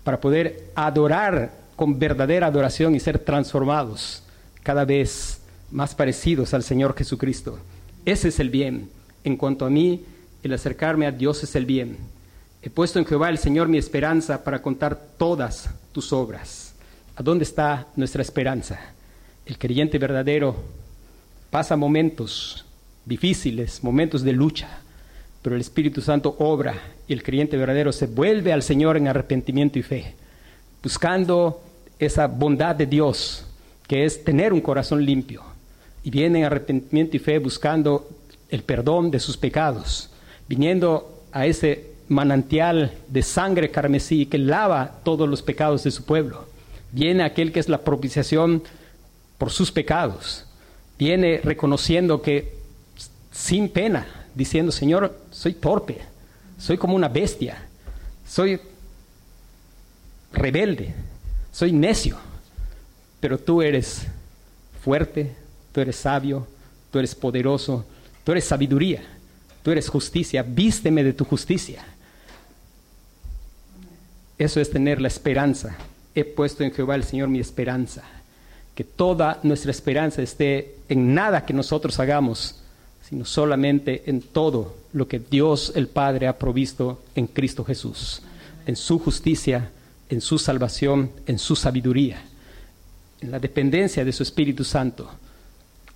para 0.04 0.20
poder 0.20 0.70
adorar 0.74 1.50
con 1.76 1.98
verdadera 1.98 2.46
adoración 2.46 2.94
y 2.94 3.00
ser 3.00 3.18
transformados 3.18 4.22
cada 4.62 4.84
vez 4.84 5.41
más 5.72 5.94
parecidos 5.94 6.54
al 6.54 6.62
Señor 6.62 6.94
Jesucristo. 6.96 7.58
Ese 8.04 8.28
es 8.28 8.38
el 8.38 8.50
bien. 8.50 8.90
En 9.24 9.36
cuanto 9.36 9.64
a 9.64 9.70
mí, 9.70 10.04
el 10.42 10.52
acercarme 10.52 11.06
a 11.06 11.12
Dios 11.12 11.42
es 11.42 11.56
el 11.56 11.66
bien. 11.66 11.96
He 12.62 12.70
puesto 12.70 12.98
en 12.98 13.06
Jehová 13.06 13.30
el 13.30 13.38
Señor 13.38 13.68
mi 13.68 13.78
esperanza 13.78 14.44
para 14.44 14.62
contar 14.62 15.00
todas 15.18 15.70
tus 15.92 16.12
obras. 16.12 16.74
¿A 17.16 17.22
dónde 17.22 17.44
está 17.44 17.88
nuestra 17.96 18.22
esperanza? 18.22 18.78
El 19.46 19.58
creyente 19.58 19.98
verdadero 19.98 20.56
pasa 21.50 21.76
momentos 21.76 22.64
difíciles, 23.04 23.82
momentos 23.82 24.22
de 24.22 24.32
lucha, 24.32 24.78
pero 25.42 25.56
el 25.56 25.60
Espíritu 25.60 26.00
Santo 26.00 26.36
obra 26.38 26.74
y 27.08 27.12
el 27.12 27.22
creyente 27.22 27.56
verdadero 27.56 27.92
se 27.92 28.06
vuelve 28.06 28.52
al 28.52 28.62
Señor 28.62 28.96
en 28.96 29.08
arrepentimiento 29.08 29.78
y 29.78 29.82
fe, 29.82 30.14
buscando 30.82 31.60
esa 31.98 32.26
bondad 32.26 32.76
de 32.76 32.86
Dios, 32.86 33.44
que 33.88 34.04
es 34.04 34.22
tener 34.24 34.52
un 34.52 34.60
corazón 34.60 35.04
limpio, 35.04 35.42
y 36.04 36.10
viene 36.10 36.40
en 36.40 36.44
arrepentimiento 36.44 37.16
y 37.16 37.20
fe 37.20 37.38
buscando 37.38 38.08
el 38.48 38.62
perdón 38.62 39.10
de 39.10 39.20
sus 39.20 39.36
pecados, 39.36 40.10
viniendo 40.48 41.22
a 41.32 41.46
ese 41.46 41.92
manantial 42.08 42.92
de 43.08 43.22
sangre 43.22 43.70
carmesí 43.70 44.26
que 44.26 44.38
lava 44.38 45.00
todos 45.04 45.28
los 45.28 45.42
pecados 45.42 45.84
de 45.84 45.90
su 45.90 46.04
pueblo. 46.04 46.46
Viene 46.92 47.24
aquel 47.24 47.52
que 47.52 47.60
es 47.60 47.68
la 47.68 47.78
propiciación 47.78 48.62
por 49.38 49.50
sus 49.50 49.72
pecados. 49.72 50.44
Viene 50.98 51.40
reconociendo 51.42 52.20
que 52.20 52.54
sin 53.30 53.70
pena, 53.70 54.06
diciendo, 54.34 54.70
Señor, 54.70 55.18
soy 55.30 55.54
torpe, 55.54 55.98
soy 56.58 56.76
como 56.76 56.94
una 56.94 57.08
bestia, 57.08 57.66
soy 58.28 58.60
rebelde, 60.32 60.94
soy 61.50 61.72
necio, 61.72 62.18
pero 63.20 63.38
tú 63.38 63.62
eres 63.62 64.06
fuerte, 64.82 65.34
tú 65.72 65.80
eres 65.80 65.96
sabio, 65.96 66.46
tú 66.90 66.98
eres 66.98 67.14
poderoso, 67.14 67.84
tú 68.24 68.32
eres 68.32 68.44
sabiduría, 68.44 69.02
tú 69.62 69.70
eres 69.70 69.88
justicia, 69.88 70.42
vísteme 70.42 71.02
de 71.02 71.12
tu 71.12 71.24
justicia. 71.24 71.84
Eso 74.38 74.60
es 74.60 74.70
tener 74.70 75.00
la 75.00 75.08
esperanza. 75.08 75.76
He 76.14 76.24
puesto 76.24 76.62
en 76.62 76.72
Jehová 76.72 76.94
el 76.94 77.04
Señor 77.04 77.28
mi 77.28 77.40
esperanza. 77.40 78.02
Que 78.74 78.84
toda 78.84 79.38
nuestra 79.42 79.70
esperanza 79.70 80.22
esté 80.22 80.76
en 80.88 81.14
nada 81.14 81.44
que 81.44 81.52
nosotros 81.52 82.00
hagamos, 82.00 82.56
sino 83.08 83.24
solamente 83.24 84.04
en 84.06 84.22
todo 84.22 84.76
lo 84.92 85.06
que 85.06 85.18
Dios 85.18 85.72
el 85.74 85.88
Padre 85.88 86.26
ha 86.26 86.38
provisto 86.38 87.02
en 87.14 87.26
Cristo 87.26 87.64
Jesús, 87.64 88.22
en 88.66 88.76
su 88.76 88.98
justicia, 88.98 89.70
en 90.08 90.20
su 90.20 90.38
salvación, 90.38 91.10
en 91.26 91.38
su 91.38 91.54
sabiduría, 91.54 92.22
en 93.20 93.30
la 93.30 93.38
dependencia 93.38 94.04
de 94.04 94.12
su 94.12 94.22
Espíritu 94.22 94.64
Santo, 94.64 95.10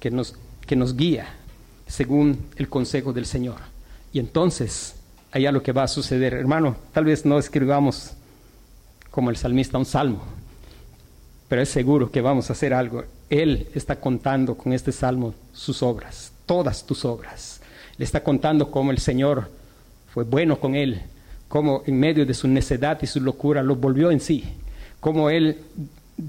que 0.01 0.11
nos, 0.11 0.35
que 0.67 0.77
nos 0.77 0.97
guía 0.97 1.27
según 1.87 2.47
el 2.57 2.69
consejo 2.69 3.13
del 3.13 3.27
Señor. 3.27 3.57
Y 4.13 4.19
entonces, 4.19 4.97
allá 5.33 5.53
lo 5.53 5.63
que 5.63 5.73
va 5.73 5.85
a 5.85 5.89
suceder, 5.89 6.35
hermano, 6.35 6.77
tal 6.93 7.05
vez 7.05 7.25
no 7.25 7.39
escribamos 7.39 8.13
como 9.11 9.31
el 9.31 9.37
salmista 9.37 9.79
un 9.79 9.87
salmo, 9.87 10.23
pero 11.49 11.63
es 11.63 11.69
seguro 11.69 12.11
que 12.11 12.21
vamos 12.21 12.51
a 12.51 12.53
hacer 12.53 12.75
algo. 12.75 13.05
Él 13.31 13.69
está 13.75 13.97
contando 13.97 14.57
con 14.57 14.73
este 14.73 14.93
salmo 14.93 15.35
sus 15.53 15.83
obras, 15.83 16.33
todas 16.45 16.85
tus 16.85 17.05
obras. 17.05 17.61
Le 17.97 18.05
está 18.05 18.23
contando 18.23 18.71
cómo 18.71 18.91
el 18.91 18.99
Señor 18.99 19.51
fue 20.13 20.25
bueno 20.25 20.59
con 20.59 20.75
él, 20.75 21.03
cómo 21.49 21.83
en 21.87 21.99
medio 21.99 22.27
de 22.27 22.35
su 22.35 22.49
necedad 22.49 22.99
y 23.03 23.07
su 23.07 23.21
locura 23.21 23.63
lo 23.63 23.77
volvió 23.77 24.11
en 24.11 24.21
sí, 24.21 24.45
cómo 25.01 25.31
él 25.31 25.59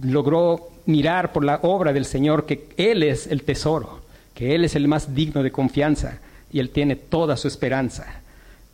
logró 0.03 0.69
mirar 0.85 1.33
por 1.33 1.43
la 1.43 1.59
obra 1.63 1.93
del 1.93 2.05
Señor 2.05 2.45
que 2.45 2.69
Él 2.77 3.03
es 3.03 3.27
el 3.27 3.43
tesoro, 3.43 4.01
que 4.33 4.55
Él 4.55 4.65
es 4.65 4.75
el 4.75 4.87
más 4.87 5.13
digno 5.13 5.43
de 5.43 5.51
confianza 5.51 6.19
y 6.51 6.59
Él 6.59 6.69
tiene 6.69 6.95
toda 6.95 7.37
su 7.37 7.47
esperanza. 7.47 8.21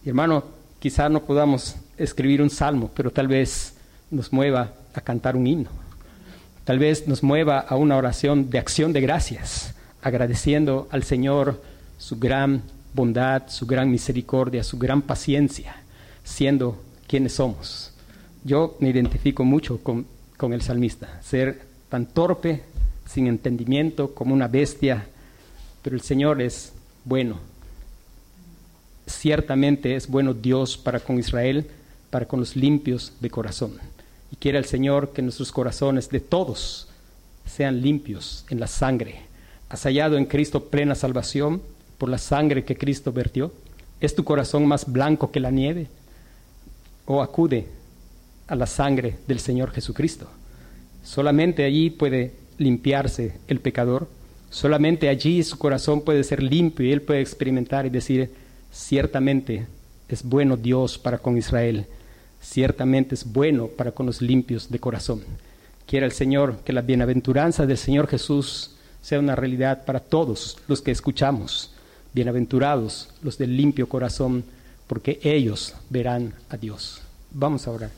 Y 0.06 0.10
hermano, 0.10 0.44
quizá 0.80 1.10
no 1.10 1.22
podamos 1.22 1.76
escribir 1.98 2.42
un 2.42 2.50
salmo, 2.50 2.92
pero 2.94 3.12
tal 3.12 3.28
vez 3.28 3.76
nos 4.12 4.32
mueva 4.32 4.74
a 4.94 5.02
cantar 5.02 5.36
un 5.36 5.48
himno. 5.48 5.70
Tal 6.66 6.80
vez 6.80 7.08
nos 7.08 7.24
mueva 7.24 7.60
a 7.60 7.76
una 7.76 7.98
oración 7.98 8.50
de 8.50 8.60
acción 8.60 8.94
de 8.94 9.02
gracias, 9.02 9.74
agradeciendo 10.02 10.88
al 10.92 11.04
Señor 11.04 11.62
su 11.98 12.18
gran 12.20 12.62
bondad, 12.94 13.44
su 13.48 13.66
gran 13.66 13.90
misericordia, 13.90 14.64
su 14.64 14.78
gran 14.78 15.02
paciencia, 15.02 15.76
siendo 16.24 16.82
quienes 17.08 17.34
somos. 17.34 17.92
Yo 18.44 18.78
me 18.80 18.90
identifico 18.90 19.44
mucho 19.44 19.80
con, 19.82 20.06
con 20.44 20.52
el 20.52 20.62
salmista, 20.62 21.22
ser 21.24 21.62
tan 21.88 22.06
torpe, 22.06 22.64
sin 23.08 23.28
entendimiento, 23.28 24.14
como 24.14 24.34
una 24.34 24.50
bestia, 24.50 25.08
pero 25.82 25.96
el 25.96 26.02
Señor 26.02 26.42
es 26.42 26.74
bueno. 27.06 27.40
Ciertamente 29.08 29.96
es 29.96 30.06
bueno 30.06 30.34
Dios 30.34 30.78
para 30.78 31.00
con 31.00 31.18
Israel, 31.18 31.66
para 32.10 32.26
con 32.26 32.42
los 32.42 32.58
limpios 32.58 33.14
de 33.22 33.30
corazón. 33.30 33.78
Y 34.34 34.36
quiere 34.36 34.58
el 34.58 34.66
Señor 34.66 35.14
que 35.14 35.22
nuestros 35.22 35.50
corazones 35.50 36.10
de 36.10 36.20
todos 36.20 36.90
sean 37.46 37.82
limpios 37.82 38.44
en 38.50 38.60
la 38.60 38.68
sangre. 38.68 39.22
¿Has 39.70 39.84
hallado 39.84 40.18
en 40.18 40.26
Cristo 40.26 40.66
plena 40.66 40.94
salvación 40.94 41.62
por 41.98 42.10
la 42.10 42.18
sangre 42.18 42.66
que 42.66 42.76
Cristo 42.76 43.14
vertió? 43.14 43.54
¿Es 44.02 44.14
tu 44.14 44.26
corazón 44.26 44.66
más 44.66 44.92
blanco 44.92 45.32
que 45.32 45.40
la 45.40 45.52
nieve? 45.52 45.88
¿O 47.06 47.22
acude 47.22 47.66
a 48.54 48.56
la 48.56 48.68
sangre 48.68 49.18
del 49.28 49.40
Señor 49.40 49.72
Jesucristo? 49.72 50.28
Solamente 51.04 51.66
allí 51.66 51.90
puede 51.90 52.34
limpiarse 52.58 53.34
el 53.48 53.60
pecador. 53.60 54.08
Solamente 54.50 55.10
allí 55.10 55.44
su 55.44 55.58
corazón 55.58 56.02
puede 56.02 56.24
ser 56.24 56.42
limpio 56.42 56.86
y 56.86 56.92
él 56.92 57.02
puede 57.02 57.22
experimentar 57.22 57.86
y 57.86 57.90
decir, 57.90 58.32
ciertamente 58.72 59.66
es 60.08 60.24
bueno 60.24 60.56
Dios 60.56 60.98
para 60.98 61.18
con 61.18 61.38
Israel, 61.38 61.88
ciertamente 62.42 63.16
es 63.16 63.32
bueno 63.32 63.68
para 63.68 63.92
con 63.92 64.06
los 64.06 64.22
limpios 64.22 64.70
de 64.70 64.80
corazón. 64.80 65.24
Quiera 65.88 66.06
el 66.06 66.12
Señor 66.12 66.60
que 66.64 66.74
la 66.74 66.82
bienaventuranza 66.82 67.66
del 67.66 67.78
Señor 67.78 68.08
Jesús 68.08 68.76
sea 69.02 69.20
una 69.20 69.36
realidad 69.36 69.86
para 69.86 70.00
todos 70.00 70.58
los 70.68 70.82
que 70.82 70.92
escuchamos. 70.92 71.72
Bienaventurados 72.14 73.10
los 73.24 73.38
del 73.40 73.58
limpio 73.58 73.90
corazón, 73.90 74.44
porque 74.88 75.20
ellos 75.24 75.74
verán 75.90 76.36
a 76.50 76.58
Dios. 76.58 77.02
Vamos 77.32 77.68
a 77.68 77.72
orar. 77.72 77.90